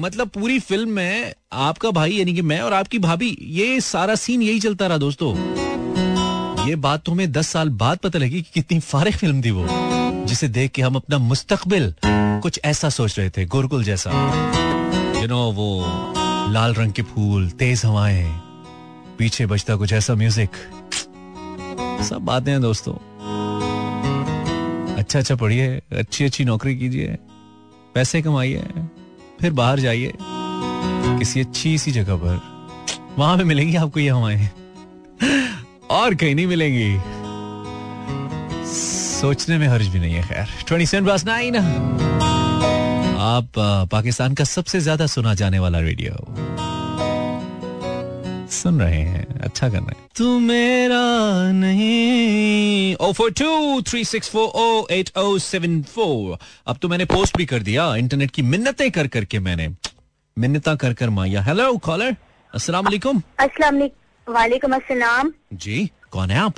मतलब 0.00 0.28
पूरी 0.28 0.58
फ़िल्म 0.58 0.88
में 0.88 1.34
आपका 1.52 1.90
भाई, 1.90 2.12
यानी 2.12 2.34
कि 2.34 2.42
मैं 2.42 2.60
और 2.60 2.72
आपकी 2.72 2.98
भाभी, 2.98 3.38
ये 3.42 3.80
सारा 3.80 4.14
सीन 4.14 4.42
यही 4.42 4.60
चलता 4.60 4.86
रहा 4.86 4.98
दोस्तों। 4.98 5.34
ये 6.68 6.76
बात 6.76 7.04
तो 7.04 7.12
हमें 7.12 7.32
दस 7.32 7.48
साल 7.48 7.68
बाद 7.68 7.98
पता 7.98 8.18
लगी 8.18 8.42
कि 8.42 8.50
कितनी 8.54 8.80
फारिग 8.80 9.14
फ़िल्म 9.14 9.42
थी 9.42 9.50
वो, 9.50 9.66
जिसे 10.26 10.48
देख 10.48 10.70
के 10.70 10.82
हम 10.82 10.94
अपना 10.94 11.18
मुस्तकबिल 11.18 11.94
कुछ 12.42 12.60
ऐसा 12.64 12.88
सोच 12.88 13.18
रहे 13.18 13.30
थे, 13.30 13.44
गुरकुल 13.44 13.84
जैसा। 13.84 14.10
यू 15.26 15.30
नो 15.30 15.50
वो 15.52 16.52
लाल 16.52 16.74
रंग 16.74 16.92
के 16.92 17.02
फूल, 17.02 17.48
तेज 17.50 17.84
हवाएँ, 17.84 18.26
पीछे 19.18 19.46
बजता 19.46 19.76
कुछ 19.76 19.92
ऐसा 19.92 20.14
म्यूज़िक 20.14 20.50
सब 22.08 22.24
बातें 22.24 22.50
हैं 22.52 22.60
दोस्तों। 22.62 22.92
अच्छा 24.94 25.18
अच्छा 25.18 25.34
पढ़िए, 25.34 25.80
अच्छी 25.92 26.24
अच्छी 26.24 26.44
नौकरी 26.44 26.76
कीजिए, 26.78 27.16
पैसे 27.94 28.22
कमाइए, 28.22 28.62
फिर 29.40 29.52
बाहर 29.52 29.80
जाइए, 29.80 30.12
किसी 30.20 31.40
अच्छी 31.40 31.76
सी 31.78 31.92
जगह 31.92 32.16
पर। 32.16 32.40
वहाँ 33.18 33.36
पे 33.38 33.44
मिलेंगी 33.44 33.76
आपको 33.76 34.00
ये 34.00 34.10
हवाएँ। 34.10 34.48
और 35.90 36.14
कहीं 36.14 36.34
नहीं 36.34 36.46
मिलेंगी। 36.46 36.98
सोचने 38.70 39.58
में 39.58 39.68
हर्ज 39.68 39.88
भी 39.88 39.98
नहीं 39.98 40.14
है, 40.14 40.22
खैर। 40.22 40.46
ट्वेंटी 40.66 40.86
सेवन 40.86 41.04
बस 41.04 41.24
नाइन 41.26 41.54
आप 43.16 43.58
पाकिस्तान 43.92 44.34
का 44.34 44.44
सबसे 44.44 44.78
ज़्यादा 44.80 45.06
सुना 45.06 45.32
जाने 45.34 45.58
वाला 45.58 45.78
रेडियो 45.80 46.14
सुन 48.52 48.80
रहे 48.80 49.00
हैं 49.02 49.24
अच्छा 49.40 49.68
कर 49.68 49.78
रहे 49.78 49.98
हैं। 49.98 50.08
तू 50.16 50.38
मेरा 50.38 51.00
नहीं। 51.52 52.96
O 52.96 53.12
four 53.12 53.30
two 53.40 53.80
three 53.88 54.04
six 54.04 54.28
four 54.30 54.48
O 54.54 54.86
eight 54.90 55.10
O 55.18 55.38
seven 55.38 55.82
four. 55.84 56.38
अब 56.66 56.76
तो 56.82 56.88
मैंने 56.88 57.04
पोस्ट 57.04 57.36
भी 57.36 57.46
कर 57.46 57.62
दिया 57.62 57.94
इंटरनेट 57.96 58.30
की 58.30 58.42
मिन्नतें 58.42 58.90
कर 58.90 59.06
करके 59.16 59.38
मैंने। 59.38 59.68
मिन्नता 60.36 60.74
कर 60.74 60.94
कर 60.94 61.10
माया 61.10 61.42
हेलो 61.42 61.76
कॉलर 61.86 62.16
अस्सलाम 62.54 62.84
वालेकुम। 62.84 63.22
अस्सलाम 63.40 63.82
वालेकुम 64.26 64.74
अस्सलाम। 64.76 65.32
जी 65.54 65.90
कौन 66.10 66.30
है 66.30 66.38
आप? 66.40 66.54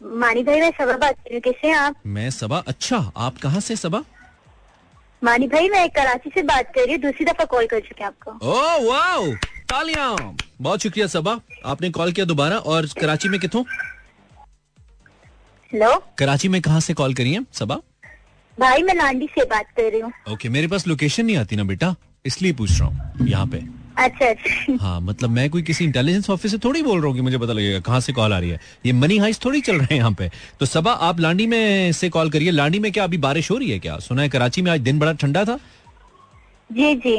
मानी 0.00 0.42
भाई 0.42 0.60
मैं 0.60 0.70
सबा 0.78 0.96
बात 0.96 1.14
कर 1.14 1.30
रही 1.30 1.34
हूँ। 1.34 1.42
कैसे 1.42 1.68
हैं 1.68 1.76
आप? 1.76 1.94
मैं 2.06 2.30
सबा 2.32 2.58
अच्छा 2.68 2.98
आप 3.16 3.38
कहाँ 3.42 3.60
से 3.60 3.76
सबा? 3.76 4.02
मानी 5.26 5.46
भाई 5.48 5.68
मैं 5.68 5.88
कराची 5.90 6.30
से 6.34 6.42
बात 6.48 6.72
कर 6.74 6.84
रही 6.84 6.92
हूँ। 6.92 7.00
दूसरी 7.02 7.24
दफ़ा 7.26 7.44
कॉल 7.44 7.66
कर 7.66 7.80
चुके 7.80 8.04
हैं 8.04 8.06
आपको। 8.06 8.30
ओ 8.48 8.90
वाओ 8.90 9.26
तालियाँ! 9.70 10.36
बहुत 10.60 10.82
शुक्रिया 10.82 11.06
सबा। 11.06 11.38
आपने 11.66 11.90
कॉल 11.90 12.12
किया 12.12 12.26
दोबारा 12.26 12.58
और 12.72 12.86
कराची 13.00 13.28
में 13.28 13.38
कितों? 13.40 13.62
हेलो 15.72 15.94
कराची 16.18 16.48
में 16.48 16.60
कहा 16.62 16.80
से 16.80 16.94
कॉल 16.94 17.14
करी 17.14 17.32
है 17.32 17.44
सबा? 17.52 17.78
भाई 18.58 18.82
मैं 18.82 18.94
लांडी 18.94 19.26
से 19.34 19.44
बात 19.46 19.70
कर 19.76 19.90
रही 19.90 20.00
हूँ। 20.00 20.12
ओके 20.32 20.48
मेरे 20.48 20.68
पास 20.68 20.86
लोकेशन 20.86 21.26
नहीं 21.26 21.36
आती 21.36 21.56
ना 21.56 21.64
बेटा 21.64 21.94
इसलिए 22.26 22.52
पूछ 22.52 22.80
रहा 22.80 22.88
हूँ 22.88 23.28
यहाँ 23.28 23.46
पे। 23.46 23.58
अच्छा 23.98 24.26
अच्छा। 24.26 24.76
हाँ 24.80 25.00
मतलब 25.00 25.30
मैं 25.30 25.48
कोई 25.50 25.62
किसी 25.62 25.84
इंटेलिजेंस 25.84 26.28
ऑफ़िस 26.30 26.52
से 26.52 26.58
थोड़ी 26.58 26.82
बोल 26.82 26.98
रहा 26.98 27.06
हूँ 27.06 27.14
कि 27.14 27.20
मुझे 27.20 27.38
पता 27.38 27.52
लगेगा 27.52 27.78
कहाँ 27.80 28.00
से 28.00 28.12
कॉल 28.12 28.32
आ 28.32 28.38
रही 28.38 28.50
है। 28.50 28.60
ये 28.86 28.92
मनी 28.92 29.16
हाइस 29.18 29.40
थोड़ी 29.44 29.60
चल 29.60 29.76
रहे 29.76 29.86
हैं 29.90 29.96
यहाँ 29.96 30.12
पे। 30.12 30.30
तो 30.60 30.66
सबा 30.66 30.92
आप 30.92 31.20
लांडी 31.20 31.46
में 31.46 31.92
से 31.92 32.08
कॉल 32.08 32.30
करिए। 32.30 32.50
लांडी 32.50 32.78
में 32.78 32.90
क्या 32.92 33.04
अभी 33.04 33.18
बारिश 33.18 33.50
हो 33.50 33.56
रही 33.58 33.70
है 33.70 33.78
क्या? 33.78 33.98
सुना 33.98 34.22
है 34.22 34.28
कराची 34.28 34.62
में 34.62 34.70
आज 34.72 34.80
दिन 34.80 34.98
बड़ा 34.98 35.12
ठंडा 35.14 35.44
था? 35.44 35.58
जी 36.70 36.94
जी। 36.96 37.16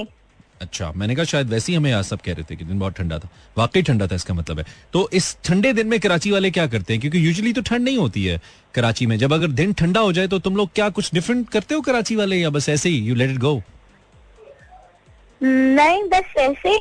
अच्छा 0.61 0.91
मैंने 0.95 1.15
कहा 1.15 1.25
शायद 1.25 1.49
वैसे 1.49 1.71
ही 1.71 1.75
हमें 1.77 1.91
आज 1.93 2.05
सब 2.05 2.21
कह 2.21 2.33
रहे 2.33 2.43
थे 2.43 2.55
कि 2.55 2.65
दिन 2.65 2.79
बहुत 2.79 2.93
ठंडा 2.93 3.17
था। 3.19 3.29
वाकई 3.57 3.81
ठंडा 3.81 4.07
था 4.07 4.15
इसका 4.15 4.33
मतलब 4.33 4.59
है। 4.59 4.65
तो 4.93 5.09
इस 5.13 5.35
ठंडे 5.45 5.73
दिन 5.73 5.87
में 5.87 5.99
कराची 5.99 6.31
वाले 6.31 6.51
क्या 6.51 6.65
करते 6.67 6.93
हैं? 6.93 6.99
क्योंकि 7.01 7.25
यूजुअली 7.27 7.53
तो 7.53 7.61
ठंड 7.61 7.83
नहीं 7.83 7.97
होती 7.97 8.25
है 8.25 8.39
कराची 8.75 9.05
में। 9.05 9.17
जब 9.17 9.33
अगर 9.33 9.47
दिन 9.49 9.73
ठंडा 9.73 9.99
हो 9.99 10.13
जाए 10.13 10.27
तो 10.27 10.39
तुम 10.39 10.55
लोग 10.55 10.69
क्या 10.75 10.89
कुछ 10.89 11.13
डिफरेंट 11.13 11.49
करते 11.49 11.75
हो 11.75 11.81
कराची 11.81 12.15
वाले 12.15 12.37
या 12.37 12.49
बस 12.49 12.69
ऐसे 12.69 12.89
ही? 12.89 12.97
यू 12.99 13.15
लेट 13.15 13.29
इट 13.29 13.37
गो 13.37 13.61
नहीं 15.41 16.03
बस 16.03 16.37
ऐसे। 16.37 16.77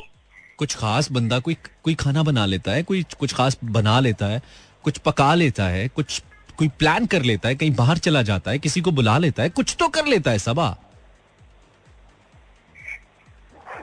कुछ 0.57 0.75
खास 0.75 1.11
बंदा 1.11 1.39
कोई 1.39 1.57
कोई 1.83 1.95
खाना 1.95 2.23
बना 2.23 2.45
लेता 2.45 2.71
है 2.71 2.83
कोई 2.83 3.03
कुछ 3.19 3.33
खास 3.33 3.57
बना 3.63 3.99
लेता 3.99 4.25
है 4.25 4.41
कुछ 4.85 4.97
पका 4.97 5.33
लेता 5.35 5.67
है 5.67 5.87
कुछ 5.87 6.21
कोई 6.57 6.67
प्लान 6.79 7.05
कर 7.05 7.21
लेता 7.21 7.49
है 7.49 7.55
कहीं 7.55 7.71
बाहर 7.75 7.97
चला 7.97 8.21
जाता 8.21 8.51
है 8.51 8.59
किसी 8.59 8.81
को 8.81 8.91
बुला 8.91 9.17
लेता 9.17 9.43
है 9.43 9.49
कुछ 9.49 9.75
तो 9.79 9.87
कर 9.89 10.05
लेता 10.05 10.31
है 10.31 10.39
सबा। 10.39 10.75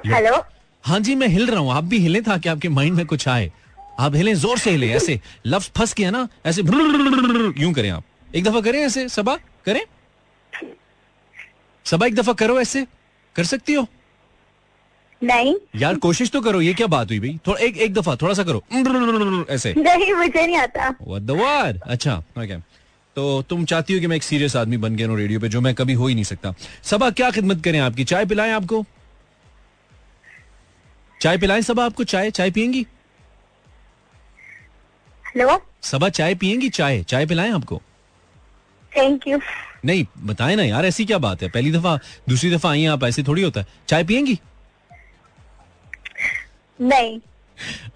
हेलो 0.06 0.36
हाँ 0.84 0.98
जी 1.00 1.14
मैं 1.14 1.26
हिल 1.28 1.46
रहा 1.46 1.60
हूँ। 1.60 1.72
आप 1.72 1.84
भी 1.84 1.98
हिले 1.98 2.20
था 2.22 2.36
कि 2.38 2.48
आपके 2.48 2.68
माइंड 2.68 2.96
में 2.96 3.06
कुछ 3.06 3.28
आए। 3.28 3.50
आप 4.00 4.14
हिले 4.14 4.34
ज़ोर 4.34 4.58
से 4.58 4.70
हिले 4.70 4.90
ऐसे। 4.92 5.20
लफ्ज 5.46 5.70
फंस 5.76 5.94
गया 5.94 6.10
ना 6.10 6.28
ऐसे 6.46 6.62
यूँ 6.62 7.72
करें 7.72 7.90
आप। 7.90 8.04
एक 8.34 8.44
दफ़ा 8.44 8.60
करें 8.60 8.80
ऐसे 8.80 9.08
सबा 9.08 9.36
करें? 9.66 9.80
सबा 11.86 12.06
एक 12.06 12.14
दफ़ा 12.14 12.32
करो 12.32 12.60
ऐसे। 12.60 12.86
कर 13.36 13.44
सकती 13.44 13.74
हो? 13.74 13.86
नहीं। 15.24 15.54
यार 15.76 15.94
कोशिश 15.98 16.30
तो 16.30 16.40
करो 16.40 16.60
ये 16.60 16.74
क्या 16.74 16.86
बात 16.86 17.10
हुई 17.10 17.18
भाई? 17.20 17.38
थोड़ा 17.46 17.60
एक 17.64 17.76
एक 17.76 17.94
दफ़ा 17.94 18.16
थोड़ा 18.16 18.34
सा 18.34 18.42
करो। 18.42 18.62
ऐसे। 19.50 19.74
नहीं 19.78 20.12
मुझे 20.14 20.46
नहीं 20.46 20.56
आता। 20.56 20.94
What? 21.00 21.82
अच्छा 21.86 22.16
ओके 22.38 22.56
तो 23.16 23.42
तुम 23.42 23.64
चाहती 23.64 23.94
हो 23.94 24.00
कि 24.00 24.06
मैं 24.06 24.16
एक 24.16 24.22
सीरियस 24.22 24.56
आदमी 24.56 24.76
बन 24.76 24.96
गया 24.96 25.14
रेडियो 25.16 25.40
पे 25.40 25.48
जो 25.48 25.60
मैं 25.60 25.74
कभी 25.74 25.92
हो 25.92 26.06
ही 26.06 26.14
नहीं 26.14 26.24
सकता। 26.24 26.54
सबा 26.82 27.10
क्या 27.10 27.30
खिदमत 27.30 27.62
करें 27.64 27.78
आपकी? 27.80 28.04
चाय 28.04 28.24
पिलाएँ 28.26 28.52
आपको? 28.52 28.84
चाय 31.20 31.38
पिलाएँ 31.38 31.62
सबा 31.62 31.84
आपको? 31.84 32.04
चाय 32.04 32.30
चाय 32.30 32.50
पियेंगी? 32.50 32.86
हेलो? 35.26 35.60
सबा 35.82 36.08
चाय 36.08 36.34
पियेंगी? 36.34 36.68
चाय 36.70 37.02
चाय 37.02 37.26
पिलाएँ 37.26 37.52
आपको? 37.52 37.80
थैंक 38.92 39.28
यू 39.28 39.38
नहीं 39.84 40.04
बताएँ 40.18 40.56
ना 40.56 40.62
यार 40.62 40.86
ऐसी 40.86 41.04
क्या 41.04 41.18
बात 41.18 41.42
है? 41.42 41.48
पहली 41.48 41.72
दफ़ा 41.72 41.98
दूसरी 42.28 42.50
दफ़ा 42.50 42.70
आई 42.70 42.84
आप 42.86 43.04
ऐसे 43.04 43.22
थोड़ी 43.22 43.42
होता 43.42 43.60
है। 43.60 43.66
चाय 43.88 44.04
पियेंगी? 44.04 44.38
नहीं। 46.80 47.18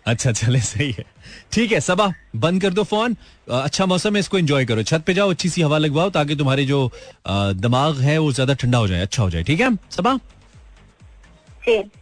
अच्छा 0.06 0.32
चले 0.32 0.60
सही 0.60 0.90
है। 0.92 1.04
ठीक 1.52 1.72
है 1.72 1.80
सबा 1.80 2.12
बंद 2.36 2.60
कर 2.62 2.72
दो 2.72 2.82
फ़ोन। 2.84 3.16
अच्छा 3.48 3.86
मौसम 3.86 4.14
है 4.14 4.20
इसको 4.20 4.38
एंजॉय 4.38 4.64
करो। 4.64 4.82
छत 4.82 5.02
पे 5.06 5.14
जाओ 5.14 5.30
अच्छी 5.30 5.48
सी 5.48 5.62
हवा 5.62 5.78
लगवाओ 5.78 6.10
ताकि 6.10 6.36
तुम्हारे 6.36 6.64
जो 6.66 6.90
दिमाग 7.28 8.00
है 8.00 8.18
वो 8.18 8.32
ज़्यादा 8.32 8.54
ठंडा 8.54 8.78
हो 8.78 8.88
जाए 8.88 9.00
अच्छा 9.02 9.22
हो 9.22 9.30
जाए। 9.30 9.42
ठीक 9.42 9.60
है 9.60 9.74
सबा? 9.90 10.14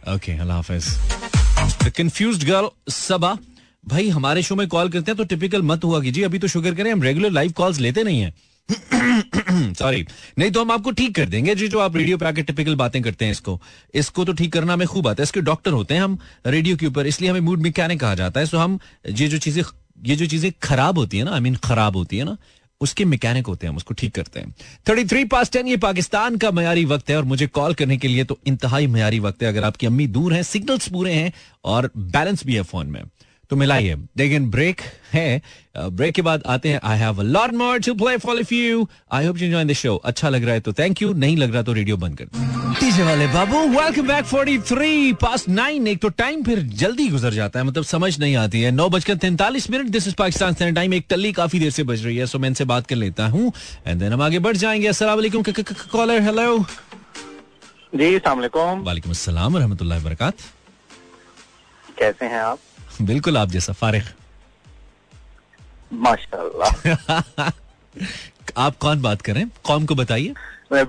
ओके 0.07 0.31
अल्लाह 0.33 0.57
हाफिज। 0.57 1.91
कंफ्यूज्ड 1.97 2.43
गर्ल 2.47 2.69
सबा 2.91 3.37
भाई 3.85 4.09
हमारे 4.09 4.41
शो 4.43 4.55
में 4.55 4.67
कॉल 4.67 4.89
करते 4.89 5.11
हैं 5.11 5.17
तो 5.17 5.23
टिपिकल 5.25 5.61
मत 5.63 5.83
हुआ 5.83 6.01
कीजिए। 6.01 6.23
अभी 6.23 6.39
तो 6.39 6.47
शुगर 6.47 6.75
करें 6.75 6.91
हम 6.91 7.03
रेगुलर 7.03 7.31
लाइव 7.31 7.51
कॉल्स 7.57 7.79
लेते 7.79 8.03
नहीं 8.03 8.21
है। 8.21 8.33
सॉरी 9.77 10.05
नहीं 10.39 10.49
तो 10.51 10.61
हम 10.61 10.71
आपको 10.71 10.91
ठीक 10.91 11.15
कर 11.15 11.25
देंगे 11.25 11.55
जी, 11.55 11.67
जो 11.67 11.79
आप 11.79 11.95
रेडियो 11.97 12.17
पे 12.17 12.25
आके 12.25 12.41
टिपिकल 12.41 12.75
बातें 12.75 13.01
करते 13.01 13.25
हैं 13.25 13.31
इसको। 13.31 13.59
इसको 13.93 14.25
तो 14.25 14.33
ठीक 14.33 14.51
करना 14.53 14.73
हमें 14.73 14.87
खूब 14.87 15.07
आता 15.07 15.21
है। 15.21 15.23
इसके 15.23 15.41
डॉक्टर 15.41 15.71
होते 15.71 15.93
हैं 15.93 16.01
हम 16.01 16.17
रेडियो 16.47 16.77
के 16.77 16.85
ऊपर, 16.87 17.07
इसलिए 17.07 17.29
हमें 17.29 17.39
मूड 17.39 17.61
मैकेनिक 17.61 17.99
कहा 17.99 18.15
जाता 18.15 18.39
है। 18.39 18.45
सो 18.45 18.57
हम, 18.57 18.79
ये 19.09 19.27
जो 19.27 19.37
चीज़ें, 19.37 19.63
ये 20.05 20.15
जो 20.15 20.25
चीज़ें 20.25 20.51
खराब 20.63 20.97
होती 20.97 21.17
है 21.17 21.23
ना 21.23 21.31
आई 21.31 21.39
मीन 21.39 21.55
खराब 21.63 21.95
होती 21.95 22.17
है 22.17 22.23
ना, 22.23 22.37
उसके 22.81 23.05
मैकेनिक 23.05 23.47
होते 23.47 23.65
हैं, 23.65 23.71
हम 23.71 23.77
उसको 23.77 23.93
ठीक 23.93 24.13
करते 24.15 24.39
हैं। 24.39 24.53
थर्टी 24.89 25.05
थ्री 25.05 25.23
पास 25.25 25.51
टेन 25.51 25.67
ये 25.67 25.77
पाकिस्तान 25.77 26.35
का 26.37 26.51
मयारी 26.51 26.85
वक्त 26.85 27.09
है 27.09 27.17
और 27.17 27.23
मुझे 27.25 27.47
कॉल 27.49 27.73
करने 27.73 27.97
के 27.97 28.07
लिए 28.07 28.23
तो 28.23 28.37
इंतहाई 28.47 28.87
मयारी 28.87 29.19
वक्त 29.19 29.43
है। 29.43 29.49
अगर 29.49 29.63
आपकी 29.63 29.87
अम्मी 29.87 30.07
दूर 30.09 30.33
है 30.33 30.43
सिग्नल्स 30.43 30.89
पूरे 30.89 31.13
हैं 31.13 31.31
और 31.65 31.89
बैलेंस 31.97 32.45
भी 32.45 32.55
है 32.55 32.61
फ़ोन 32.63 32.87
में। 32.87 33.01
तो 33.49 33.55
मिलाइए। 33.55 33.95
लेकिन 34.17 34.49
ब्रेक 34.51 34.81
है 35.13 35.41
ब्रेक 35.77 36.13
के 36.15 36.21
बाद 36.21 36.43
आते 36.45 36.69
हैं। 36.69 36.79
I 36.83 36.97
have 36.99 37.19
a 37.19 37.23
lot 37.23 37.53
more 37.53 37.79
to 37.79 37.93
play 37.95 38.17
for 38.17 38.39
if 38.39 38.53
you 38.53 38.87
I 39.13 39.25
hope 39.25 39.37
you 39.37 39.45
enjoy 39.45 39.65
the 39.65 39.73
show 39.73 39.95
अच्छा 40.05 40.29
लग 40.29 40.43
रहा 40.43 40.53
है 40.53 40.59
तो 40.59 40.73
थैंक 40.73 41.01
यू 41.01 41.13
नहीं 41.15 41.37
लग 41.37 41.53
रहा 41.53 41.61
तो 41.63 41.73
रेडियो 41.73 41.97
बंद 41.97 42.17
कर। 42.17 42.25
डीजे 42.79 43.03
वाले 43.03 43.27
बाबू 43.27 43.59
वेलकम 43.69 44.07
बैक 44.07 44.25
43 44.25 45.13
पास 45.21 45.47
नाइन 45.49 45.87
एक 45.87 46.01
तो 46.01 46.09
टाइम 46.17 46.43
फिर 46.43 46.59
जल्दी 46.81 47.07
गुजर 47.09 47.33
जाता 47.33 47.59
है 47.59 47.65
मतलब 47.65 47.83
समझ 47.85 48.17
नहीं 48.19 48.35
आती 48.35 48.61
है। 48.61 48.71
नौ 48.71 48.89
बजकर 48.89 49.15
तैंतालीस 49.17 49.69
minute 49.71 49.89
this 49.89 50.07
is 50.07 50.15
Pakistan 50.15 50.53
standard 50.53 50.75
time 50.75 50.93
एक 50.93 51.05
टल्ली 51.09 51.31
काफ़ी 51.33 51.59
देर 51.59 51.71
से 51.71 51.83
बज 51.83 52.05
रही 52.05 52.17
है 52.17 52.25
सो 52.25 52.39
मैं 52.39 52.49
इनसे 52.49 52.65
बात 52.65 52.87
कर 52.87 52.95
लेता 52.95 53.27
हूँ 53.27 53.51
एंड 53.87 53.99
देन 53.99 54.13
हम 54.13 54.21
आगे 54.21 54.39
बढ़ 54.39 54.57
जाएँगे। 54.57 54.87
अस्सलाम 54.87 55.15
वालेकुम 55.15 55.43
कॉलर 55.91 56.21
हेलो 56.21 56.57
जी 57.95 58.13
अस्सलाम 58.15 58.39
वालेकुम। 58.85 59.11
अस्सलाम 59.11 59.57
रहमतुल्लाहि 59.57 60.03
बरकात। 60.03 60.33
कैसे 61.99 62.25
हैं 62.25 62.41
आप? 62.41 62.59
बिल्कुल 63.01 63.37
आप 63.37 63.49
जैसा 63.49 63.73
फारिग। 63.73 64.03
माशाल्लाह। 65.93 67.49
आप 68.57 68.77
कौन 68.77 69.01
बात 69.01 69.21
कर 69.21 69.33
रहे 69.33 69.43
हैं? 69.43 69.51
कौम 69.63 69.85
को 69.85 69.95
बताइए। 69.95 70.33
मैं 70.71 70.83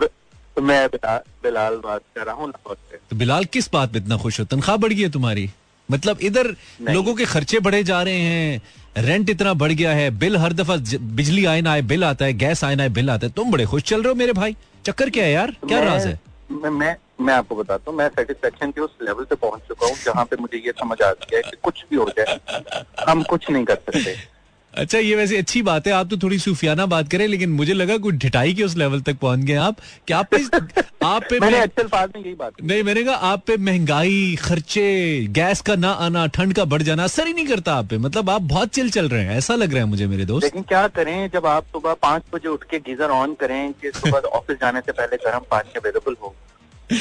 मैं 0.63 0.89
बिला- 0.89 1.29
बिलाल 1.43 1.75
बात 1.75 2.01
कर 2.17 2.25
रहा 2.27 2.35
हूँ 2.35 2.53
तो 2.53 3.17
बिलाल 3.17 3.45
किस 3.45 3.73
बात 3.73 3.93
पे 3.93 3.99
इतना 3.99 4.17
खुश 4.17 4.41
हो? 4.41 4.45
तनख्वाह 4.45 4.77
बढ़ 4.77 4.93
गई 4.93 5.03
है 5.03 5.11
तुम्हारी। 5.11 5.51
मतलब 5.91 6.19
इधर 6.21 6.57
लोगों 6.91 7.15
के 7.15 7.25
खर्चे 7.25 7.59
बढ़े 7.61 7.85
जा 7.85 8.03
रहे 8.03 8.21
हैं। 8.21 8.63
रेंट 8.99 9.31
इतना 9.31 9.55
बढ़ 9.55 9.73
गया 9.73 9.93
है। 9.93 10.11
बिल 10.11 10.37
हर 10.37 10.53
दफ़ा 10.53 10.77
बिजली 11.01 11.45
आए 11.45 11.61
ना 11.61 11.73
आए 11.73 11.83
बिल 11.83 12.05
आता 12.05 12.25
है 12.25 12.33
गैस 12.33 12.65
आए 12.65 12.75
ना 12.75 12.83
आए 12.83 12.89
बिल 12.89 13.11
आता 13.11 13.27
है। 13.27 13.33
तुम 13.33 13.53
बड़े 13.53 13.67
खुश 13.67 13.83
चल 13.83 14.03
रहे 14.03 14.09
हो 14.09 14.15
मेरे 14.15 14.33
भाई। 14.33 14.57
चक्कर 14.87 15.11
क्या 15.11 15.25
है 15.25 15.33
यार? 15.33 15.51
क्या 15.51 15.83
राज 15.83 16.07
है? 16.07 16.21
मैं 16.53 16.71
मैं 16.71 16.97
मैं 17.21 17.35
आपको 17.35 17.55
बताता 17.55 17.91
हूँ, 17.91 17.99
मैं 17.99 18.09
सेटिस्फेक्शन 18.09 18.71
के 18.71 18.81
उस 18.81 18.97
लेवल 19.03 19.25
पे 19.25 19.35
पहुँच 19.35 19.61
चुका 19.69 19.87
हूँ 19.87 19.97
जहाँ 20.05 20.25
पे 20.25 20.37
मुझे 20.37 20.59
ये 20.59 20.73
समझ 20.73 21.03
आ 21.03 21.11
गया 21.13 21.37
है 21.37 21.43
कि 21.43 21.57
कुछ 21.63 21.85
भी 21.91 21.97
हो 21.97 22.09
जाए, 22.19 22.39
हम 23.09 23.23
कुछ 23.23 23.51
नहीं 23.51 23.65
कर 23.65 23.75
सकते। 23.75 24.38
अच्छा 24.79 24.99
ये 24.99 25.15
वैसे 25.17 25.39
अच्छी 25.39 25.63
बात 25.63 25.87
है 25.87 25.93
आप 25.93 26.09
तो 26.11 26.17
थोड़ी 26.17 26.39
सूफियाना 26.39 26.87
बात 26.87 27.11
करें 27.11 27.27
लेकिन 27.29 27.51
मुझे 27.51 27.73
लगा 27.73 27.97
कुछ 27.97 28.15
ढिठाई 28.15 28.55
के 28.55 28.63
उस 28.63 28.77
लेवल 28.77 29.01
तक 29.01 29.19
पहुँच 29.19 29.39
गए 29.39 29.55
आप। 29.55 29.77
कि 30.07 30.15
आप 30.15 30.29
पे 30.31 30.37
आप 31.07 31.23
पे 31.31 31.41
मैंने 31.41 31.59
मैं- 31.59 31.85
में 31.85 32.23
यही 32.25 32.35
बात 32.35 32.53
नहीं 32.63 32.83
मैंने 32.83 33.05
कहा 33.05 33.15
आप 33.15 33.45
पे 33.47 33.57
महँगाई 33.57 34.37
खर्चे 34.41 35.27
गैस 35.31 35.61
का 35.61 35.75
ना 35.75 35.91
आना 35.91 36.27
ठंड 36.27 36.55
का 36.55 36.65
बढ़ 36.65 36.83
जाना 36.83 37.05
असर 37.05 37.27
ही 37.27 37.33
नहीं 37.33 37.47
करता 37.47 37.75
आप 37.75 37.87
पे। 37.87 37.99
मतलब 37.99 38.31
आप 38.31 38.43
बहुत 38.43 38.69
चिल 38.69 38.91
चल 38.91 39.09
रहे 39.09 39.25
हैं 39.25 39.39
ऐसा 39.39 39.55
लग 39.55 39.71
रहा 39.71 39.83
है 39.83 39.89
मुझे 39.89 40.07
मेरे 40.07 40.25
दोस्त। 40.25 40.45
लेकिन 40.45 40.63
क्या 40.63 40.89
करें 40.89 41.31
जब 41.35 41.47
आप 41.47 41.65
सुबह 41.65 41.95
पाँच 41.95 42.23
बजे 42.35 42.49
उठ 42.49 42.65
के 42.65 42.79
गीजर 42.79 43.11
ऑन 43.11 43.35
करें 43.35 43.73
कि 43.73 43.91
सुबह 43.91 44.19
ऑफ़िस 44.19 44.57
जाने 44.57 44.81
से 44.81 44.93
पहले 44.93 45.17
गर्म 45.17 45.41
पानी 45.51 45.73
अवेलेबल 45.77 46.17
हो। 46.23 46.35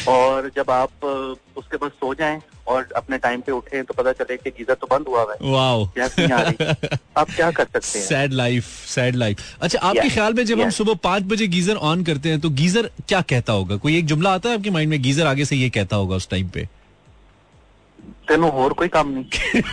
और 0.08 0.52
जब 0.56 0.72
आप 0.72 1.04
उसके 1.58 1.78
बाद 1.78 1.92
सो 1.92 2.14
जाएँ 2.14 2.42
और 2.68 2.88
अपने 2.96 3.18
टाइम 3.18 3.42
पे 3.42 3.52
उठें 3.52 3.84
तो 3.84 3.94
पता 3.94 4.12
चले 4.12 4.38
कि 4.38 4.50
गीजर 4.50 4.74
तो 4.74 4.88
बंद 4.92 5.06
हुआ 5.08 5.22
है। 5.22 5.52
वाओ। 5.52 5.86
आ 5.86 5.90
रही। 5.98 6.88
आप 7.18 7.28
क्या 7.36 7.52
कर 7.52 7.64
सकते 7.64 8.00
हैं? 8.00 8.06
सैड 8.06 8.34
लाइफ 8.34 8.66
सैड 8.88 9.16
लाइफ 9.16 9.58
अच्छा 9.62 9.80
आपके 9.80 10.00
Yes, 10.00 10.14
ख्याल 10.14 10.34
में 10.34 10.46
जब 10.46 10.62
हम 10.62 10.70
सुबह 10.70 10.94
पाँच 11.04 11.24
बजे 11.24 11.48
गीजर 11.48 11.76
ऑन 11.92 12.04
करते 12.04 12.30
हैं 12.30 12.40
तो 12.42 12.50
गीजर 12.62 12.90
क्या 13.08 13.22
कहता 13.22 13.54
होगा? 13.54 13.78
कोई 13.78 13.98
एक 13.98 14.06
जुमला 14.06 14.34
आता 14.34 14.50
है 14.50 14.56
आपके 14.56 14.70
माइंड 14.70 14.90
में 14.90 15.02
गीजर 15.02 15.28
आगे 15.28 15.46
से 15.46 15.56
ये 15.56 15.70
कहता 15.70 15.96
होगा 15.96 16.16
उस 16.16 16.30
टाइम 16.30 16.50
पे? 16.50 16.68
तेनों 18.28 18.52
और 18.52 18.74
कोई 18.74 18.88
काम 18.88 19.10
नहीं। 19.12 19.62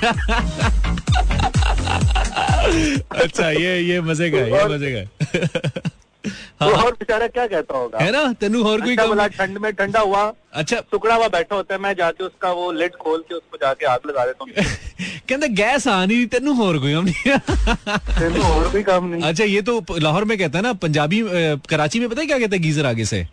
अच्छा 3.25 3.51
ये 3.51 3.81
ये 3.81 4.01
मज़े 4.01 4.31
का 4.31 4.39
ये 4.39 4.65
मज़े 4.65 4.95
का 4.95 5.91
है। 6.27 6.71
तो 6.71 6.77
और 6.77 6.93
बेचारा 6.93 7.27
क्या 7.27 7.47
कहता 7.47 7.77
होगा? 7.79 7.99
है 7.99 8.11
ना? 8.13 8.33
तेनू 8.33 8.65
और 8.65 8.81
कोई 8.81 8.93
अच्छा 8.93 9.07
बोला 9.07 9.27
ठंड 9.27 9.59
में 9.59 9.73
ठंडा 9.73 10.01
हुआ। 10.01 10.33
अच्छा। 10.53 10.81
टुकड़ा 10.93 11.15
हुआ 11.15 11.29
बैठा 11.29 11.57
होता 11.57 11.75
है 11.75 11.81
मैं 11.81 11.95
जाके 11.95 12.25
उसका 12.25 12.53
वो 12.53 12.71
लिड 12.73 12.95
खोल 12.97 13.21
के 13.29 13.35
उसको 13.35 13.57
जाके 13.57 13.87
आग 13.87 14.01
लगा 14.07 14.27
देता 14.27 14.45
हूँ। 14.45 14.65
कहते 15.29 15.49
गैस 15.49 15.89
आ 15.89 16.05
नहीं 16.07 16.27
तेन 16.27 16.49
और 16.49 16.79
कोई 16.79 16.93
हम 16.93 17.05
नहीं। 17.05 17.33
और 18.53 18.71
कोई 18.73 18.83
काम 18.83 19.09
नहीं। 19.09 19.23
अच्छा 19.23 19.45
ये 19.45 19.63
तो 19.63 19.85
लाहौर 19.99 20.25
में 20.25 20.37
कहता 20.39 20.59
है 20.59 20.63
ना 20.63 20.73
पंजाबी 20.73 21.23
कराची 21.71 22.01
में 22.01 22.09
पता 22.09 22.21
है 22.21 22.27
क्या 22.27 22.39
कहते 22.39 22.57
हैं 22.57 22.63
गीजर 22.63 22.87
आगे 22.87 23.05
से? 23.05 23.27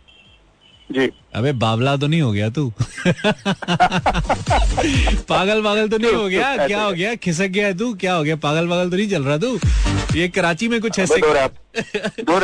जी। 0.90 1.10
अबे 1.34 1.52
बावला 1.52 1.96
तो 1.96 2.06
नहीं 2.06 2.22
हो 2.22 2.32
गया 2.32 2.50
तू। 2.50 2.72
पागल 5.28 5.62
पागल 5.62 5.88
तो 5.88 5.98
नहीं 5.98 6.14
हो 6.14 6.28
गया? 6.28 6.66
क्या 6.66 6.82
हो 6.82 6.92
गया? 6.92 7.14
खिसक 7.14 7.46
गया 7.46 7.66
है 7.66 7.78
तू? 7.78 7.94
क्या 7.94 8.14
हो 8.14 8.22
गया? 8.22 8.36
पागल 8.36 8.68
पागल 8.68 8.90
तो 8.90 8.96
नहीं 8.96 9.08
चल 9.10 9.22
रहा 9.22 9.38
तू? 9.38 9.58
ये 10.16 10.28
कराची 10.28 10.68
में 10.68 10.80
कुछ 10.80 10.98
ऐसे 10.98 11.16
दो 11.16 12.38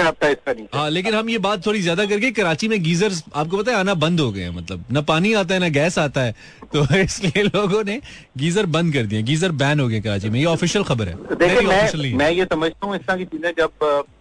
हाँ 0.75 0.91
लेकिन 0.91 1.15
हम 1.15 1.31
ये 1.31 1.39
बात 1.39 1.67
थोड़ी 1.67 1.81
ज़्यादा 1.81 2.07
करके 2.07 2.31
कराची 2.31 2.69
में 2.69 2.83
गीजर 2.83 3.13
आपको 3.35 3.57
पता 3.57 3.73
है 3.73 3.79
आना 3.79 3.95
बंद 3.95 4.21
हो 4.21 4.33
गए 4.33 4.43
हैं 4.43 4.51
मतलब। 4.51 4.85
न 4.93 5.03
पानी 5.03 5.33
आता 5.35 5.55
है 5.55 5.61
ना 5.61 5.69
गैस 5.69 5.99
आता 5.99 6.21
है। 6.21 6.35
तो 6.73 6.95
इसलिए 6.95 7.43
लोगों 7.43 7.85
ने 7.85 8.01
गीजर 8.39 8.67
बंद 8.67 8.95
कर 8.95 9.03
दिए। 9.03 9.23
गीजर 9.23 9.53
बैन 9.53 9.81
हो 9.81 9.89
गए 9.89 10.01
कराची 10.01 10.29
में। 10.29 10.41
ये 10.41 10.47
ऑफिशियल 10.47 10.85
खबर 10.85 11.09
है। 11.09 11.15
देखिए 11.15 11.69
मैं 11.69 11.83
है। 11.83 12.15
मैं 12.15 12.31
ये 12.31 12.45
समझता 12.45 12.87
हूँ 12.87 12.97
इस 12.97 13.03
तरह 13.03 13.17
की 13.17 13.25
चीज़ें 13.25 13.53
जब 13.59 13.71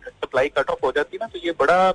सप्लाई 0.07 0.47
कट 0.47 0.69
ऑफ़ 0.69 0.79
हो 0.83 0.91
जाती 0.91 1.17
है 1.17 1.25
ना 1.25 1.27
तो 1.27 1.39
ये 1.45 1.51
बड़ा 1.51 1.93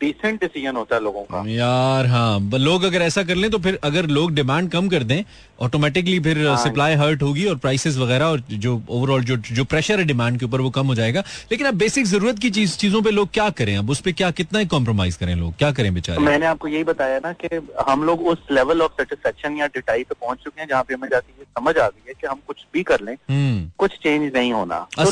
डिसेंट 0.00 0.40
डिसीज़न 0.40 0.76
होता 0.76 0.96
है 0.96 1.02
लोगों 1.02 1.22
का। 1.22 1.42
यार 1.48 2.06
हाँ। 2.06 2.38
लोग 2.54 2.82
अगर 2.84 3.02
ऐसा 3.02 3.22
कर 3.22 3.34
लें 3.34 3.50
तो 3.50 3.58
फिर 3.58 3.78
अगर 3.84 4.06
लोग 4.08 4.34
डिमांड 4.34 4.70
कम 4.70 4.88
कर 4.88 5.02
दें 5.02 5.22
ऑटोमेटिकली 5.60 6.18
फिर 6.20 6.46
हाँ। 6.46 6.56
सप्लाई 6.56 6.94
हर्ट 6.94 7.22
होगी 7.22 7.44
और 7.44 7.56
प्राइसेस 7.56 7.96
वगैरह 7.96 8.24
और 8.24 8.42
जो 8.50 8.80
ओवरऑल 8.88 9.24
जो 9.24 9.36
जो 9.36 9.64
प्रेशर 9.64 9.98
है 9.98 10.04
डिमांड 10.04 10.38
के 10.38 10.46
ऊपर 10.46 10.60
वो 10.60 10.70
कम 10.70 10.86
हो 10.86 10.94
जाएगा। 10.94 11.24
लेकिन 11.50 11.66
अब 11.66 11.74
बेसिक 11.74 12.06
ज़रूरत 12.06 12.38
की 12.38 12.50
चीज़ 12.50 12.76
चीज़ों 12.76 13.02
पे 13.02 13.10
लोग 13.10 13.30
क्या 13.32 13.48
करें? 13.50 13.76
अब 13.76 13.90
उस 13.90 14.00
पर 14.00 14.12
क्या 14.12 14.30
कितना 14.30 14.64
कॉम्प्रोमाइज 14.64 15.16
करें 15.16 15.34
लोग? 15.34 15.56
क्या 15.58 15.70
करें 15.72 15.92
बेचारे? 15.94 16.18
मैंने 16.20 16.46
आपको 16.46 16.68
यही 16.68 16.84
बताया 16.84 17.18
ना 17.18 17.32
कि 17.32 17.48
हम 17.88 18.04
लोग 18.04 18.26
उस 18.26 18.38
लेवल 18.52 18.82
ऑफ़ 18.82 18.92
सेटिस्फेक्शन 18.92 19.56
या 19.56 19.66
डिटाई 19.66 20.02
पे 20.02 20.14
पहुँच 20.20 20.38
चुके 20.44 20.60
हैं 20.60 20.68
जहाँ 20.68 20.82
पे 20.82 20.94
हमें 20.94 21.08
जाती 21.08 21.32
है 21.38 21.44
समझ 21.44 21.76
आ 21.76 21.88
गई 21.88 22.08
है 22.08 22.14
कि 22.20 22.26
हम 22.26 22.40
कुछ 22.46 22.64
भी 22.72 22.82
कर 22.82 23.00
लें 23.00 23.14
हम्म। 23.14 23.70
कुछ 23.78 23.92
चेंज 24.02 24.32
नहीं 24.34 24.52
होना। 24.52 24.78
तो 24.96 25.10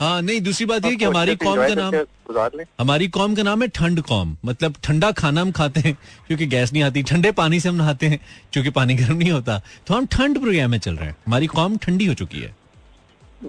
हाँ 0.00 0.20
नहीं 0.22 0.40
दूसरी 0.40 0.66
बात 0.66 0.84
ये 0.84 0.96
कि 0.96 1.04
हमारी 1.04 1.34
कौम 1.36 1.56
का 1.58 1.74
नाम 1.74 1.94
हमारी 2.80 3.08
कौम 3.08 3.34
का 3.34 3.42
नाम 3.42 3.62
है 3.62 3.68
ठंड 3.68 4.00
कौम। 4.02 4.36
मतलब 4.44 4.74
ठंडा 4.84 5.10
खाना 5.12 5.40
हम 5.40 5.50
खाते 5.52 5.80
हैं 5.80 5.94
क्योंकि 6.26 6.46
गैस 6.46 6.72
नहीं 6.72 6.82
आती। 6.82 7.02
ठंडे 7.02 7.32
पानी 7.32 7.60
से 7.60 7.68
हम 7.68 7.74
नहाते 7.74 8.06
हैं 8.06 8.18
क्योंकि 8.52 8.70
पानी 8.70 8.94
गर्म 8.94 9.16
नहीं 9.16 9.30
होता। 9.30 9.60
तो 9.86 9.94
हम 9.94 10.06
ठंड 10.12 10.40
प्रोग्राम 10.40 10.70
में 10.70 10.78
चल 10.78 10.94
रहे 10.94 11.08
हैं। 11.08 11.16
हमारी 11.26 11.46
कौम 11.48 11.76
ठंडी 11.78 12.06
हो 12.06 12.14
चुकी 12.14 12.40
है। 12.40 12.54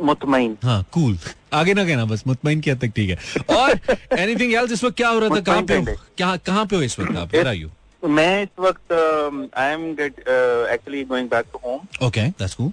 मुतमिन 0.02 0.58
हाँ 0.64 0.84
कूल 0.94 1.18
आगे 1.54 1.74
ना 1.74 1.86
कहना 1.86 2.06
बस 2.06 2.24
मुतमईन 2.28 2.62
की 2.62 2.72
हद 2.72 2.80
तक 2.82 2.92
ठीक 2.96 3.10
है। 3.10 3.58
और 3.58 3.80
एनीथिंग 4.20 4.54
एल्स 4.54 4.72
इस 4.72 4.84
वक्त 4.84 4.98
क्या 4.98 5.10
हो 5.10 5.20
रहा 5.20 5.30
था? 5.30 5.40
कहाँ 5.42 5.64
पे 5.64 5.76
हो? 5.76 5.86
क्या 6.18 6.36
कहाँ 6.38 6.66
पे 6.66 6.76
हो 6.76 6.82
इस 6.82 7.00
वक्त 7.00 7.18
आप? 7.18 7.36
आर 7.36 7.54
यू 7.56 7.70
मैं 8.04 8.44
इस 8.44 8.50
वक्त 8.60 8.94
I 9.58 9.74
am 9.74 9.92
get 9.96 10.20
actually 10.20 11.04
going 11.06 11.30
back 11.30 11.46
to 11.54 11.60
home 11.66 12.08
okay 12.08 12.22
that's 12.30 12.56
cool 12.56 12.72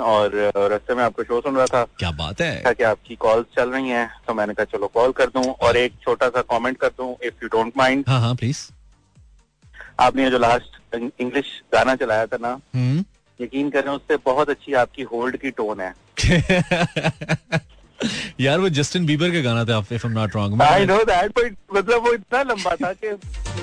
और 0.00 0.30
रस्ते 0.72 0.94
में 0.94 1.02
आपका 1.04 1.22
शो 1.22 1.40
सुन 1.40 1.56
रहा 1.56 1.66
था। 1.66 1.82
क्या 1.98 2.10
बात 2.10 2.40
है? 2.40 2.74
कि 2.74 2.84
आपकी 2.84 3.14
कॉल 3.16 3.44
चल 3.56 3.70
रही 3.70 3.88
हैं 3.88 4.08
तो 4.26 4.34
मैंने 4.34 4.54
कहा 4.54 4.64
चलो 4.72 4.86
कॉल 4.94 5.12
कर 5.12 5.26
दूँ 5.26 5.44
और 5.44 5.76
एक 5.76 5.92
छोटा 6.02 6.28
सा 6.28 6.42
कमेंट 6.52 6.76
कर 6.76 6.88
दूँ 6.98 7.14
इफ़ 7.24 7.34
यू 7.42 7.48
डोंट 7.48 7.72
माइंड 7.76 8.04
हाँ 8.08 8.20
हाँ 8.20 8.34
प्लीज़ 8.34 8.58
आपने 10.00 10.30
जो 10.30 10.38
लास्ट 10.38 10.94
इंग्लिश 11.20 11.46
गाना 11.74 11.94
चलाया 11.96 12.26
था 12.26 12.36
ना 12.40 12.58
हम्म। 12.74 13.04
यकीन 13.40 13.70
करें 13.70 13.90
उससे 13.92 14.16
बहुत 14.24 14.50
अच्छी 14.50 14.72
आपकी 14.74 15.02
होल्ड 15.02 15.36
की 15.36 15.50
टोन 15.50 15.80
है। 15.80 15.92
यार 18.40 18.58
वो 18.60 18.68
जस्टिन 18.68 19.06
बीबर 19.06 19.30
का 19.30 19.40
गाना 19.42 19.64
था 19.64 19.78
if 19.78 19.92
I 19.94 19.98
am 20.06 20.12
not 20.12 20.34
wrong 20.36 20.62
I 20.62 20.86
know 20.86 20.98
that 21.04 21.30
but 21.38 21.56
मतलब 21.78 22.06
वो 22.06 22.12
इतना 22.14 22.42
लंबा 22.42 22.74
था 22.76 22.92
कि 22.94 23.16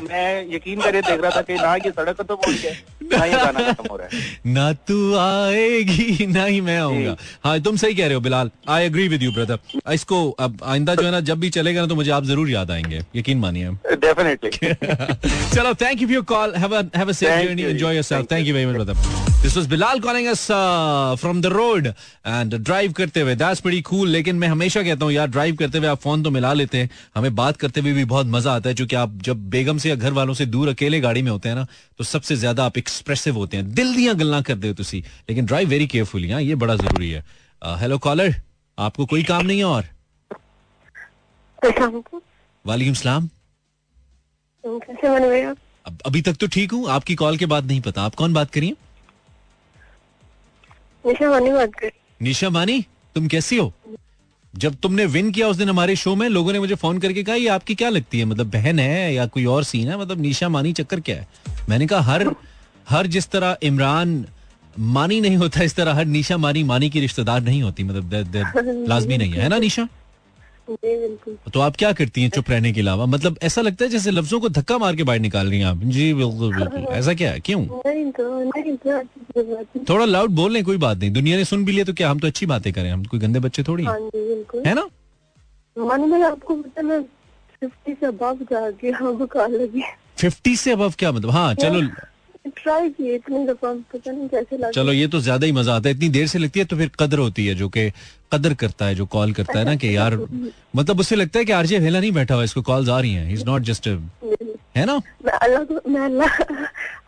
मैं 0.10 0.54
यकीन 0.54 0.82
करे 0.82 1.02
देख 1.02 1.22
रहा 1.22 1.32
था 1.32 1.42
कि 1.42 1.54
ना 1.56 1.74
ये 1.76 1.92
सड़क 1.92 2.18
खत्म 2.18 2.36
हो 2.36 2.52
रही 2.52 2.58
है 2.60 2.74
ना 3.04 3.26
ये 3.26 3.32
गाना 3.34 3.72
खत्म 3.72 3.88
हो 3.92 3.98
रहा 3.98 4.08
है। 4.08 4.22
ना 4.54 4.72
तू 4.88 4.98
आएगी 5.18 6.26
ना 6.28 6.44
ही 6.46 6.60
मैं 6.62 6.78
आऊँगा। 6.80 7.16
हाँ 7.44 7.60
तुम 7.62 7.78
सही 7.78 7.96
कह 7.96 8.06
रहे 8.06 8.14
हो 8.14 8.22
Bilal. 8.22 8.52
I 8.70 8.86
agree 8.86 9.08
with 9.08 9.24
you 9.24 9.32
brother 9.32 9.92
इसको 9.94 10.30
अब 10.40 10.58
आइंदा 10.66 10.96
जो 10.96 11.06
है 11.06 11.12
ना 11.12 11.20
जब 11.30 11.40
भी 11.40 11.50
चलेगा 11.50 11.82
ना 11.82 11.88
तो 11.88 11.96
मुझे 11.96 12.12
आप 12.12 12.24
ज़रूर 12.26 12.50
याद 12.50 12.72
आएँगे। 12.72 13.02
यकीन 13.16 13.40
मानिए 13.40 13.70
डेफिनेटली 13.98 14.50
चलो 15.56 15.74
thank 15.82 16.02
you 16.02 16.08
for 16.08 16.14
your 16.14 16.24
call 16.34 16.56
have 16.56 16.76
a 16.76 16.84
have 16.98 17.10
a 17.10 17.14
safe 17.14 17.46
journey 17.46 17.64
enjoy 17.64 17.96
yourself 17.96 18.32
thank 18.32 18.48
you 18.48 18.54
very 18.54 18.66
much 18.66 18.76
brother 18.76 19.24
this 19.42 19.58
was 19.58 19.68
Bilal 19.70 20.00
calling 20.00 20.28
us 20.28 20.48
from 21.22 21.42
the 21.42 21.46
road 21.54 21.88
and 21.88 22.56
drive 22.56 22.92
करते 22.94 23.22
हुए। 23.22 23.36
दैट्स 23.36 23.60
प्रीटी 23.62 23.82
कूल 23.90 24.10
लेकिन 24.10 24.36
मैं 24.36 24.48
हमेशा 24.48 24.84
कहता 24.84 25.06
हूँ 25.06 25.14
यार 25.14 25.28
drive 25.28 25.56
करते 25.56 25.78
हुए 25.78 25.88
आप 25.88 26.02
फ़ोन 26.02 26.24
तो 26.24 26.32
मिला 26.32 26.54
लेते 26.54 26.78
हैं। 26.78 26.90
हमें 27.16 27.36
बात 27.36 27.58
करते 27.58 27.82
हुए 27.82 27.94
भी 27.94 28.05
बहुत 28.06 28.28
मज़ा 28.28 28.54
आता 28.56 28.70
है 28.70 28.76
क्योंकि 28.76 28.96
आप 28.96 29.18
जब 29.24 29.50
बेगम 29.50 29.78
से 29.78 29.90
या 29.90 29.96
घर 29.96 30.14
वालों 30.14 30.34
से 30.34 30.46
दूर 30.48 30.70
अकेले 30.70 31.00
गाड़ी 31.02 31.22
में 31.22 31.32
होते 31.32 31.50
हैं 31.50 31.56
ना 31.56 31.66
तो 32.00 32.04
सबसे 32.04 32.36
ज़्यादा 32.36 32.66
आप 32.66 32.78
एक्सप्रेसिव 32.78 33.36
होते 33.36 33.58
हैं। 33.58 33.74
दिल 33.74 33.96
दियाँ 33.96 34.16
गल्ला 34.16 34.42
करते 34.42 34.68
हो 34.68 34.74
तुसी 34.74 35.00
लेकिन 35.30 35.46
ड्राइव 35.46 35.70
वेरी 35.70 35.88
केयरफुली 35.88 36.30
हाँ 36.32 36.42
ये 36.42 36.56
बड़ा 36.56 36.76
ज़रूरी 36.76 37.10
है। 37.12 37.24
हेलो 37.62 37.98
कॉलर 38.00 38.36
आपको 38.78 39.06
कोई 39.06 39.24
काम 39.24 39.46
नहीं 39.46 39.58
है 39.58 39.66
और? 39.66 39.84
वालेकुम 42.66 42.94
सलाम। 42.94 43.30
अब 45.86 45.98
अभी 46.06 46.22
तक 46.22 46.36
तो 46.36 46.48
ठीक 46.48 46.72
हूँ 46.72 46.90
आपकी 46.90 47.16
कॉल 47.16 47.38
के 47.38 47.46
बाद 47.46 47.66
नहीं 47.66 47.82
पता। 47.82 48.02
आप 48.04 48.16
कौन 48.16 48.34
बात 48.34 48.52
करिए? 48.52 48.76
निशा 51.04 51.30
मानी 51.30 51.52
बात 51.52 51.74
कर। 51.74 51.92
निशा 52.22 52.50
मानी 52.50 52.80
तुम 53.16 53.28
कैसी 53.28 53.58
हो? 53.58 53.74
जब 54.58 54.76
तुमने 54.76 55.06
विन 55.06 55.32
किया 55.32 55.48
उस 55.48 55.58
दिन 55.58 55.70
हमारे 55.70 55.96
शो 55.96 56.16
में, 56.16 56.28
लोगों 56.30 56.54
ने 56.54 56.60
मुझे 56.60 56.76
फ़ोन 56.76 57.00
करके 57.00 57.24
कहा, 57.24 57.36
ये 57.36 57.48
आपकी 57.48 57.76
क्या 57.76 57.90
लगती 57.90 58.20
है? 58.20 58.26
मतलब 58.26 58.52
बहन 58.52 58.80
है 58.80 59.14
या 59.14 59.26
कोई 59.26 59.46
और 59.46 59.64
सीन 59.64 59.88
है? 59.88 60.00
मतलब 60.00 60.22
निशा 60.22 60.50
मानी 60.50 60.74
चक्कर 60.74 61.00
क्या 61.00 61.16
है? 61.16 61.28
मैंने 61.70 61.88
कहा, 61.88 62.02
हर 62.02 62.36
हर 62.90 63.08
जिस 63.08 63.28
तरह 63.28 63.58
इमरान 63.64 64.26
मानी 64.80 65.20
नहीं 65.22 65.38
होता, 65.38 65.64
इस 65.64 65.76
तरह 65.76 65.94
हर 65.94 66.06
निशा 66.06 66.38
मानी 66.38 66.64
मानी 66.64 66.90
की 66.90 67.00
रिश्तेदार 67.00 67.42
नहीं 67.42 67.62
होती। 67.64 67.84
मतलब 67.84 68.86
लाजमी 68.90 69.18
नहीं 69.18 69.32
है 69.32 69.50
ना, 69.50 69.58
निशा? 69.58 69.88
तो 71.54 71.60
आप 71.60 71.76
क्या 71.76 71.92
करती 71.94 72.22
हैं 72.22 72.30
चुप 72.30 72.50
रहने 72.50 72.72
के 72.74 72.82
अलावा? 72.82 73.06
मतलब 73.06 73.38
ऐसा 73.44 73.62
लगता 73.62 73.86
है 73.86 73.92
जैसे 73.92 74.12
लफ्जों 74.12 74.40
को 74.40 74.50
धक्का 74.50 74.78
मार 74.78 74.96
के 74.96 75.04
बाहर 75.04 75.20
निकाल 75.20 75.48
रही 75.48 75.60
हैं 75.60 75.66
आप। 75.66 75.78
जी 75.78 76.14
बिल्कुल 76.14 76.56
बिल्कुल। 76.56 76.84
ऐसा 76.94 77.14
क्या 77.14 77.32
है? 77.32 77.40
क्यों? 77.40 77.62
नहीं 77.62 78.12
तो 78.12 78.44
नहीं 78.44 78.76
तो 78.78 78.90
है। 78.92 79.64
थोड़ा 79.90 80.06
लाउड 80.06 80.30
बोल 80.32 80.52
लें 80.52 80.64
कोई 80.64 80.78
बात 80.78 80.98
नहीं। 80.98 81.12
दुनिया 81.12 81.38
ने 81.38 81.46
सुन 81.46 81.66
भी 81.66 81.72
लिया 81.72 81.86
तो 81.86 81.94
क्या 81.94 82.10
हम 82.10 82.20
तो 82.20 82.28
अच्छी 82.28 82.46
बातें 82.46 82.72
करें? 82.74 82.92
हम 82.92 83.04
कोई 83.04 83.20
गंदे 83.20 83.40
बच्चे 83.40 83.64
थोड़ी 83.64 83.84
हैं। 83.84 83.92
हाँ 83.92 84.62
है 84.66 84.74
ना? 84.74 86.28
आपको 86.28 86.62
फिफ्टी 90.18 90.56
से 90.56 90.72
अबव 90.72 90.94
क्या 91.00 91.12
मतलब? 91.12 91.30
हाँ। 91.30 91.54
चलो 91.56 91.82
ट्राई 92.46 92.90
किए 92.90 93.16
इतनी 93.16 93.46
दफ़ा 93.48 93.74
पता 93.94 94.12
नहीं 94.12 94.28
कैसे 94.30 94.58
लगा 94.58 94.70
चलो 94.72 94.94
ये 94.94 95.08
तो 95.08 95.20
ज़्यादा 95.20 95.46
ही 95.46 95.52
मज़ा 95.52 95.76
आता 95.76 95.90
है। 95.90 95.96
इतनी 95.96 96.10
देर 96.10 96.28
से 96.28 96.40
लगती 96.40 96.60
है 96.60 96.66
तो 96.66 96.78
फिर 96.78 96.92
कदर 97.00 97.20
होती 97.20 97.46
है 97.48 97.56
जो 97.56 97.70
कि 97.70 97.90
कदर 98.34 98.54
करता 98.54 98.86
है 98.86 98.96
जो 98.96 99.06
कॉल 99.06 99.34
करता 99.34 99.60
है 99.60 99.66
ना 99.66 99.76
कि 99.76 99.96
यार 99.96 100.18
मतलब 100.76 101.00
उससे 101.00 101.16
लगता 101.16 101.40
है 101.40 101.46
कि 101.46 101.52
आरजे 101.52 101.80
वेला 101.80 102.00
नहीं 102.00 102.12
बैठा 102.12 102.36
हुआ 102.36 102.44
इसको 102.44 102.62
कॉल्स 102.62 102.90
आ 102.90 103.00
रही 103.00 103.14
हैं। 103.14 103.34
इज़ 103.34 103.46
नॉट 103.46 103.62
जस्ट 103.64 103.88
है 104.76 104.86
ना? 104.86 104.96
मैं 105.26 105.34
अल्लाह 105.34 105.64
को 105.64 105.90
मैं 105.90 106.02
अल्लाह 106.02 106.38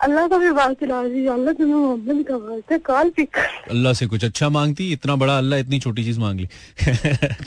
अल्लाह 0.04 0.28
का 0.28 0.38
भी 0.38 0.52
बात 0.52 0.80
चला 0.80 1.02
रही 1.02 1.26
हूँ। 1.26 1.34
अल्लाह 1.34 1.54
तुम्हें 1.54 1.76
मोहम्मद 1.76 2.26
का 2.28 2.38
बात 2.38 2.72
है 2.72 2.78
कॉल 2.80 3.10
पिक 3.18 3.38
अल्लाह 3.70 3.94
से 3.94 4.06
कुछ 4.08 4.26
अच्छा 4.26 4.50
मांगती 4.50 4.92
इतना 4.94 5.16
बड़ा 5.16 5.38
अल्लाह 5.38 5.60
इतनी 5.60 5.80
छोटी 5.80 6.04
चीज़ 6.04 6.20
मांग 6.20 6.40
ली। 6.40 6.46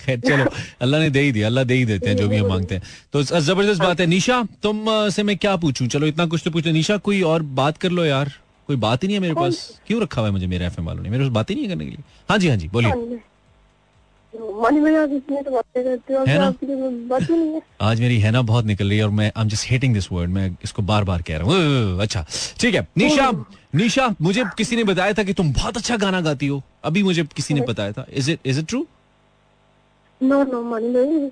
खैर 0.04 0.20
चलो 0.20 0.44
अल्लाह 0.80 1.00
ने 1.00 1.10
दे 1.10 1.20
ही 1.20 1.32
दिया 1.32 1.46
अल्लाह 1.46 1.64
दे 1.64 1.74
ही 1.74 1.84
देते 1.84 2.08
हैं 2.08 2.16
जो 2.16 2.28
भी 2.28 2.36
हम 2.36 2.48
मांगते 2.48 2.74
हैं। 2.74 2.82
तो 3.12 3.22
ज़बरदस्त 3.22 3.80
बात 3.82 4.00
है। 4.00 4.06
निशा 4.06 4.42
तुम 4.62 4.84
से 5.10 5.22
मैं 5.22 5.36
क्या 5.38 5.56
पूछूँ? 5.56 5.88
चलो 5.88 6.06
इतना 6.06 6.26
कुछ 6.26 6.44
तो 6.44 6.50
पूछते 6.50 6.72
निशा 6.72 6.96
कोई 7.08 7.22
और 7.32 7.42
बात 7.62 7.78
कर 7.78 7.90
लो 7.90 8.04
यार। 8.04 8.32
कोई 8.68 8.76
बात 8.76 9.02
ही 9.02 9.08
नहीं 9.08 9.16
है 9.16 9.20
मेरे 9.20 9.34
पास। 9.34 9.80
क्यों 9.86 10.02
रखा 10.02 10.20
हुआ 10.20 10.28
है 10.28 10.32
मुझे 10.32 10.46
मेरे 10.46 10.66
एफएम 10.66 10.86
वालों 10.86 11.02
ने? 11.02 11.10
मेरे 11.10 11.24
पास 11.24 11.32
बात 11.32 11.50
ही 11.50 11.54
नहीं 11.54 11.64
है 11.64 11.70
करने 11.70 11.84
के 11.84 11.90
लिए। 11.90 12.04
हाँ 12.28 12.38
जी 12.38 12.48
हाँ 12.48 12.56
जी 12.56 12.68
बोलिए। 12.68 13.18
आज 17.80 18.00
मेरी 18.00 18.18
हैना 18.18 18.42
बहुत 18.42 18.64
निकल 18.64 18.88
रही 18.88 18.98
है 18.98 19.04
और 19.04 19.10
मैं 19.10 19.32
I 19.36 19.42
am 19.42 19.48
just 19.48 19.70
hating 19.70 19.94
this 19.94 20.12
word 20.12 20.30
मैं 20.30 20.56
इसको 20.64 20.82
बार 20.82 21.04
बार 21.04 21.22
कह 21.22 21.36
रहा 21.36 21.46
हूँ। 21.46 22.00
अच्छा 22.00 22.26
ठीक 22.60 22.74
है। 22.74 22.88
निशा 22.98 23.30
निशा 23.74 24.14
मुझे 24.20 24.44
किसी 24.58 24.76
ने 24.76 24.84
बताया 24.84 25.12
था 25.12 25.22
कि 25.22 25.32
तुम 25.32 25.52
बहुत 25.52 25.76
अच्छा 25.76 25.96
गाना 25.96 26.20
गाती 26.20 26.46
हो। 26.46 26.62
अभी 26.84 27.02
मुझे 27.02 27.24
किसी 27.24 27.54
ने 27.54 27.60
बताया 27.60 27.92
था। 27.92 28.06
Is 28.12 28.30
it 28.30 28.38
is 28.46 28.60
it 28.60 28.66
true 28.66 28.86
no 30.20 30.44
no 30.44 30.74
है। 30.74 31.30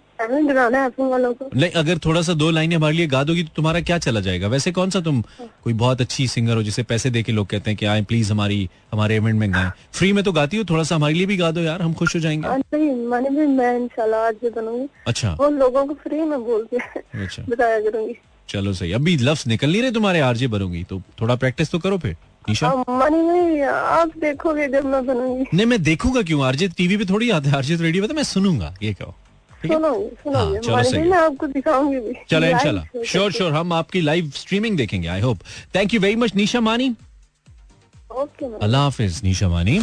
नहीं 1.54 1.70
अगर 1.70 1.98
थोड़ा 1.98 2.22
सा 2.22 2.34
दो 2.34 2.50
लाइनें 2.50 2.76
हमारे 2.76 2.96
लिए 2.96 3.06
गा 3.06 3.24
दोगी 3.24 3.42
तो 3.42 3.50
तुम्हारा 3.56 3.80
क्या 3.80 3.98
चला 3.98 4.20
जाएगा? 4.20 4.48
वैसे 4.48 4.72
कौन 4.72 4.90
सा 4.90 5.00
तुम 5.00 5.22
कोई 5.64 5.74
बहुत 5.74 6.00
अच्छी 6.00 6.28
सिंगर 6.28 6.56
हो 6.56 6.62
जिसे 6.62 6.82
पैसे 6.82 7.10
दे 7.10 7.22
के 7.22 7.32
लोग 7.32 7.46
कहते 7.46 7.70
हैं 7.70 7.78
कि 7.78 7.86
आए 7.86 8.02
प्लीज़ 8.02 8.32
हमारी 8.32 8.70
हमारे 8.92 9.16
इवेंट 9.16 9.40
में 9.40 9.54
गाएँ। 9.54 9.70
फ्री 9.92 10.12
में 10.12 10.24
तो 10.24 10.32
गाती 10.32 10.56
हो 10.56 10.64
थोड़ा 10.64 10.82
सा 10.82 10.94
हमारे 10.94 11.14
लिए 11.14 11.26
भी 11.26 11.36
गा 11.36 11.50
दो 11.50 11.60
यार 11.60 11.82
हम 11.82 11.94
खुश 11.94 12.14
हो 12.14 12.20
जाएँगे। 12.20 12.48
मानी 13.08 13.28
भाई 13.28 13.46
मैं 13.46 13.78
इंशाल्लाह 13.78 14.20
आज 14.20 14.50
बनूँगी। 14.56 14.88
अच्छा। 15.06 15.36
वो 15.40 15.50
लोगों 15.50 15.86
को 15.86 15.94
फ्री 15.94 16.20
में 16.20 16.44
बोल 16.44 16.68
के 16.74 17.00
अच्छा। 17.24 17.42
बताया 17.48 17.80
करूँगी। 17.80 18.14
चलो 18.48 18.72
सही 18.72 18.92
अभी 18.92 19.16
लफ्ज 19.16 19.44
निकल 19.46 19.72
नहीं 19.72 19.82
रहे 19.82 19.90
तुम्हारे 19.90 20.20
आरजे 20.20 20.48
बनूँगी 20.48 20.84
तो 20.84 21.02
थोड़ा 21.20 21.36
प्रैक्टिस 21.36 21.70
तो 21.70 21.78
करो 21.78 21.98
फिर। 21.98 22.16
निशा 22.48 22.68
आप 22.68 24.12
देखोगे 24.20 24.68
जब 24.68 24.84
मैं 24.84 25.04
बनूँगी। 25.06 25.44
नहीं 25.54 25.66
मैं 25.66 25.82
देखूँगा 25.82 26.22
क्यों? 26.22 26.44
आरजे 26.44 26.68
टीवी 26.76 26.96
पे 26.96 27.04
थोड़ी 27.04 27.30
आता 27.30 27.50
है। 27.50 27.56
आरजे 27.56 27.76
तो 27.76 27.82
रेडियो 27.82 28.02
पे 28.02 28.08
तो 28.08 28.14
मैं 28.14 28.22
सुनूँगा 28.24 28.74
ये 28.82 28.92
कहो। 28.94 29.14
है? 29.64 29.68
चलो 29.68 29.90
मानी 30.26 30.58
सही 30.90 30.98
भाई 30.98 31.08
मैं 31.08 31.18
आपको 31.18 31.46
दिखाऊँगी 31.46 31.98
भी। 31.98 32.12
चलो 32.30 32.46
इंशाल्लाह। 32.46 33.02
श्योर 33.06 33.32
श्योर 33.32 33.52
हम 33.52 33.72
आपकी 33.72 34.00
लाइव 34.00 34.30
स्ट्रीमिंग 34.34 34.76
देखेंगे 34.76 35.08
I 35.08 35.20
hope 35.20 35.38
thank 35.74 35.94
you 35.94 36.00
very 36.00 36.16
much 36.16 36.34
Nisha 36.36 36.60
Mani. 36.60 36.94
अल्लाह 38.62 38.82
हाफिज 38.82 39.20
निशा 39.24 39.48
मानी। 39.48 39.78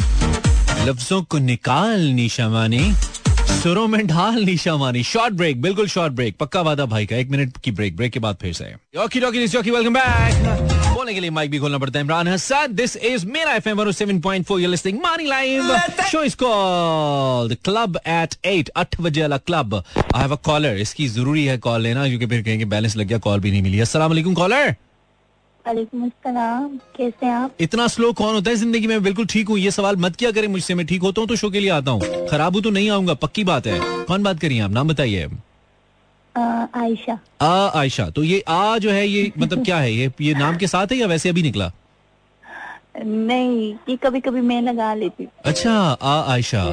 लफ्जों 0.86 1.22
को 1.24 1.38
निकाल 1.38 2.02
निशा 2.14 2.50
मानी। 2.50 2.92
सुरों 3.64 3.88
में 3.88 4.06
ढाल 4.08 4.44
निशा 4.44 4.76
मानी। 4.78 5.04
शॉर्ट 5.04 5.34
ब्रेक 5.34 5.62
बिल्कुल 5.62 5.88
शॉर्ट 5.88 6.14
ब्रेक 6.14 6.38
पक्का 6.40 6.62
वादा 6.62 6.86
भाई 6.86 7.06
का 7.06 7.16
एक 7.16 7.30
मिनट 7.30 7.58
की 7.58 7.72
ब्रेक 7.72 7.96
ब्रेक 7.98 8.12
के 8.14 8.20
बाद 8.20 8.38
फिर 8.42 8.54
से। 8.54 8.66
वेलकम 8.96 9.94
बैक 9.94 10.85
बोलने 11.06 11.14
के 11.14 11.22
लिए 11.22 11.30
माइक 11.30 11.52
भी 11.52 11.60
खोलना 11.60 11.78
पड़ता 11.78 12.00
है। 12.00 12.06
Imran 12.06 12.28
Hasan 12.28 12.74
this 12.76 12.96
is 12.98 13.26
Mera 13.28 13.54
FM 13.56 13.82
107.4 13.82 14.60
you 14.60 14.70
listening 14.70 15.00
Mani 15.02 15.26
live 15.28 15.76
show 16.12 16.24
is 16.24 16.36
called 16.36 17.56
club 17.66 18.00
at 18.08 18.36
8 18.48 18.70
8 18.78 19.00
बजे 19.02 19.22
वाला 19.22 19.38
club 19.50 19.76
I 19.76 20.22
have 20.22 20.32
a 20.32 20.40
caller 20.46 20.78
इसकी 20.82 21.08
ज़रूरी 21.08 21.46
है 21.46 21.58
कॉल 21.68 21.82
लेना 21.82 22.08
क्योंकि 22.08 22.26
फिर 22.26 22.42
कहेंगे 22.44 22.66
बैलेंस 22.74 22.96
लग 22.98 23.08
गया 23.08 23.18
कॉल 23.28 23.40
भी 23.40 23.52
नहीं 23.52 23.62
मिली। 23.62 23.80
अस्सलाम 23.80 24.10
वालेकुम 24.10 24.34
कॉलर 24.34 24.76
कैसे 25.66 27.30
आप? 27.30 27.52
इतना 27.60 27.88
स्लो 27.88 28.12
कौन 28.14 28.34
होता 28.36 28.50
है 28.50 28.56
ज़िंदगी 28.56 28.88
में? 28.88 29.02
बिल्कुल 29.04 29.26
ठीक 29.26 29.50
हूँ 29.50 29.58
ये 29.60 29.72
सवाल 29.72 29.96
मत 29.98 30.16
किया 30.16 30.32
करें 30.32 30.48
मुझसे 30.48 30.76
मैं 30.76 30.86
ठीक 30.88 31.02
होता 31.02 31.22
हूँ 31.22 31.28
तो 31.30 31.36
शो 31.36 31.50
के 31.50 31.60
लिए 31.60 31.70
आता 31.70 31.92
हूँ। 31.92 32.28
खराब 32.28 32.54
हूँ 32.56 32.62
तो 32.64 32.70
नहीं 32.70 32.90
आऊँगा 32.90 33.14
पक्की 33.24 33.44
बात 33.44 33.68
है। 33.68 33.80
कौन 34.06 34.24
बात 34.24 34.40
करिए 34.40 34.60
आप? 34.60 34.72
नाम 34.72 34.88
बताइए। 34.88 35.24
अ, 35.24 35.30
आयशा। 36.36 37.18
आ 37.42 37.80
आयशा 37.80 38.10
तो 38.10 38.24
ये 38.24 38.44
आ 38.48 38.78
जो 38.78 38.92
है 38.92 39.08
ये 39.08 39.32
मतलब 39.40 39.64
क्या 39.66 39.78
है? 39.78 39.94
ये 39.94 40.12
ये 40.22 40.34
नाम 40.34 40.58
के 40.58 40.68
साथ 40.68 40.92
है 40.92 40.98
या 40.98 41.08
वैसे 41.08 41.30
अभी 41.30 41.42
निकला? 41.44 41.72
नहीं 42.98 43.74
ये 43.90 43.96
कभी 44.04 44.20
कभी 44.22 44.42
मैं 44.42 44.62
लगा 44.62 44.94
लेती 44.94 45.28
अच्छा 45.46 45.72
आ 45.72 46.20
आयशा। 46.34 46.64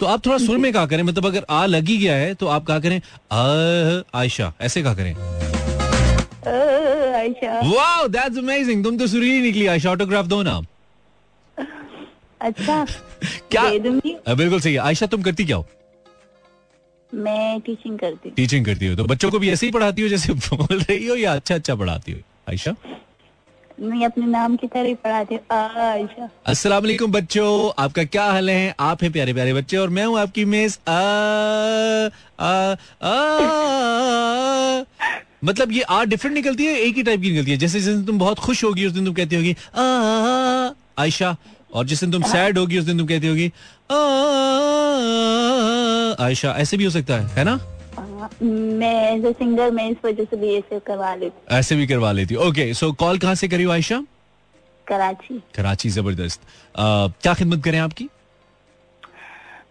तो 0.00 0.06
आप 0.06 0.26
थोड़ा 0.26 0.38
सुर 0.38 0.58
में 0.58 0.72
कहा 0.72 0.86
करें 0.86 1.02
मतलब 1.02 1.26
अगर 1.26 1.46
आ 1.50 1.64
लगी 1.66 1.96
गया 1.98 2.14
है 2.14 2.34
तो 2.34 2.46
आप 2.48 2.64
कहा 2.66 2.78
करें 2.80 3.00
आ 3.32 4.20
आयशा 4.20 4.52
ऐसे 4.60 4.82
कहा 4.82 4.94
करें। 4.94 5.14
आयशा। 7.14 7.60
वाओ 7.66 8.06
दैट्स 8.08 8.38
अमेजिंग 8.38 8.84
तुम 8.84 8.98
तो 8.98 9.06
सुरीली 9.06 9.40
निकली 9.42 9.66
आयशा 9.66 9.90
ऑटोग्राफ 9.90 10.26
दो 10.26 10.42
ना। 10.42 10.60
अच्छा 12.40 12.84
क्या? 13.50 13.62
बिल्कुल 14.34 14.60
सही 14.60 14.72
है। 14.74 14.80
आयशा 14.80 15.06
तुम 15.06 15.22
करती 15.22 15.44
क्या 15.44 15.56
हो? 15.56 15.66
मैं 17.24 17.60
टीचिंग 17.66 17.98
करती 17.98 18.28
हूँ। 18.28 18.34
टीचिंग 18.36 18.64
करती 18.66 18.86
हो 18.86 18.96
तो 18.96 19.04
बच्चों 19.04 19.30
को 19.30 19.38
भी 19.38 19.50
ऐसे 19.50 19.66
ही 19.66 19.72
पढ़ाती 19.72 20.02
हो 20.02 20.08
जैसे 20.08 20.32
बोल 20.50 20.78
रही 20.80 21.06
हो 21.06 21.16
या 21.16 21.32
अच्छा 21.34 21.54
अच्छा 21.54 21.74
पढ़ाती 21.74 22.12
हो? 22.12 22.18
आयशा? 22.48 22.74
मैं 23.80 24.04
अपने 24.06 24.26
नाम 24.26 24.56
की 24.56 24.66
तरह 24.66 24.86
ही 24.88 24.94
पढ़ाती 25.04 25.34
हूँ। 25.34 25.42
अ, 25.50 26.28
अस्सलाम 26.46 26.82
वालेकुम 26.82 27.12
बच्चों 27.12 27.48
आपका 27.84 28.04
क्या 28.04 28.24
हाल 28.24 28.50
है? 28.50 28.74
आप 28.80 29.02
हैं 29.02 29.10
प्यारे 29.12 29.32
प्यारे 29.34 29.52
बच्चे 29.54 29.76
और 29.76 29.90
मैं 29.98 30.04
हूँ 30.04 30.18
आपकी 30.18 30.44
मिस 30.44 30.78
आ, 30.88 30.92
आ, 32.40 32.74
आ, 33.08 34.84
मतलब 35.44 35.72
ये 35.72 35.82
आ 35.82 36.04
डिफरेंट 36.04 36.34
निकलती 36.34 36.64
है 36.66 36.76
एक 36.80 36.96
ही 36.96 37.02
टाइप 37.02 37.20
की 37.20 37.30
निकलती 37.30 37.50
है। 37.50 37.56
जैसे 37.56 37.80
जिस 37.80 37.94
दिन 37.94 38.04
तुम 38.04 38.18
बहुत 38.18 38.38
खुश 38.38 38.64
होगी 38.64 38.86
उस 38.86 38.92
दिन 38.92 39.04
तुम 39.04 39.14
कहती 39.14 39.36
होगी 39.36 39.54
आयशा 41.02 41.36
और 41.74 41.86
जिस 41.86 42.00
दिन 42.00 42.12
तुम 42.12 42.22
सैड 42.32 42.58
होगी 42.58 42.78
उस 42.78 42.84
दिन 42.84 42.98
तुम 42.98 43.06
कहती 43.06 43.26
होगी 43.26 43.46
आ, 43.46 43.96
आयशा 46.20 46.52
ऐसे 46.58 46.76
भी 46.76 46.84
हो 46.84 46.90
सकता 46.90 47.18
है 47.18 47.26
है 47.36 47.44
ना? 47.44 47.58
मैं 48.42 49.32
सिंगर 49.32 49.70
मैं 49.70 49.88
इस 49.90 49.96
वजह 50.04 50.24
से 50.24 50.36
भी 50.36 50.54
ऐसे 50.56 50.78
करवा 50.86 51.14
लेती 51.14 51.54
ऐसे 51.56 51.76
भी 51.76 51.86
करवा 51.86 52.12
लेती 52.12 52.34
ओके 52.48 52.72
सो 52.74 52.92
कॉल 53.02 53.18
कहाँ 53.18 53.34
से 53.34 53.48
करी 53.48 53.64
हो 53.64 53.72
आयशा? 53.72 54.02
कराची। 54.86 55.40
कराची 55.54 55.90
ज़बरदस्त। 55.90 56.40
क्या 56.78 57.34
खिदमत 57.34 57.62
करें 57.64 57.78
आपकी? 57.78 58.08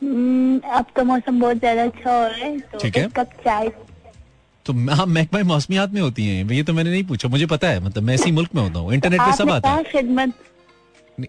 हम्म, 0.04 0.60
अब 0.78 0.86
तो 0.96 1.04
मौसम 1.04 1.40
बहुत 1.42 1.58
ज़्यादा 1.58 1.84
अच्छा 1.84 2.18
हो 2.18 2.26
रहा 2.28 2.46
है 2.46 2.60
तो 2.60 2.80
ठीक 2.80 2.98
है। 2.98 3.08
कप 3.16 3.30
चाय? 3.46 3.70
तो 4.66 4.74
हाँ 4.96 5.06
महकमा 5.06 5.42
मौसमियात 5.44 5.92
में 5.94 6.02
होती 6.02 6.26
हैं 6.28 6.50
ये 6.52 6.64
तो 6.64 6.74
मैंने 6.74 6.92
नहीं 6.92 7.04
पूछा 7.08 7.30
मुझे 7.30 7.46
पता 7.46 7.70
है 7.70 7.80
मतलब 7.86 8.04
मैं 8.04 8.16
इसी 8.16 8.32
मुल्क 8.32 8.56
में 8.56 8.62
होता 8.62 8.80
हूँ 8.80 8.94
इंटरनेट 8.94 9.22
पे 9.22 9.36
सब 9.38 9.50
आता 9.52 9.70
है। 9.70 9.84
खिदमत? 9.84 10.34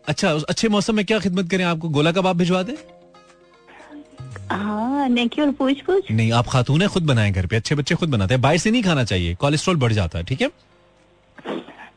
अच्छा 0.09 0.31
अच्छे 0.49 0.69
मौसम 0.69 0.97
में 0.97 1.05
क्या 1.05 1.19
खिदमत 1.19 1.51
करें 1.51 1.65
आपको 1.65 1.89
गोला 1.89 2.13
कबाब 2.13 2.37
भिजवा 2.37 2.63
दें? 2.63 2.75
हाँ 4.51 5.09
नेकी 5.09 5.43
और 5.43 5.51
पूछ 5.59 5.81
पूछ 5.87 6.11
नहीं 6.11 6.33
आप 6.33 6.47
खातून 6.49 6.83
है 6.83 6.89
खुद 6.89 7.03
बनाए 7.07 7.31
घर 7.31 7.47
पे 7.47 7.57
अच्छे 7.57 7.75
बच्चे 7.75 7.95
खुद 7.95 8.09
बनाते 8.11 8.35
हैं। 8.35 8.41
बाहर 8.43 8.57
से 8.59 8.71
नहीं 8.71 8.83
खाना 8.83 9.05
चाहिए 9.05 9.35
कोलेस्ट्रॉल 9.41 9.77
बढ़ 9.85 9.93
जाता 9.93 10.19
है 10.19 10.25
ठीक 10.25 10.41
है? 10.43 10.51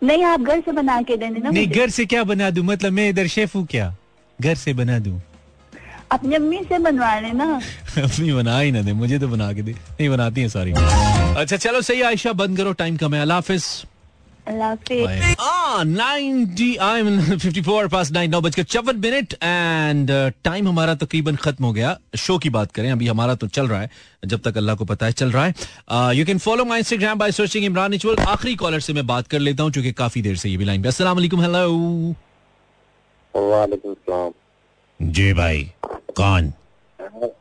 नहीं 0.03 0.23
आप 0.23 0.41
घर 0.41 0.59
से 0.65 0.71
बना 0.71 1.01
के 1.01 1.17
देने 1.17 1.39
ना 1.39 1.49
नहीं 1.49 1.67
घर 1.67 1.89
से 1.89 2.05
क्या 2.05 2.23
बना 2.23 2.49
दूँ? 2.49 2.63
मतलब 2.65 2.91
मैं 2.93 3.09
इधर 3.09 3.27
शेफ 3.27 3.55
हूँ 3.55 3.65
क्या? 3.71 3.95
घर 4.39 4.55
से 4.55 4.73
बना 4.73 4.99
दूँ? 4.99 5.21
अपनी 6.11 6.35
अम्मी 6.35 6.63
से 6.69 6.77
बनवा 6.79 7.19
लेना 7.19 7.45
अपनी 8.03 8.31
बना 8.33 8.59
ही 8.59 8.71
ना 8.71 8.81
दे 8.81 8.93
मुझे 8.93 9.19
तो 9.19 9.27
बना 9.27 9.51
के 9.53 9.61
दे। 9.61 9.71
नहीं 9.71 10.09
बनाती 10.09 10.41
है 10.41 10.49
सारी। 10.49 10.71
अच्छा 10.71 11.57
चलो 11.57 11.81
सही 11.81 12.01
आयशा 12.01 12.33
बंद 12.33 12.57
करो 12.57 12.71
टाइम 12.81 12.97
कम 12.97 13.13
है। 13.15 13.21
अल्लाह 13.21 13.37
हाफिज। 13.37 13.65
अल्लाह 14.47 14.69
हाफिज 14.69 15.35
90 15.87 16.77
आई 16.81 17.01
मीन 17.03 17.37
54 17.39 17.87
पास 17.91 18.11
9 18.11 18.27
नौ 18.29 18.41
बजकर 18.41 18.63
चौवन 18.65 18.95
मिनट 18.99 19.33
एंड 19.43 20.11
टाइम 20.43 20.67
हमारा 20.67 20.95
तकरीबन 20.95 21.35
खत्म 21.43 21.65
हो 21.65 21.71
गया। 21.73 21.97
शो 22.17 22.37
की 22.37 22.49
बात 22.49 22.71
करें 22.71 22.91
अभी 22.91 23.07
हमारा 23.07 23.35
तो 23.35 23.47
चल 23.49 23.67
रहा 23.67 23.81
है 23.81 23.89
जब 24.25 24.39
तक 24.45 24.57
अल्लाह 24.57 24.75
को 24.75 24.85
पता 24.85 25.05
है 25.05 25.11
चल 25.13 25.31
रहा 25.31 25.45
है। 25.45 25.53
You 26.15 26.25
can 26.25 26.37
follow 26.39 26.65
my 26.65 26.79
Instagram 26.79 27.17
by 27.19 27.31
searching 27.31 27.65
Imran 27.65 27.93
इचवल 27.93 28.15
आखिरी 28.27 28.55
कॉलर 28.63 28.79
से 28.79 28.93
मैं 28.93 29.05
बात 29.07 29.27
कर 29.27 29.39
लेता 29.39 29.63
हूँ 29.63 29.71
क्योंकि 29.71 29.91
काफ़ी 30.01 30.21
देर 30.21 30.35
से 30.37 30.49
ये 30.49 30.57
भी 30.57 30.65
लाइन 30.65 30.81
पे। 30.81 30.87
अस्सलाम 30.87 31.15
वालेकुम 31.17 31.41
हेलो 31.41 32.15
जी 34.99 35.33
भाई 35.33 35.63
कौन? 36.17 36.53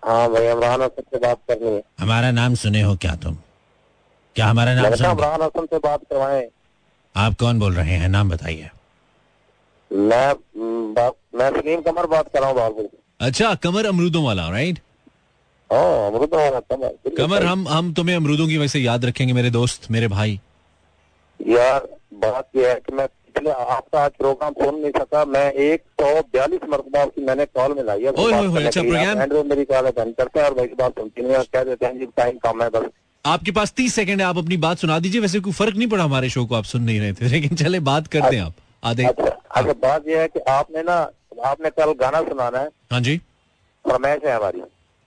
हाँ 0.04 0.28
भाई 0.30 0.46
इमरान 0.48 0.82
हसन 0.82 1.02
से 1.02 1.18
बात 1.18 1.38
करनी 1.48 1.70
है। 1.70 1.82
हमारा 2.00 2.30
नाम 2.32 2.54
सुने 2.56 2.82
हो 2.82 2.94
क्या 2.96 3.14
तुम? 3.24 3.36
क्या 4.36 4.46
हमारा 4.46 4.74
नाम 4.74 4.86
इमरान 4.86 5.42
हसन 5.42 5.66
से 5.66 5.78
बात 5.78 6.00
करवाएँ। 6.10 6.46
आप 7.18 7.34
कौन 7.40 7.58
बोल 7.58 7.74
रहे 7.74 7.94
हैं? 7.94 8.08
नाम 8.08 8.30
बताइए। 8.30 8.70
मैं 9.92 10.32
मैं 11.38 11.50
सलीम 11.50 11.80
कमर 11.80 12.06
बात 12.06 12.28
कर 12.32 12.40
रहा 12.40 12.66
हूँ 12.66 12.88
अच्छा 13.20 13.54
कमर 13.54 13.86
अमरूदों 13.86 14.24
वाला 14.24 14.48
राइट 14.48 14.78
हाँ 15.72 16.10
वाला 16.10 16.60
कमर 16.60 17.10
कमर 17.18 17.44
हम 17.44 17.68
हम 17.68 17.92
तुम्हें 17.94 18.16
अमरूदों 18.16 18.46
की 18.48 18.56
वजह 18.58 18.66
से 18.66 18.78
याद 18.78 19.04
रखेंगे 19.04 19.32
मेरे 19.32 19.50
दोस्त 19.50 19.90
मेरे 19.90 20.08
भाई। 20.08 20.40
यार 21.40 21.88
बात 22.14 22.48
यह 22.56 22.68
है 22.68 22.74
कि 22.74 22.92
मैं 22.92 23.06
पिछले 23.06 23.50
आपका 23.50 24.04
आज 24.04 24.10
प्रोग्राम 24.18 24.52
सुन 24.52 24.80
नहीं 24.80 24.90
सका। 24.90 25.24
मैं 25.24 25.52
एक 25.52 25.82
सौ 26.00 26.20
बयालीस 26.32 26.60
मरतबा 26.68 27.02
आपकी 27.02 27.24
मैंने 27.24 27.44
कॉल 27.46 27.78
है। 27.78 28.10
ओए, 28.12 28.32
ओए, 28.32 28.46
ओए, 28.46 28.64
अच्छा, 28.64 28.80
प्रोग्राम- 28.80 29.44
मेरी 29.50 29.64
कॉल 29.64 29.86
अटेंड 29.86 30.14
करते 30.14 30.40
हैं 30.40 30.46
और 30.46 30.54
मेरी 30.54 30.74
बात 30.74 30.98
सुनती 30.98 31.22
नहीं 31.22 31.32
है। 31.32 31.42
कह 31.42 31.64
देते 31.64 31.86
हैं 31.86 31.98
जी 31.98 32.06
टाइम 32.06 32.38
कम 32.38 32.62
है 32.62 32.68
बस। 32.68 32.88
आपके 33.24 33.50
पास 33.52 33.72
तीस 33.76 33.94
सेकंड 33.94 34.20
है 34.20 34.26
आप 34.26 34.38
अपनी 34.38 34.56
बात 34.56 34.78
सुना 34.78 34.98
दीजिए। 34.98 35.20
वैसे 35.20 35.40
कोई 35.40 35.52
फ़र्क 35.52 35.76
नहीं 35.76 35.88
पड़ा 35.88 36.04
हमारे 36.04 36.28
शो 36.30 36.44
को 36.46 36.54
आप 36.54 36.64
सुन 36.64 36.82
नहीं 36.82 37.00
रहे 37.00 37.12
थे। 37.12 37.28
लेकिन 37.28 37.56
चले 37.56 37.80
बात 37.80 38.06
करते 38.06 38.36
हैं 38.36 38.42
आप। 38.42 38.54
आधे 38.84 39.04
अच्छा 39.04 39.24
अच्छा 39.24 39.72
बात 39.72 40.08
यह 40.08 40.20
है 40.20 40.28
कि 40.28 40.40
आपने 40.50 40.82
ना 40.82 40.96
आपने 41.44 41.70
कल 41.70 41.92
गाना 42.00 42.20
सुनाना 42.22 42.58
है। 42.58 42.68
हाँ 42.92 43.00
जी। 43.00 43.16
फरमाइश 43.84 44.22
है 44.26 44.34
हमारी। 44.36 44.62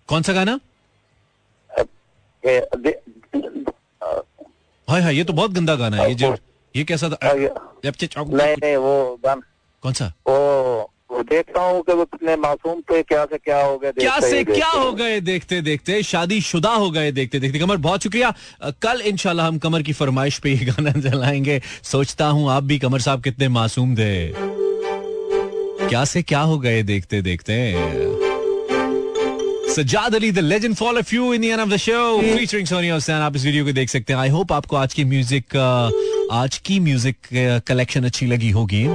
कौन 0.09 0.21
सा 0.21 0.33
गाना? 0.33 0.59
हाय 4.87 5.01
हाय 5.01 5.15
ये 5.15 5.23
तो 5.23 5.33
बहुत 5.33 5.51
गंदा 5.51 5.75
गाना 5.75 5.97
है। 5.97 6.07
ये 6.09 6.15
जो 6.15 6.35
ये 6.75 6.83
कैसा 6.83 7.09
था? 7.09 7.33
नहीं 7.33 8.55
नहीं 8.55 8.75
वो 8.77 9.19
गाना 9.25 9.41
कौन 9.83 9.93
सा? 9.93 10.05
वो 10.27 10.90
देखता 11.11 11.61
हूँ 11.61 11.81
कि 11.83 11.93
वो 11.93 12.03
कितने 12.05 12.35
मासूम 12.35 12.81
थे 12.81 13.01
क्या 13.03 13.23
से 13.25 13.37
क्या 13.37 13.61
हो 13.63 13.77
गए 13.77 13.91
क्या 13.91 14.19
से 14.19 14.43
क्या 14.43 14.67
हो 14.67 14.91
गए 14.93 15.19
देखते 15.21 15.61
देखते 15.61 16.01
शादी 16.03 16.39
शुदा 16.41 16.69
हो 16.73 16.89
गए 16.91 17.11
देखते 17.11 17.39
देखते। 17.39 17.59
कमर 17.59 17.77
बहुत 17.77 18.03
शुक्रिया। 18.03 18.33
कल 18.81 19.01
इंशाल्लाह 19.05 19.47
हम 19.47 19.57
कमर 19.59 19.81
की 19.81 19.93
फरमाइश 19.93 20.37
पे 20.39 20.51
ये 20.51 20.65
गाना 20.65 20.91
चलाएँगे 21.09 21.61
सोचता 21.83 22.27
हूँ 22.27 22.49
आप 22.51 22.63
भी 22.63 22.79
कमर 22.79 22.99
साहब 23.01 23.23
कितने 23.23 23.47
मासूम 23.49 23.95
थे। 23.95 24.31
क्या 25.87 26.03
से 26.05 26.21
क्या 26.23 26.39
हो 26.41 26.57
गए 26.59 26.83
देखते 26.83 27.21
देखते। 27.21 27.55
Sajjad 29.75 30.15
Ali 30.15 30.31
the 30.31 30.39
legend 30.39 30.75
fall 30.75 30.97
of 30.97 31.13
you 31.15 31.33
in 31.33 31.59
of 31.59 31.69
the 31.69 31.77
show 31.77 32.21
featuring 32.21 32.67
Sonia 32.67 32.93
Hussain 32.93 33.21
आप 33.21 33.35
इस 33.35 33.45
वीडियो 33.45 33.65
को 33.65 33.71
देख 33.71 33.89
सकते 33.89 34.13
हैं। 34.13 34.19
आई 34.19 34.29
होप 34.29 34.51
आपको 34.53 34.75
आज 34.75 34.93
की 34.93 35.03
म्यूज़िक 35.05 35.57
आज 36.31 36.57
की 36.65 36.79
म्यूज़िक 36.79 37.17
कलेक्शन 37.67 38.03
अच्छी 38.05 38.25
लगी 38.25 38.49
होगी। 38.49 38.85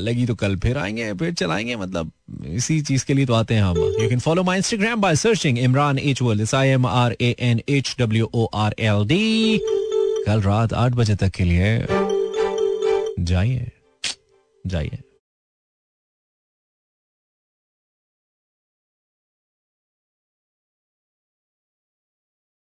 लगी 0.00 0.26
तो 0.26 0.34
कल 0.34 0.56
फिर 0.56 0.78
आएँगे, 0.78 1.12
फिर 1.14 1.32
चलाएँगे 1.34 1.76
मतलब 1.76 2.10
इसी 2.46 2.80
चीज़ 2.82 3.04
के 3.06 3.14
लिए 3.14 3.26
तो 3.26 3.34
आते 3.34 3.54
हैं 3.54 3.62
हम। 3.62 3.78
You 4.02 4.08
can 4.08 4.20
follow 4.20 4.42
my 4.44 4.56
Instagram 4.58 5.00
by 5.00 5.16
searching 5.16 5.58
Imran 5.58 5.98
H 5.98 6.22
world 6.22 6.54
I 6.54 6.68
M 6.68 6.86
R 6.86 7.16
A 7.20 7.34
N 7.40 7.60
H 7.68 7.94
W 7.98 8.30
O 8.34 8.46
R 8.54 8.74
L 8.78 9.04
D 9.08 9.60
कल 10.26 10.40
रात 10.42 10.72
आठ 10.72 10.92
बजे 10.92 11.14
तक 11.16 11.30
के 11.36 11.44
लिए 11.44 11.78
जाइए 13.24 13.70
जाइए। 14.64 14.98